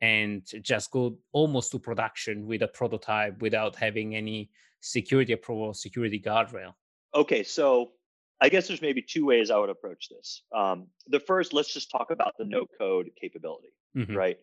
and 0.00 0.42
just 0.62 0.90
go 0.90 1.18
almost 1.32 1.72
to 1.72 1.78
production 1.78 2.46
with 2.46 2.62
a 2.62 2.68
prototype 2.68 3.40
without 3.40 3.74
having 3.76 4.14
any 4.14 4.50
security 4.80 5.32
approval, 5.32 5.72
security 5.72 6.20
guardrail. 6.20 6.74
Okay, 7.14 7.42
so 7.42 7.92
I 8.40 8.50
guess 8.50 8.68
there's 8.68 8.82
maybe 8.82 9.00
two 9.00 9.24
ways 9.24 9.50
I 9.50 9.56
would 9.56 9.70
approach 9.70 10.10
this. 10.10 10.42
Um, 10.54 10.88
the 11.06 11.18
first, 11.18 11.54
let's 11.54 11.72
just 11.72 11.90
talk 11.90 12.10
about 12.10 12.34
the 12.38 12.44
no 12.44 12.66
code 12.78 13.10
capability, 13.18 13.72
mm-hmm. 13.96 14.14
right? 14.14 14.38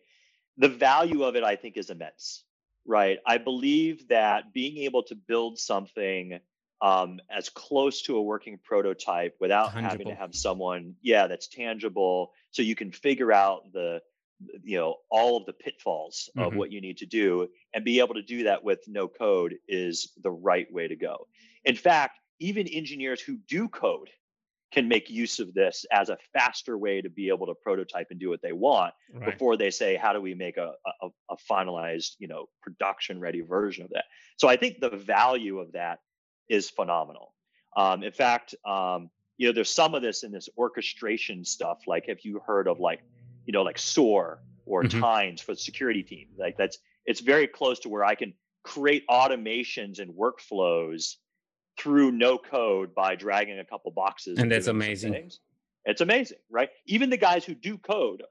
the 0.56 0.68
value 0.68 1.24
of 1.24 1.36
it, 1.36 1.44
I 1.44 1.56
think, 1.56 1.76
is 1.76 1.90
immense, 1.90 2.44
right? 2.86 3.18
I 3.26 3.38
believe 3.38 4.08
that 4.08 4.52
being 4.52 4.78
able 4.84 5.02
to 5.04 5.14
build 5.14 5.58
something 5.58 6.38
um, 6.80 7.20
as 7.30 7.48
close 7.48 8.02
to 8.02 8.16
a 8.16 8.22
working 8.22 8.58
prototype 8.62 9.36
without 9.40 9.72
tangible. 9.72 9.90
having 9.90 10.06
to 10.08 10.14
have 10.14 10.34
someone, 10.34 10.94
yeah, 11.02 11.26
that's 11.26 11.48
tangible, 11.48 12.32
so 12.50 12.62
you 12.62 12.74
can 12.74 12.92
figure 12.92 13.32
out 13.32 13.72
the 13.72 14.00
you 14.62 14.76
know 14.76 14.96
all 15.10 15.36
of 15.36 15.46
the 15.46 15.52
pitfalls 15.52 16.28
of 16.36 16.48
mm-hmm. 16.48 16.58
what 16.58 16.72
you 16.72 16.80
need 16.80 16.98
to 16.98 17.06
do 17.06 17.48
and 17.72 17.84
be 17.84 18.00
able 18.00 18.14
to 18.14 18.22
do 18.22 18.44
that 18.44 18.62
with 18.64 18.80
no 18.86 19.08
code 19.08 19.54
is 19.68 20.12
the 20.22 20.30
right 20.30 20.70
way 20.72 20.88
to 20.88 20.96
go 20.96 21.26
in 21.64 21.76
fact 21.76 22.18
even 22.40 22.66
engineers 22.66 23.20
who 23.20 23.36
do 23.48 23.68
code 23.68 24.10
can 24.72 24.88
make 24.88 25.08
use 25.08 25.38
of 25.38 25.54
this 25.54 25.86
as 25.92 26.08
a 26.08 26.18
faster 26.32 26.76
way 26.76 27.00
to 27.00 27.08
be 27.08 27.28
able 27.28 27.46
to 27.46 27.54
prototype 27.54 28.08
and 28.10 28.18
do 28.18 28.28
what 28.28 28.42
they 28.42 28.52
want 28.52 28.92
right. 29.12 29.30
before 29.30 29.56
they 29.56 29.70
say 29.70 29.94
how 29.94 30.12
do 30.12 30.20
we 30.20 30.34
make 30.34 30.56
a, 30.56 30.72
a, 31.02 31.08
a 31.30 31.36
finalized 31.50 32.16
you 32.18 32.26
know 32.26 32.46
production 32.60 33.20
ready 33.20 33.40
version 33.40 33.84
of 33.84 33.90
that 33.90 34.04
so 34.36 34.48
i 34.48 34.56
think 34.56 34.80
the 34.80 34.90
value 34.90 35.60
of 35.60 35.72
that 35.72 36.00
is 36.48 36.70
phenomenal 36.70 37.34
um, 37.76 38.02
in 38.02 38.12
fact 38.12 38.54
um, 38.66 39.10
you 39.36 39.46
know 39.46 39.52
there's 39.52 39.70
some 39.70 39.94
of 39.94 40.02
this 40.02 40.22
in 40.22 40.32
this 40.32 40.48
orchestration 40.56 41.44
stuff 41.44 41.78
like 41.86 42.06
have 42.08 42.20
you 42.22 42.40
heard 42.46 42.68
of 42.68 42.80
like 42.80 43.02
you 43.46 43.52
know 43.52 43.62
like 43.62 43.78
SOAR 43.78 44.40
or 44.66 44.82
mm-hmm. 44.82 45.00
Tines 45.00 45.40
for 45.40 45.52
the 45.52 45.60
security 45.60 46.02
team 46.02 46.28
like 46.38 46.56
that's 46.56 46.78
it's 47.06 47.20
very 47.20 47.46
close 47.46 47.80
to 47.80 47.88
where 47.88 48.04
i 48.04 48.14
can 48.14 48.32
create 48.64 49.06
automations 49.08 50.00
and 50.00 50.12
workflows 50.14 51.16
through 51.78 52.12
no 52.12 52.38
code 52.38 52.94
by 52.94 53.14
dragging 53.14 53.58
a 53.58 53.64
couple 53.64 53.90
boxes. 53.90 54.38
And 54.38 54.50
that's 54.50 54.66
amazing. 54.66 55.30
It's 55.84 56.00
amazing, 56.00 56.38
right? 56.50 56.70
Even 56.86 57.10
the 57.10 57.16
guys 57.16 57.44
who 57.44 57.54
do 57.54 57.76
code, 57.78 58.22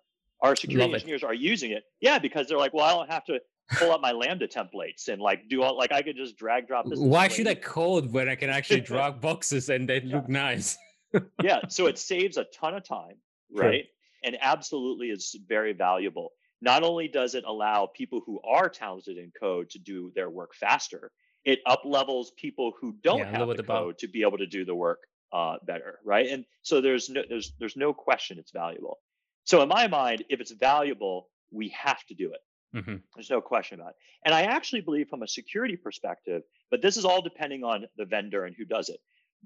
our 0.41 0.55
security 0.55 0.89
Love 0.89 0.95
engineers 0.95 1.23
it. 1.23 1.25
are 1.25 1.33
using 1.33 1.71
it. 1.71 1.83
Yeah, 2.01 2.19
because 2.19 2.47
they're 2.47 2.57
like, 2.57 2.73
well, 2.73 2.85
I 2.85 2.93
don't 2.93 3.11
have 3.11 3.25
to 3.25 3.39
pull 3.71 3.91
up 3.91 4.01
my 4.01 4.11
Lambda 4.11 4.47
templates 4.47 5.07
and 5.07 5.21
like 5.21 5.47
do 5.49 5.61
all 5.61 5.77
like 5.77 5.91
I 5.91 6.01
could 6.01 6.15
just 6.15 6.37
drag 6.37 6.67
drop 6.67 6.85
this. 6.87 6.99
Why 6.99 7.27
should 7.27 7.47
I 7.47 7.55
code 7.55 8.11
when 8.11 8.29
I 8.29 8.35
can 8.35 8.49
actually 8.49 8.81
drag 8.91 9.21
boxes 9.21 9.69
and 9.69 9.87
they 9.87 10.01
yeah. 10.01 10.15
look 10.15 10.29
nice? 10.29 10.77
yeah, 11.43 11.59
so 11.67 11.87
it 11.87 11.97
saves 11.97 12.37
a 12.37 12.45
ton 12.45 12.75
of 12.75 12.83
time, 12.83 13.15
right? 13.51 13.83
Sure. 13.83 13.89
And 14.25 14.37
absolutely 14.41 15.07
is 15.07 15.35
very 15.47 15.73
valuable. 15.73 16.31
Not 16.61 16.83
only 16.83 17.09
does 17.09 17.35
it 17.35 17.43
allow 17.45 17.87
people 17.93 18.21
who 18.25 18.39
are 18.41 18.69
talented 18.69 19.17
in 19.17 19.31
code 19.37 19.69
to 19.71 19.79
do 19.79 20.11
their 20.15 20.29
work 20.29 20.55
faster, 20.55 21.11
it 21.43 21.59
up 21.65 21.81
levels 21.83 22.31
people 22.37 22.73
who 22.79 22.95
don't 23.03 23.19
yeah, 23.19 23.37
have 23.37 23.47
the 23.49 23.63
code 23.63 23.97
to 23.97 24.07
be 24.07 24.21
able 24.21 24.37
to 24.37 24.47
do 24.47 24.63
the 24.63 24.73
work 24.73 24.99
uh, 25.33 25.57
better, 25.65 25.99
right? 26.05 26.29
And 26.29 26.45
so 26.61 26.79
there's 26.79 27.09
no 27.09 27.23
there's 27.27 27.53
there's 27.59 27.75
no 27.75 27.93
question 27.93 28.37
it's 28.39 28.51
valuable. 28.51 28.99
So 29.43 29.61
in 29.61 29.67
my 29.67 29.87
mind, 29.87 30.23
if 30.29 30.39
it's 30.39 30.51
valuable, 30.51 31.27
we 31.51 31.69
have 31.69 32.03
to 32.05 32.13
do 32.13 32.31
it. 32.31 32.39
Mm-hmm. 32.75 32.95
There's 33.15 33.29
no 33.29 33.41
question 33.41 33.79
about 33.79 33.91
it. 33.91 33.95
And 34.25 34.33
I 34.33 34.43
actually 34.43 34.81
believe 34.81 35.09
from 35.09 35.23
a 35.23 35.27
security 35.27 35.75
perspective, 35.75 36.41
but 36.71 36.81
this 36.81 36.97
is 36.97 37.05
all 37.05 37.21
depending 37.21 37.63
on 37.63 37.85
the 37.97 38.05
vendor 38.05 38.45
and 38.45 38.55
who 38.55 38.65
does 38.65 38.89
it. 38.89 38.99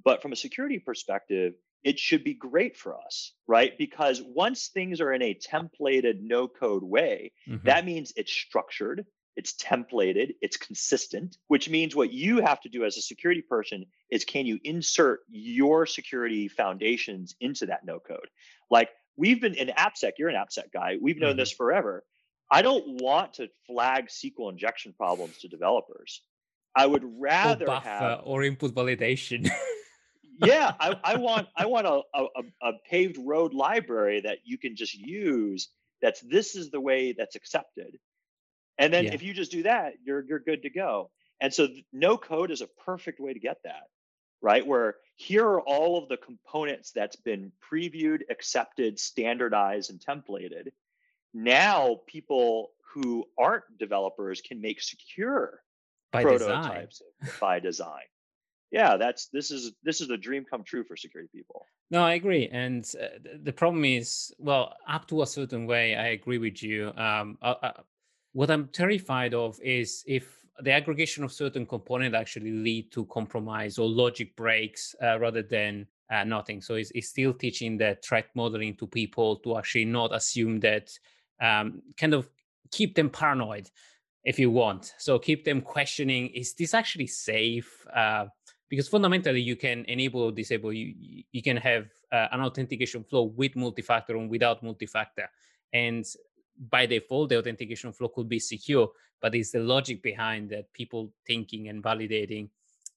But 0.03 0.21
from 0.21 0.31
a 0.31 0.35
security 0.35 0.79
perspective, 0.79 1.53
it 1.83 1.99
should 1.99 2.23
be 2.23 2.33
great 2.33 2.77
for 2.77 2.97
us, 2.97 3.33
right? 3.47 3.77
Because 3.77 4.21
once 4.21 4.67
things 4.67 5.01
are 5.01 5.13
in 5.13 5.21
a 5.21 5.35
templated 5.35 6.21
no 6.21 6.47
code 6.47 6.83
way, 6.83 7.31
mm-hmm. 7.47 7.65
that 7.65 7.85
means 7.85 8.13
it's 8.15 8.31
structured, 8.31 9.05
it's 9.35 9.53
templated, 9.55 10.33
it's 10.41 10.57
consistent, 10.57 11.37
which 11.47 11.69
means 11.69 11.95
what 11.95 12.11
you 12.11 12.41
have 12.41 12.59
to 12.61 12.69
do 12.69 12.83
as 12.83 12.97
a 12.97 13.01
security 13.01 13.41
person 13.41 13.85
is 14.09 14.25
can 14.25 14.45
you 14.45 14.59
insert 14.63 15.21
your 15.29 15.85
security 15.85 16.47
foundations 16.47 17.35
into 17.39 17.67
that 17.67 17.85
no 17.85 17.99
code? 17.99 18.27
Like 18.71 18.89
we've 19.15 19.39
been 19.39 19.53
in 19.53 19.67
AppSec, 19.69 20.13
you're 20.17 20.29
an 20.29 20.35
AppSec 20.35 20.71
guy, 20.73 20.97
we've 20.99 21.19
known 21.19 21.31
mm-hmm. 21.31 21.39
this 21.39 21.51
forever. 21.51 22.03
I 22.49 22.61
don't 22.61 23.01
want 23.01 23.35
to 23.35 23.49
flag 23.67 24.07
SQL 24.07 24.51
injection 24.51 24.93
problems 24.93 25.37
to 25.39 25.47
developers. 25.47 26.21
I 26.75 26.85
would 26.85 27.03
rather 27.19 27.65
or 27.65 27.67
buffer 27.67 27.89
have 27.89 28.21
or 28.23 28.43
input 28.43 28.73
validation. 28.73 29.49
yeah, 30.45 30.73
I, 30.79 30.95
I, 31.03 31.17
want 31.17 31.47
I 31.55 31.65
want 31.65 31.87
a, 31.87 32.01
a, 32.13 32.25
a 32.61 32.71
paved 32.89 33.17
road 33.17 33.53
library 33.53 34.21
that 34.21 34.39
you 34.45 34.57
can 34.57 34.75
just 34.75 34.93
use. 34.93 35.69
That's 36.01 36.21
this 36.21 36.55
is 36.55 36.69
the 36.69 36.79
way 36.79 37.13
that's 37.17 37.35
accepted 37.35 37.97
and 38.77 38.93
then 38.93 39.05
yeah. 39.05 39.13
if 39.13 39.23
you 39.23 39.33
just 39.33 39.51
do 39.51 39.63
that, 39.63 39.93
you're 40.03 40.23
you're 40.27 40.39
good 40.39 40.63
to 40.63 40.69
go. 40.69 41.09
And 41.41 41.53
so 41.53 41.67
no 41.93 42.17
code 42.17 42.51
is 42.51 42.61
a 42.61 42.67
perfect 42.85 43.19
way 43.19 43.33
to 43.33 43.39
get 43.39 43.57
that, 43.63 43.83
right? 44.41 44.65
Where 44.65 44.95
here 45.15 45.45
are 45.45 45.61
all 45.61 45.97
of 45.97 46.09
the 46.09 46.17
components 46.17 46.91
that's 46.93 47.15
been 47.15 47.51
previewed, 47.71 48.21
accepted, 48.29 48.99
standardized, 48.99 49.91
and 49.91 49.99
templated. 49.99 50.69
Now 51.33 52.01
people 52.07 52.71
who 52.93 53.25
aren't 53.37 53.63
developers 53.77 54.41
can 54.41 54.61
make 54.61 54.81
secure 54.81 55.61
by 56.11 56.23
prototypes 56.23 57.01
design. 57.21 57.37
by 57.39 57.59
design. 57.59 58.07
Yeah, 58.71 58.97
that's 58.97 59.27
this 59.27 59.51
is 59.51 59.73
this 59.83 60.01
is 60.01 60.09
a 60.09 60.17
dream 60.17 60.45
come 60.49 60.63
true 60.63 60.83
for 60.83 60.97
security 60.97 61.29
people. 61.33 61.65
No, 61.89 62.03
I 62.03 62.15
agree. 62.15 62.49
And 62.51 62.89
uh, 63.01 63.19
the 63.43 63.53
problem 63.53 63.85
is, 63.85 64.33
well, 64.39 64.73
up 64.89 65.07
to 65.07 65.21
a 65.21 65.27
certain 65.27 65.65
way, 65.65 65.95
I 65.95 66.07
agree 66.07 66.37
with 66.37 66.61
you. 66.61 66.91
Um, 66.97 67.37
uh, 67.41 67.55
uh 67.61 67.71
what 68.33 68.51
I'm 68.51 68.67
terrified 68.67 69.33
of 69.33 69.59
is 69.61 70.03
if 70.05 70.45
the 70.59 70.71
aggregation 70.71 71.23
of 71.23 71.31
certain 71.31 71.65
components 71.65 72.15
actually 72.15 72.51
lead 72.51 72.91
to 72.91 73.05
compromise 73.05 73.77
or 73.77 73.87
logic 73.87 74.35
breaks 74.35 74.95
uh, 75.01 75.17
rather 75.19 75.43
than 75.43 75.87
uh, 76.11 76.23
nothing. 76.23 76.61
So 76.61 76.75
it's, 76.75 76.91
it's, 76.95 77.09
still 77.09 77.33
teaching 77.33 77.77
the 77.77 77.97
threat 78.03 78.27
modeling 78.35 78.75
to 78.77 78.87
people 78.87 79.37
to 79.37 79.57
actually 79.57 79.85
not 79.85 80.15
assume 80.15 80.59
that, 80.61 80.91
um, 81.41 81.81
kind 81.97 82.13
of 82.13 82.29
keep 82.71 82.95
them 82.95 83.09
paranoid 83.09 83.69
if 84.23 84.37
you 84.37 84.51
want. 84.51 84.93
So 84.97 85.19
keep 85.19 85.45
them 85.45 85.61
questioning, 85.61 86.27
is 86.27 86.53
this 86.53 86.73
actually 86.73 87.07
safe? 87.07 87.85
Uh, 87.93 88.25
because 88.69 88.89
fundamentally 88.89 89.39
you 89.39 89.55
can 89.55 89.85
enable 89.85 90.21
or 90.21 90.31
disable, 90.31 90.73
you, 90.73 91.23
you 91.31 91.41
can 91.41 91.55
have 91.57 91.87
uh, 92.11 92.27
an 92.31 92.41
authentication 92.41 93.03
flow 93.03 93.23
with 93.23 93.55
multi-factor 93.55 94.17
and 94.17 94.29
without 94.29 94.61
multi-factor. 94.61 95.29
And 95.71 96.05
by 96.69 96.85
default 96.85 97.29
the 97.29 97.37
authentication 97.37 97.91
flow 97.91 98.09
could 98.09 98.27
be 98.27 98.39
secure 98.39 98.89
but 99.21 99.35
it's 99.35 99.51
the 99.51 99.59
logic 99.59 100.01
behind 100.01 100.49
that 100.49 100.71
people 100.73 101.11
thinking 101.25 101.67
and 101.67 101.83
validating 101.83 102.49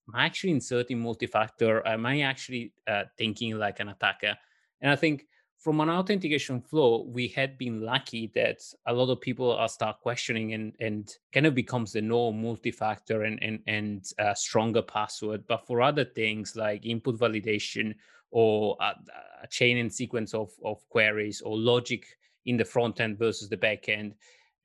am 0.09 0.15
i 0.15 0.25
actually 0.25 0.53
inserting 0.53 1.01
multi-factor 1.01 1.87
am 1.87 2.07
i 2.07 2.21
actually 2.21 2.73
uh, 2.89 3.05
thinking 3.19 3.59
like 3.59 3.81
an 3.81 3.89
attacker 3.89 4.37
and 4.81 4.91
i 4.91 4.97
think 4.97 5.27
from 5.61 5.81
an 5.81 5.91
authentication 5.91 6.61
flow 6.61 7.05
we 7.07 7.29
had 7.29 7.59
been 7.59 7.83
lucky 7.83 8.31
that 8.35 8.61
a 8.87 8.93
lot 8.93 9.11
of 9.11 9.21
people 9.21 9.53
are 9.53 9.69
start 9.69 10.01
questioning 10.01 10.55
and 10.55 10.73
and 10.81 11.17
kind 11.33 11.47
of 11.47 11.55
becomes 11.55 11.93
the 11.93 12.01
norm 12.01 12.43
multi-factor 12.43 13.25
and 13.25 13.39
and 13.43 13.61
and 13.67 14.13
uh, 14.19 14.35
stronger 14.35 14.83
password. 14.83 15.45
But 15.47 15.67
for 15.67 15.83
other 15.83 16.05
things 16.05 16.57
like 16.57 16.87
input 16.87 17.19
validation 17.19 17.95
or 18.31 18.77
a, 18.81 18.95
a 19.43 19.47
chain 19.49 19.77
and 19.79 19.93
sequence 19.93 20.35
of 20.35 20.51
of 20.65 20.89
queries 20.89 21.41
or 21.41 21.57
logic 21.57 22.05
in 22.47 22.57
the 22.57 22.65
front 22.65 23.01
end 23.01 23.19
versus 23.19 23.49
the 23.49 23.57
back 23.57 23.89
end 23.89 24.15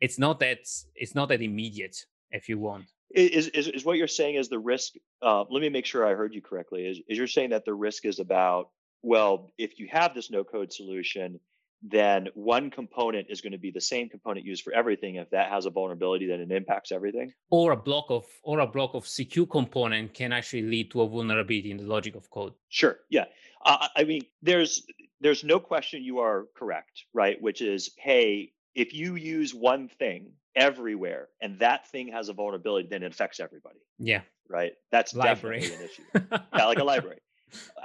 it's 0.01 0.19
not 0.19 0.39
that 0.39 0.59
it's 0.95 1.15
not 1.15 1.29
that 1.29 1.41
immediate 1.41 1.97
if 2.31 2.49
you 2.49 2.59
want. 2.59 2.85
Is, 3.11 3.47
is, 3.49 3.67
is 3.69 3.85
what 3.85 3.97
you're 3.97 4.07
saying 4.07 4.35
is 4.35 4.49
the 4.49 4.59
risk 4.59 4.93
uh, 5.21 5.43
let 5.49 5.61
me 5.61 5.69
make 5.69 5.85
sure 5.85 6.05
i 6.05 6.13
heard 6.13 6.33
you 6.33 6.41
correctly. 6.41 6.85
Is, 6.85 6.99
is 7.07 7.17
you're 7.17 7.27
saying 7.27 7.51
that 7.51 7.65
the 7.65 7.73
risk 7.73 8.05
is 8.05 8.19
about 8.19 8.69
well 9.13 9.51
if 9.57 9.79
you 9.79 9.87
have 9.91 10.13
this 10.13 10.29
no 10.31 10.43
code 10.43 10.71
solution 10.71 11.39
then 11.87 12.27
one 12.33 12.71
component 12.71 13.27
is 13.29 13.41
going 13.41 13.51
to 13.51 13.63
be 13.67 13.69
the 13.69 13.81
same 13.93 14.09
component 14.09 14.45
used 14.45 14.63
for 14.63 14.73
everything 14.73 15.15
if 15.15 15.29
that 15.29 15.51
has 15.51 15.65
a 15.65 15.69
vulnerability 15.69 16.25
then 16.25 16.39
it 16.39 16.51
impacts 16.51 16.91
everything 16.91 17.31
or 17.51 17.71
a 17.73 17.77
block 17.77 18.05
of 18.09 18.25
or 18.43 18.59
a 18.59 18.67
block 18.67 18.91
of 18.93 19.07
secure 19.07 19.45
component 19.45 20.13
can 20.13 20.31
actually 20.31 20.63
lead 20.63 20.89
to 20.89 21.01
a 21.01 21.07
vulnerability 21.07 21.69
in 21.71 21.77
the 21.77 21.89
logic 21.95 22.15
of 22.15 22.29
code 22.29 22.53
sure 22.69 22.95
yeah 23.09 23.25
uh, 23.65 23.87
i 23.95 24.03
mean 24.03 24.21
there's 24.41 24.73
there's 25.21 25.43
no 25.43 25.59
question 25.59 26.03
you 26.03 26.19
are 26.19 26.45
correct, 26.55 27.05
right? 27.13 27.41
Which 27.41 27.61
is, 27.61 27.91
hey, 27.97 28.51
if 28.73 28.93
you 28.93 29.15
use 29.15 29.53
one 29.53 29.87
thing 29.87 30.33
everywhere 30.55 31.29
and 31.41 31.59
that 31.59 31.87
thing 31.87 32.09
has 32.09 32.29
a 32.29 32.33
vulnerability, 32.33 32.87
then 32.89 33.03
it 33.03 33.11
affects 33.11 33.39
everybody. 33.39 33.79
Yeah. 33.97 34.21
Right. 34.49 34.73
That's 34.91 35.15
library. 35.15 35.61
definitely 35.61 35.85
an 35.85 35.89
issue. 35.89 36.41
yeah, 36.55 36.65
like 36.65 36.79
a 36.79 36.83
library. 36.93 37.17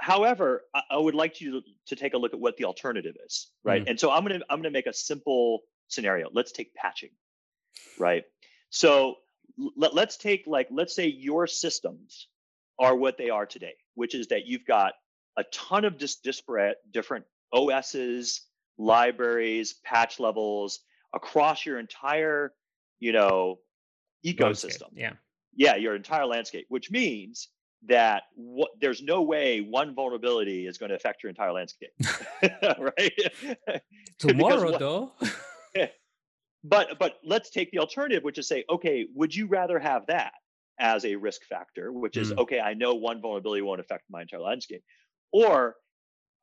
However, 0.01 0.63
I, 0.73 0.81
I, 0.91 0.97
would 0.97 1.13
like 1.13 1.41
you 1.41 1.61
to, 1.61 1.67
to, 1.87 1.95
take 1.95 2.15
a 2.15 2.17
look 2.17 2.33
at 2.33 2.39
what 2.39 2.57
the 2.57 2.65
alternative 2.65 3.15
is, 3.23 3.51
right? 3.63 3.85
Mm. 3.85 3.91
And 3.91 3.99
so 3.99 4.09
I'm 4.09 4.23
gonna 4.23 4.39
I'm 4.49 4.57
gonna 4.57 4.71
make 4.71 4.87
a 4.87 4.93
simple 4.93 5.59
scenario. 5.89 6.27
Let's 6.33 6.51
take 6.51 6.73
patching, 6.73 7.11
right? 7.99 8.23
So 8.71 9.17
let, 9.77 9.93
let's 9.93 10.17
take 10.17 10.45
like 10.47 10.69
let's 10.71 10.95
say 10.95 11.05
your 11.05 11.45
systems 11.45 12.27
are 12.79 12.95
what 12.95 13.19
they 13.19 13.29
are 13.29 13.45
today, 13.45 13.75
which 13.93 14.15
is 14.15 14.29
that 14.29 14.47
you've 14.47 14.65
got 14.65 14.93
a 15.37 15.43
ton 15.53 15.85
of 15.85 15.99
dis- 15.99 16.15
disparate 16.15 16.77
different 16.91 17.25
OSs, 17.53 18.41
libraries, 18.79 19.75
patch 19.85 20.19
levels 20.19 20.79
across 21.13 21.63
your 21.63 21.77
entire, 21.77 22.53
you 22.99 23.11
know, 23.11 23.59
ecosystem. 24.25 24.39
Landscape, 24.39 24.89
yeah. 24.95 25.13
Yeah, 25.55 25.75
your 25.75 25.95
entire 25.95 26.25
landscape, 26.25 26.65
which 26.69 26.89
means 26.89 27.49
that 27.87 28.23
what, 28.35 28.69
there's 28.79 29.01
no 29.01 29.21
way 29.21 29.61
one 29.61 29.95
vulnerability 29.95 30.67
is 30.67 30.77
going 30.77 30.89
to 30.89 30.95
affect 30.95 31.23
your 31.23 31.29
entire 31.29 31.51
landscape. 31.51 31.91
right? 32.79 33.13
Tomorrow, 34.19 34.77
though. 34.77 35.13
but 36.63 36.99
but 36.99 37.19
let's 37.23 37.49
take 37.49 37.71
the 37.71 37.79
alternative, 37.79 38.23
which 38.23 38.37
is 38.37 38.47
say, 38.47 38.63
okay, 38.69 39.07
would 39.15 39.35
you 39.35 39.47
rather 39.47 39.79
have 39.79 40.05
that 40.07 40.33
as 40.79 41.05
a 41.05 41.15
risk 41.15 41.43
factor, 41.45 41.91
which 41.91 42.17
is 42.17 42.31
mm. 42.31 42.37
okay, 42.39 42.59
I 42.59 42.73
know 42.73 42.95
one 42.95 43.21
vulnerability 43.21 43.61
won't 43.61 43.81
affect 43.81 44.03
my 44.09 44.21
entire 44.21 44.41
landscape, 44.41 44.83
or 45.31 45.75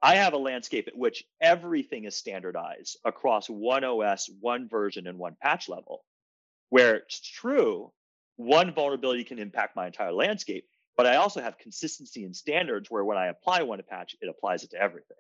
I 0.02 0.16
have 0.16 0.32
a 0.32 0.38
landscape 0.38 0.86
at 0.88 0.96
which 0.96 1.24
everything 1.40 2.04
is 2.04 2.16
standardized 2.16 2.98
across 3.04 3.48
one 3.48 3.84
OS, 3.84 4.30
one 4.40 4.68
version, 4.68 5.06
and 5.06 5.18
one 5.18 5.36
patch 5.40 5.68
level, 5.68 6.04
where 6.70 6.96
it's 6.96 7.20
true, 7.20 7.92
one 8.36 8.72
vulnerability 8.72 9.24
can 9.24 9.40
impact 9.40 9.74
my 9.74 9.86
entire 9.86 10.12
landscape, 10.12 10.64
but 10.98 11.06
I 11.06 11.14
also 11.16 11.40
have 11.40 11.56
consistency 11.58 12.24
in 12.24 12.34
standards 12.34 12.90
where 12.90 13.04
when 13.04 13.16
I 13.16 13.28
apply 13.28 13.62
one 13.62 13.80
patch, 13.88 14.16
it 14.20 14.28
applies 14.28 14.64
it 14.64 14.70
to 14.72 14.82
everything. 14.82 15.16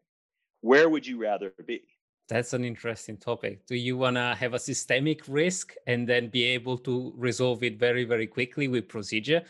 Where 0.60 0.88
would 0.88 1.06
you 1.06 1.22
rather 1.22 1.54
be? 1.66 1.82
That's 2.28 2.52
an 2.52 2.64
interesting 2.64 3.16
topic. 3.16 3.64
Do 3.64 3.76
you 3.76 3.96
want 3.96 4.16
to 4.16 4.34
have 4.34 4.54
a 4.54 4.58
systemic 4.58 5.22
risk 5.28 5.74
and 5.86 6.06
then 6.06 6.30
be 6.30 6.42
able 6.44 6.78
to 6.78 7.14
resolve 7.16 7.62
it 7.62 7.78
very, 7.78 8.04
very 8.04 8.26
quickly 8.26 8.66
with 8.66 8.88
procedure? 8.88 9.44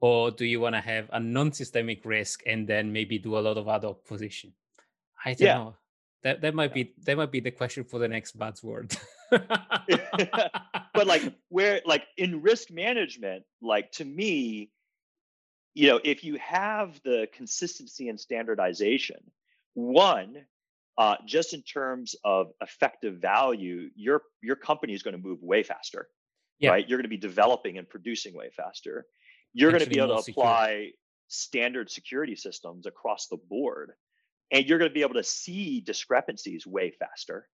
Or 0.00 0.30
do 0.30 0.46
you 0.46 0.58
want 0.58 0.74
to 0.74 0.80
have 0.80 1.10
a 1.12 1.20
non 1.20 1.52
systemic 1.52 2.04
risk 2.06 2.42
and 2.46 2.66
then 2.66 2.90
maybe 2.90 3.18
do 3.18 3.36
a 3.36 3.40
lot 3.40 3.58
of 3.58 3.68
ad 3.68 3.84
hoc 3.84 4.06
position? 4.06 4.54
I 5.22 5.34
don't 5.34 5.46
yeah. 5.46 5.58
know. 5.58 5.76
That 6.22 6.40
that 6.40 6.54
might 6.54 6.70
yeah. 6.70 6.84
be 6.84 6.94
that 7.04 7.16
might 7.18 7.30
be 7.30 7.40
the 7.40 7.50
question 7.50 7.84
for 7.84 7.98
the 7.98 8.08
next 8.08 8.38
buzzword. 8.38 8.98
but 9.30 11.06
like 11.06 11.22
where 11.50 11.82
like 11.84 12.04
in 12.16 12.40
risk 12.40 12.70
management, 12.70 13.44
like 13.60 13.92
to 13.92 14.04
me, 14.04 14.70
you 15.74 15.88
know, 15.88 16.00
if 16.04 16.24
you 16.24 16.36
have 16.38 17.00
the 17.04 17.28
consistency 17.34 18.08
and 18.08 18.18
standardization, 18.18 19.18
one, 19.74 20.46
uh, 20.96 21.16
just 21.26 21.52
in 21.54 21.62
terms 21.62 22.14
of 22.24 22.52
effective 22.60 23.16
value, 23.16 23.90
your 23.96 24.22
your 24.42 24.56
company 24.56 24.94
is 24.94 25.02
going 25.02 25.16
to 25.16 25.22
move 25.22 25.42
way 25.42 25.62
faster, 25.62 26.08
yeah. 26.60 26.70
right? 26.70 26.88
You're 26.88 26.98
going 26.98 27.04
to 27.04 27.08
be 27.08 27.16
developing 27.16 27.78
and 27.78 27.88
producing 27.88 28.34
way 28.34 28.50
faster. 28.56 29.06
You're 29.52 29.70
going 29.70 29.84
to 29.84 29.90
be 29.90 29.98
able 29.98 30.22
to 30.22 30.30
apply 30.30 30.66
secure. 30.68 30.90
standard 31.28 31.90
security 31.90 32.36
systems 32.36 32.86
across 32.86 33.28
the 33.28 33.36
board 33.36 33.92
and 34.50 34.66
you're 34.66 34.78
going 34.78 34.90
to 34.90 34.94
be 34.94 35.02
able 35.02 35.14
to 35.14 35.24
see 35.24 35.80
discrepancies 35.80 36.66
way 36.66 36.90
faster 36.90 37.48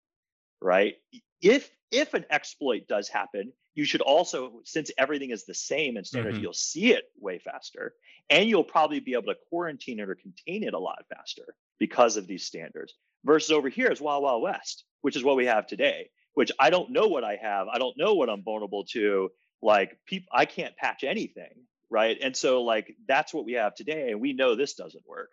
right 0.61 0.95
if 1.41 1.71
if 1.91 2.15
an 2.15 2.25
exploit 2.31 2.87
does 2.89 3.09
happen 3.09 3.53
you 3.75 3.85
should 3.85 4.01
also 4.01 4.61
since 4.65 4.91
everything 4.99 5.31
is 5.31 5.45
the 5.45 5.55
same 5.55 5.97
and 5.97 6.07
standards 6.07 6.37
mm-hmm. 6.37 6.45
you'll 6.45 6.53
see 6.53 6.93
it 6.93 7.05
way 7.19 7.39
faster 7.39 7.95
and 8.29 8.49
you'll 8.49 8.65
probably 8.65 9.01
be 9.01 9.13
able 9.13 9.33
to 9.33 9.37
quarantine 9.49 10.01
it 10.01 10.09
or 10.09 10.15
contain 10.15 10.63
it 10.63 10.75
a 10.75 10.79
lot 10.79 11.05
faster 11.15 11.55
because 11.79 12.17
of 12.17 12.27
these 12.27 12.45
standards 12.45 12.95
versus 13.25 13.51
over 13.51 13.69
here 13.69 13.91
is 13.91 14.01
wild 14.01 14.23
wild 14.23 14.43
west 14.43 14.85
which 15.03 15.17
is 15.17 15.25
what 15.25 15.37
we 15.37 15.47
have 15.47 15.67
today 15.67 16.11
which 16.35 16.53
i 16.59 16.71
don't 16.71 16.91
know 16.91 17.09
what 17.09 17.25
i 17.25 17.37
have. 17.37 17.69
I 17.69 17.79
don't 17.79 17.97
know 17.97 18.15
what 18.15 18.31
i'm 18.31 18.43
vulnerable 18.43 18.85
to. 18.93 19.31
Like 19.63 19.99
people 20.07 20.29
i 20.33 20.47
can't 20.47 20.77
patch 20.77 21.05
anything 21.05 21.67
right? 21.91 22.17
And 22.23 22.37
so 22.37 22.63
like 22.63 22.95
that's 23.07 23.35
what 23.35 23.45
we 23.45 23.55
have 23.55 23.75
today 23.75 24.13
and 24.13 24.21
we 24.21 24.33
know 24.33 24.55
this 24.55 24.75
doesn't 24.75 25.07
work. 25.07 25.31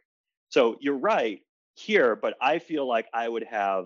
So 0.50 0.78
you're 0.82 0.98
right 0.98 1.42
here, 1.76 2.16
but 2.16 2.36
I 2.42 2.60
feel 2.60 2.88
like 2.88 3.08
I 3.14 3.30
would 3.30 3.44
have 3.44 3.86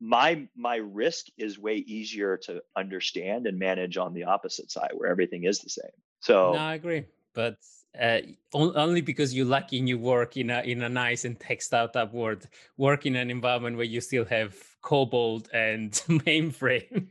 my 0.00 0.46
my 0.56 0.76
risk 0.76 1.26
is 1.36 1.58
way 1.58 1.76
easier 1.76 2.36
to 2.38 2.62
understand 2.76 3.46
and 3.46 3.58
manage 3.58 3.96
on 3.96 4.14
the 4.14 4.24
opposite 4.24 4.70
side 4.70 4.90
where 4.94 5.10
everything 5.10 5.44
is 5.44 5.60
the 5.60 5.70
same. 5.70 5.90
So 6.20 6.52
no, 6.52 6.58
I 6.58 6.74
agree, 6.74 7.04
but 7.34 7.58
uh, 7.98 8.20
only 8.52 9.00
because 9.00 9.34
you're 9.34 9.46
lucky 9.46 9.78
and 9.78 9.88
you 9.88 9.98
work 9.98 10.36
in 10.36 10.50
a 10.50 10.62
in 10.62 10.82
a 10.82 10.88
nice 10.88 11.24
and 11.24 11.38
tech 11.38 11.60
startup 11.60 12.14
world, 12.14 12.48
work 12.76 13.04
in 13.04 13.16
an 13.16 13.30
environment 13.30 13.76
where 13.76 13.86
you 13.86 14.00
still 14.00 14.24
have 14.24 14.56
COBOL 14.82 15.46
and 15.52 15.92
mainframe. 16.24 17.08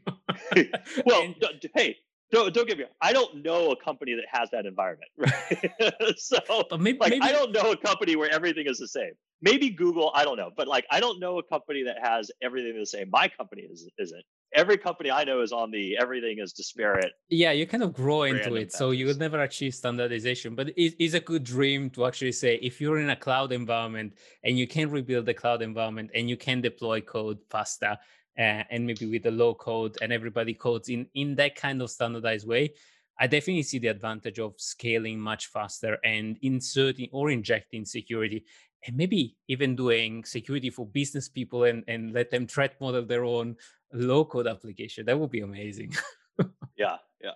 well, 1.06 1.22
and, 1.24 1.70
hey, 1.76 1.98
don't 2.32 2.54
don't 2.54 2.68
get 2.68 2.78
me. 2.78 2.86
I 3.02 3.14
don't 3.14 3.44
know 3.44 3.72
a 3.72 3.76
company 3.76 4.14
that 4.14 4.26
has 4.32 4.50
that 4.52 4.66
environment, 4.66 5.10
right? 5.18 6.18
so, 6.18 6.38
but 6.70 6.80
maybe, 6.80 6.98
like, 7.00 7.12
maybe... 7.12 7.24
I 7.24 7.32
don't 7.32 7.52
know 7.52 7.72
a 7.72 7.78
company 7.78 8.16
where 8.16 8.32
everything 8.32 8.66
is 8.68 8.78
the 8.78 8.88
same. 8.88 9.12
Maybe 9.42 9.70
Google, 9.70 10.12
I 10.14 10.26
don't 10.26 10.38
know, 10.38 10.52
but 10.56 10.68
like, 10.68 10.86
I 10.92 11.00
don't 11.00 11.20
know 11.20 11.40
a 11.40 11.44
company 11.44 11.84
that 11.84 11.96
has 12.02 12.30
everything 12.42 12.78
the 12.78 12.86
same. 12.86 13.10
My 13.10 13.30
company 13.30 13.64
is 13.64 13.90
isn't. 13.98 14.24
Every 14.54 14.78
company 14.78 15.12
I 15.12 15.24
know 15.24 15.42
is 15.42 15.52
on 15.52 15.70
the 15.72 15.96
everything 16.00 16.40
is 16.40 16.54
disparate. 16.54 17.12
Yeah, 17.30 17.52
you 17.52 17.68
kind 17.68 17.84
of 17.84 17.94
grow 17.94 18.24
into 18.24 18.56
it, 18.56 18.74
so 18.74 18.92
you 18.92 19.06
would 19.06 19.20
never 19.20 19.42
achieve 19.42 19.76
standardization. 19.76 20.56
But 20.56 20.70
it 20.70 21.02
is 21.04 21.14
a 21.14 21.20
good 21.20 21.44
dream 21.44 21.90
to 21.92 22.06
actually 22.06 22.32
say 22.32 22.56
if 22.56 22.82
you're 22.82 23.00
in 23.00 23.12
a 23.12 23.16
cloud 23.16 23.52
environment 23.52 24.14
and 24.44 24.58
you 24.58 24.68
can 24.68 24.90
rebuild 24.90 25.26
the 25.26 25.34
cloud 25.34 25.62
environment 25.62 26.10
and 26.16 26.30
you 26.30 26.36
can 26.36 26.62
deploy 26.62 27.00
code 27.00 27.38
faster 27.50 27.98
uh, 28.40 28.64
and 28.70 28.86
maybe 28.86 29.06
with 29.06 29.24
the 29.24 29.32
low 29.32 29.54
code 29.54 29.98
and 30.02 30.12
everybody 30.12 30.54
codes 30.54 30.90
in 30.90 31.06
in 31.14 31.36
that 31.36 31.56
kind 31.56 31.82
of 31.82 31.90
standardized 31.92 32.48
way 32.48 32.72
i 33.20 33.28
definitely 33.28 33.64
see 33.64 33.80
the 33.80 33.88
advantage 33.88 34.40
of 34.40 34.54
scaling 34.58 35.20
much 35.20 35.48
faster 35.48 35.98
and 36.04 36.38
inserting 36.42 37.10
or 37.12 37.30
injecting 37.30 37.86
security 37.86 38.44
and 38.88 38.96
maybe 38.96 39.36
even 39.48 39.76
doing 39.76 40.24
security 40.24 40.70
for 40.70 40.86
business 40.86 41.28
people 41.28 41.66
and 41.66 41.84
and 41.88 42.14
let 42.14 42.32
them 42.32 42.48
threat 42.48 42.80
model 42.80 43.06
their 43.06 43.26
own 43.26 43.56
low 43.92 44.24
code 44.24 44.48
application. 44.48 45.06
That 45.06 45.20
would 45.20 45.32
be 45.32 45.42
amazing. 45.42 45.94
Yeah 46.78 46.96
yeah. 47.22 47.32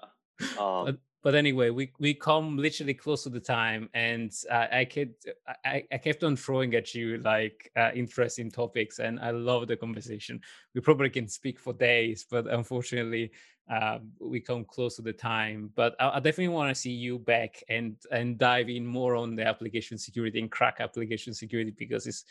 Um, 0.57 0.97
but, 1.23 1.35
anyway, 1.35 1.69
we 1.69 1.91
we 1.99 2.13
come 2.13 2.57
literally 2.57 2.93
close 2.93 3.23
to 3.23 3.29
the 3.29 3.39
time, 3.39 3.89
and 3.93 4.31
uh, 4.51 4.67
I 4.71 4.85
kept 4.85 5.27
I, 5.65 5.83
I 5.91 5.97
kept 5.97 6.23
on 6.23 6.35
throwing 6.35 6.75
at 6.75 6.93
you 6.93 7.17
like 7.19 7.71
uh, 7.77 7.91
interesting 7.95 8.51
topics, 8.51 8.99
and 8.99 9.19
I 9.19 9.31
love 9.31 9.67
the 9.67 9.77
conversation. 9.77 10.41
We 10.75 10.81
probably 10.81 11.09
can 11.09 11.27
speak 11.29 11.59
for 11.59 11.73
days, 11.73 12.25
but 12.29 12.47
unfortunately, 12.47 13.31
uh, 13.71 13.99
we 14.19 14.41
come 14.41 14.65
close 14.65 14.97
to 14.97 15.01
the 15.01 15.13
time. 15.13 15.71
But 15.75 15.95
I, 15.99 16.17
I 16.17 16.19
definitely 16.19 16.49
want 16.49 16.75
to 16.75 16.81
see 16.81 16.91
you 16.91 17.19
back 17.19 17.63
and 17.69 17.95
and 18.11 18.37
dive 18.37 18.69
in 18.69 18.85
more 18.85 19.15
on 19.15 19.35
the 19.35 19.47
application 19.47 19.97
security 19.97 20.39
and 20.39 20.51
crack 20.51 20.77
application 20.81 21.33
security 21.33 21.71
because 21.71 22.05
it's 22.05 22.25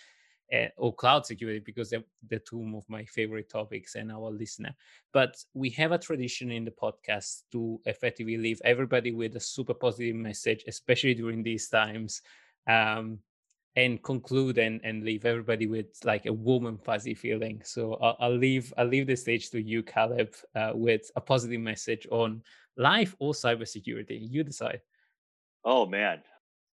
or 0.76 0.94
cloud 0.94 1.24
security 1.24 1.60
because 1.60 1.90
they're 1.90 2.04
the 2.28 2.38
two 2.38 2.60
of 2.76 2.88
my 2.88 3.04
favorite 3.06 3.48
topics 3.48 3.94
and 3.94 4.12
our 4.12 4.30
listener. 4.30 4.74
But 5.12 5.36
we 5.54 5.70
have 5.70 5.92
a 5.92 5.98
tradition 5.98 6.50
in 6.50 6.64
the 6.64 6.70
podcast 6.70 7.42
to 7.52 7.80
effectively 7.86 8.36
leave 8.36 8.60
everybody 8.64 9.12
with 9.12 9.36
a 9.36 9.40
super 9.40 9.74
positive 9.74 10.16
message, 10.16 10.64
especially 10.66 11.14
during 11.14 11.42
these 11.42 11.68
times, 11.68 12.22
um, 12.68 13.18
and 13.76 14.02
conclude 14.02 14.58
and, 14.58 14.80
and 14.84 15.02
leave 15.04 15.24
everybody 15.24 15.66
with 15.66 15.86
like 16.04 16.26
a 16.26 16.32
warm 16.32 16.66
and 16.66 16.82
fuzzy 16.84 17.14
feeling. 17.14 17.62
So 17.64 17.94
I'll, 17.94 18.16
I'll 18.20 18.36
leave 18.36 18.74
I'll 18.76 18.86
leave 18.86 19.06
the 19.06 19.16
stage 19.16 19.48
to 19.50 19.62
you, 19.62 19.82
Caleb, 19.82 20.34
uh, 20.54 20.72
with 20.74 21.10
a 21.16 21.20
positive 21.22 21.60
message 21.60 22.06
on 22.10 22.42
life 22.76 23.16
or 23.18 23.32
cybersecurity. 23.32 24.18
You 24.20 24.44
decide. 24.44 24.82
Oh 25.64 25.86
man, 25.86 26.20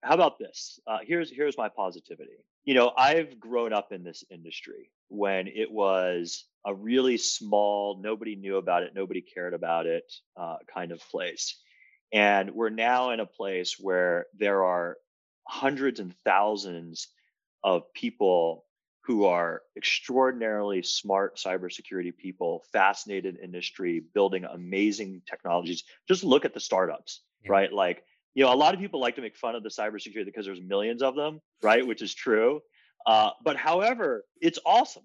how 0.02 0.14
about 0.14 0.40
this? 0.40 0.80
Uh, 0.88 1.00
here's 1.04 1.30
here's 1.30 1.58
my 1.58 1.68
positivity 1.68 2.46
you 2.66 2.74
know, 2.74 2.92
I've 2.98 3.40
grown 3.40 3.74
up 3.74 3.92
in 3.92 4.04
this 4.04 4.24
industry 4.30 4.92
when 5.08 5.48
it 5.48 5.72
was 5.72 6.46
a 6.66 6.74
really 6.74 7.18
small, 7.18 8.00
nobody 8.02 8.36
knew 8.36 8.58
about 8.58 8.84
it, 8.84 8.94
nobody 8.96 9.22
cared 9.22 9.54
about 9.54 9.86
it 9.86 10.12
uh, 10.36 10.58
kind 10.74 10.92
of 10.92 11.00
place. 11.10 11.60
And 12.12 12.52
we're 12.52 12.70
now 12.70 13.12
in 13.12 13.20
a 13.20 13.26
place 13.26 13.78
where 13.80 14.26
there 14.38 14.64
are 14.64 14.98
hundreds 15.48 16.00
and 16.00 16.16
thousands 16.26 17.08
of 17.64 17.94
people 17.94 18.66
who 19.02 19.26
are 19.26 19.62
extraordinarily 19.78 20.82
smart 20.82 21.38
cybersecurity 21.38 22.16
people, 22.16 22.64
fascinated 22.74 23.38
industry, 23.42 24.04
building 24.16 24.46
amazing 24.46 25.22
technologies. 25.30 25.84
Just 26.08 26.24
look 26.24 26.46
at 26.46 26.56
the 26.56 26.60
startups, 26.60 27.22
yeah. 27.44 27.52
right? 27.52 27.72
Like 27.72 28.04
you 28.36 28.44
know, 28.44 28.54
a 28.54 28.56
lot 28.56 28.74
of 28.74 28.80
people 28.80 29.00
like 29.00 29.16
to 29.16 29.22
make 29.22 29.36
fun 29.36 29.56
of 29.56 29.64
the 29.64 29.70
cybersecurity 29.70 30.26
because 30.26 30.46
there's 30.46 30.62
millions 30.62 31.02
of 31.02 31.16
them, 31.16 31.42
right? 31.64 31.86
Which 31.88 32.02
is 32.02 32.14
true. 32.14 32.62
Uh, 33.08 33.32
but 33.44 33.56
however, 33.56 34.26
it's 34.42 34.60
awesome, 34.66 35.04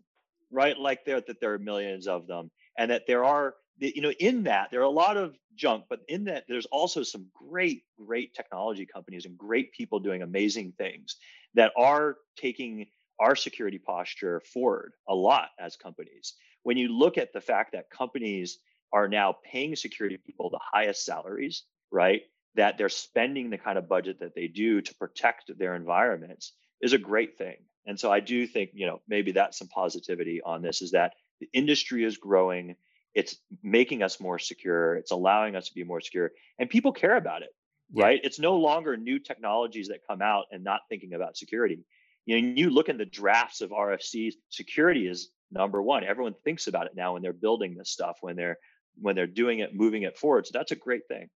right? 0.50 0.76
Like 0.78 1.04
there 1.04 1.20
that 1.20 1.40
there 1.40 1.54
are 1.54 1.58
millions 1.58 2.06
of 2.08 2.26
them, 2.26 2.50
and 2.76 2.90
that 2.90 3.02
there 3.06 3.24
are, 3.24 3.54
you 3.78 4.02
know, 4.02 4.12
in 4.18 4.42
that 4.44 4.70
there 4.70 4.80
are 4.80 4.84
a 4.84 4.90
lot 4.90 5.16
of 5.16 5.36
junk, 5.54 5.84
but 5.88 6.00
in 6.08 6.24
that 6.24 6.44
there's 6.48 6.66
also 6.66 7.02
some 7.02 7.26
great, 7.32 7.84
great 8.04 8.34
technology 8.34 8.84
companies 8.84 9.26
and 9.26 9.38
great 9.38 9.72
people 9.72 10.00
doing 10.00 10.22
amazing 10.22 10.72
things 10.76 11.16
that 11.54 11.72
are 11.76 12.16
taking 12.36 12.86
our 13.20 13.36
security 13.36 13.78
posture 13.78 14.40
forward 14.40 14.94
a 15.08 15.14
lot 15.14 15.50
as 15.58 15.76
companies. 15.76 16.34
When 16.62 16.76
you 16.76 16.88
look 16.88 17.16
at 17.16 17.32
the 17.32 17.40
fact 17.40 17.72
that 17.72 17.90
companies 17.90 18.58
are 18.92 19.08
now 19.08 19.36
paying 19.44 19.76
security 19.76 20.16
people 20.16 20.50
the 20.50 20.58
highest 20.60 21.04
salaries, 21.04 21.64
right? 21.92 22.22
That 22.54 22.78
they're 22.78 22.88
spending 22.88 23.50
the 23.50 23.58
kind 23.58 23.78
of 23.78 23.88
budget 23.88 24.20
that 24.20 24.34
they 24.34 24.48
do 24.48 24.80
to 24.80 24.94
protect 24.96 25.56
their 25.58 25.74
environments 25.74 26.52
is 26.80 26.92
a 26.92 26.98
great 26.98 27.38
thing. 27.38 27.56
And 27.86 27.98
so 27.98 28.12
I 28.12 28.20
do 28.20 28.46
think, 28.46 28.70
you 28.74 28.86
know, 28.86 29.00
maybe 29.08 29.32
that's 29.32 29.58
some 29.58 29.68
positivity 29.68 30.40
on 30.42 30.62
this 30.62 30.82
is 30.82 30.90
that 30.92 31.14
the 31.40 31.48
industry 31.52 32.04
is 32.04 32.16
growing. 32.16 32.76
It's 33.14 33.36
making 33.62 34.02
us 34.02 34.20
more 34.20 34.38
secure. 34.38 34.96
It's 34.96 35.10
allowing 35.10 35.56
us 35.56 35.68
to 35.68 35.74
be 35.74 35.84
more 35.84 36.00
secure. 36.00 36.32
And 36.58 36.68
people 36.68 36.92
care 36.92 37.16
about 37.16 37.42
it, 37.42 37.50
yeah. 37.92 38.04
right? 38.04 38.20
It's 38.22 38.38
no 38.38 38.56
longer 38.56 38.96
new 38.96 39.18
technologies 39.18 39.88
that 39.88 40.06
come 40.06 40.22
out 40.22 40.46
and 40.52 40.62
not 40.62 40.82
thinking 40.88 41.14
about 41.14 41.36
security. 41.36 41.78
You 42.26 42.40
know, 42.40 42.48
you 42.54 42.70
look 42.70 42.88
in 42.88 42.98
the 42.98 43.06
drafts 43.06 43.60
of 43.60 43.70
RFCs, 43.70 44.34
security 44.50 45.06
is 45.08 45.30
number 45.50 45.82
one. 45.82 46.04
Everyone 46.04 46.34
thinks 46.44 46.66
about 46.66 46.86
it 46.86 46.92
now 46.94 47.14
when 47.14 47.22
they're 47.22 47.32
building 47.32 47.74
this 47.74 47.90
stuff, 47.90 48.18
when 48.20 48.36
they're 48.36 48.58
when 49.00 49.16
they're 49.16 49.26
doing 49.26 49.60
it, 49.60 49.74
moving 49.74 50.02
it 50.02 50.18
forward. 50.18 50.46
So 50.46 50.50
that's 50.52 50.72
a 50.72 50.76
great 50.76 51.06
thing. 51.08 51.30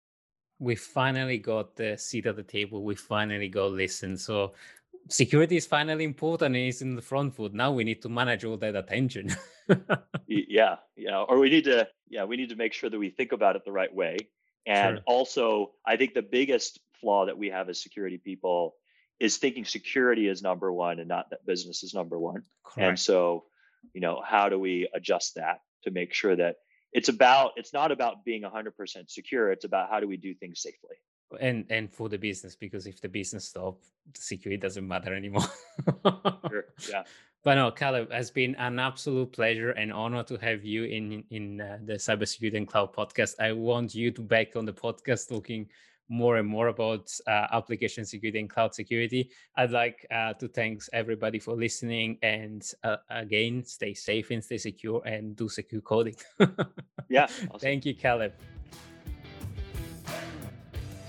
We 0.60 0.76
finally 0.76 1.38
got 1.38 1.74
the 1.74 1.96
seat 1.96 2.26
at 2.26 2.36
the 2.36 2.44
table. 2.44 2.84
We 2.84 2.94
finally 2.94 3.48
got 3.48 3.72
listened. 3.72 4.20
So 4.20 4.52
security 5.08 5.56
is 5.56 5.66
finally 5.66 6.04
important 6.04 6.54
and 6.54 6.64
it's 6.64 6.82
in 6.82 6.94
the 6.94 7.02
front 7.02 7.34
foot. 7.34 7.52
Now 7.52 7.72
we 7.72 7.82
need 7.82 8.02
to 8.02 8.08
manage 8.08 8.44
all 8.44 8.56
that 8.58 8.76
attention. 8.76 9.34
yeah, 10.26 10.76
yeah. 10.96 11.22
Or 11.22 11.38
we 11.38 11.50
need 11.50 11.64
to, 11.64 11.88
yeah, 12.08 12.24
we 12.24 12.36
need 12.36 12.50
to 12.50 12.56
make 12.56 12.72
sure 12.72 12.90
that 12.90 12.98
we 12.98 13.10
think 13.10 13.32
about 13.32 13.56
it 13.56 13.64
the 13.64 13.72
right 13.72 13.92
way. 13.92 14.18
And 14.66 14.98
sure. 14.98 15.04
also, 15.06 15.72
I 15.86 15.96
think 15.96 16.14
the 16.14 16.22
biggest 16.22 16.78
flaw 17.00 17.26
that 17.26 17.38
we 17.38 17.48
have 17.48 17.68
as 17.68 17.82
security 17.82 18.18
people 18.18 18.74
is 19.18 19.36
thinking 19.36 19.64
security 19.64 20.28
is 20.28 20.42
number 20.42 20.72
one 20.72 20.98
and 20.98 21.08
not 21.08 21.30
that 21.30 21.44
business 21.46 21.82
is 21.82 21.94
number 21.94 22.18
one. 22.18 22.42
Correct. 22.64 22.88
And 22.88 22.98
so, 22.98 23.44
you 23.94 24.00
know, 24.00 24.22
how 24.24 24.48
do 24.48 24.58
we 24.58 24.88
adjust 24.94 25.36
that 25.36 25.60
to 25.84 25.90
make 25.90 26.12
sure 26.12 26.36
that 26.36 26.56
it's 26.92 27.08
about 27.08 27.52
it's 27.56 27.72
not 27.72 27.92
about 27.92 28.24
being 28.24 28.42
100% 28.42 29.10
secure 29.10 29.50
it's 29.50 29.64
about 29.64 29.90
how 29.90 30.00
do 30.00 30.08
we 30.08 30.16
do 30.16 30.34
things 30.34 30.60
safely. 30.60 30.96
And 31.40 31.64
and 31.70 31.92
for 31.92 32.08
the 32.08 32.18
business 32.18 32.56
because 32.56 32.86
if 32.86 33.00
the 33.00 33.08
business 33.08 33.46
stop 33.48 33.78
the 34.12 34.20
security 34.20 34.60
doesn't 34.60 34.86
matter 34.86 35.14
anymore. 35.14 35.46
Sure. 36.50 36.64
yeah. 36.88 37.04
But 37.42 37.54
no 37.54 37.70
Caleb 37.70 38.12
has 38.12 38.30
been 38.30 38.54
an 38.56 38.78
absolute 38.78 39.32
pleasure 39.32 39.70
and 39.70 39.90
honor 39.90 40.22
to 40.24 40.36
have 40.36 40.62
you 40.62 40.84
in 40.84 41.24
in 41.30 41.60
uh, 41.62 41.78
the 41.82 41.94
cybersecurity 41.94 42.56
and 42.56 42.68
cloud 42.68 42.92
podcast. 42.92 43.40
I 43.40 43.52
want 43.52 43.94
you 43.94 44.10
to 44.10 44.20
back 44.20 44.56
on 44.56 44.66
the 44.66 44.74
podcast 44.74 45.28
talking 45.28 45.66
more 46.10 46.36
and 46.36 46.46
more 46.46 46.68
about 46.68 47.10
uh, 47.26 47.46
application 47.52 48.04
security 48.04 48.40
and 48.40 48.50
cloud 48.50 48.74
security. 48.74 49.30
I'd 49.56 49.70
like 49.70 50.04
uh, 50.12 50.34
to 50.34 50.48
thanks 50.48 50.90
everybody 50.92 51.38
for 51.38 51.54
listening 51.54 52.18
and 52.22 52.62
uh, 52.82 52.96
again, 53.08 53.64
stay 53.64 53.94
safe 53.94 54.30
and 54.30 54.44
stay 54.44 54.58
secure 54.58 55.00
and 55.06 55.36
do 55.36 55.48
secure 55.48 55.80
coding. 55.80 56.16
yeah. 57.08 57.24
Awesome. 57.24 57.60
Thank 57.60 57.86
you, 57.86 57.94
Caleb. 57.94 58.32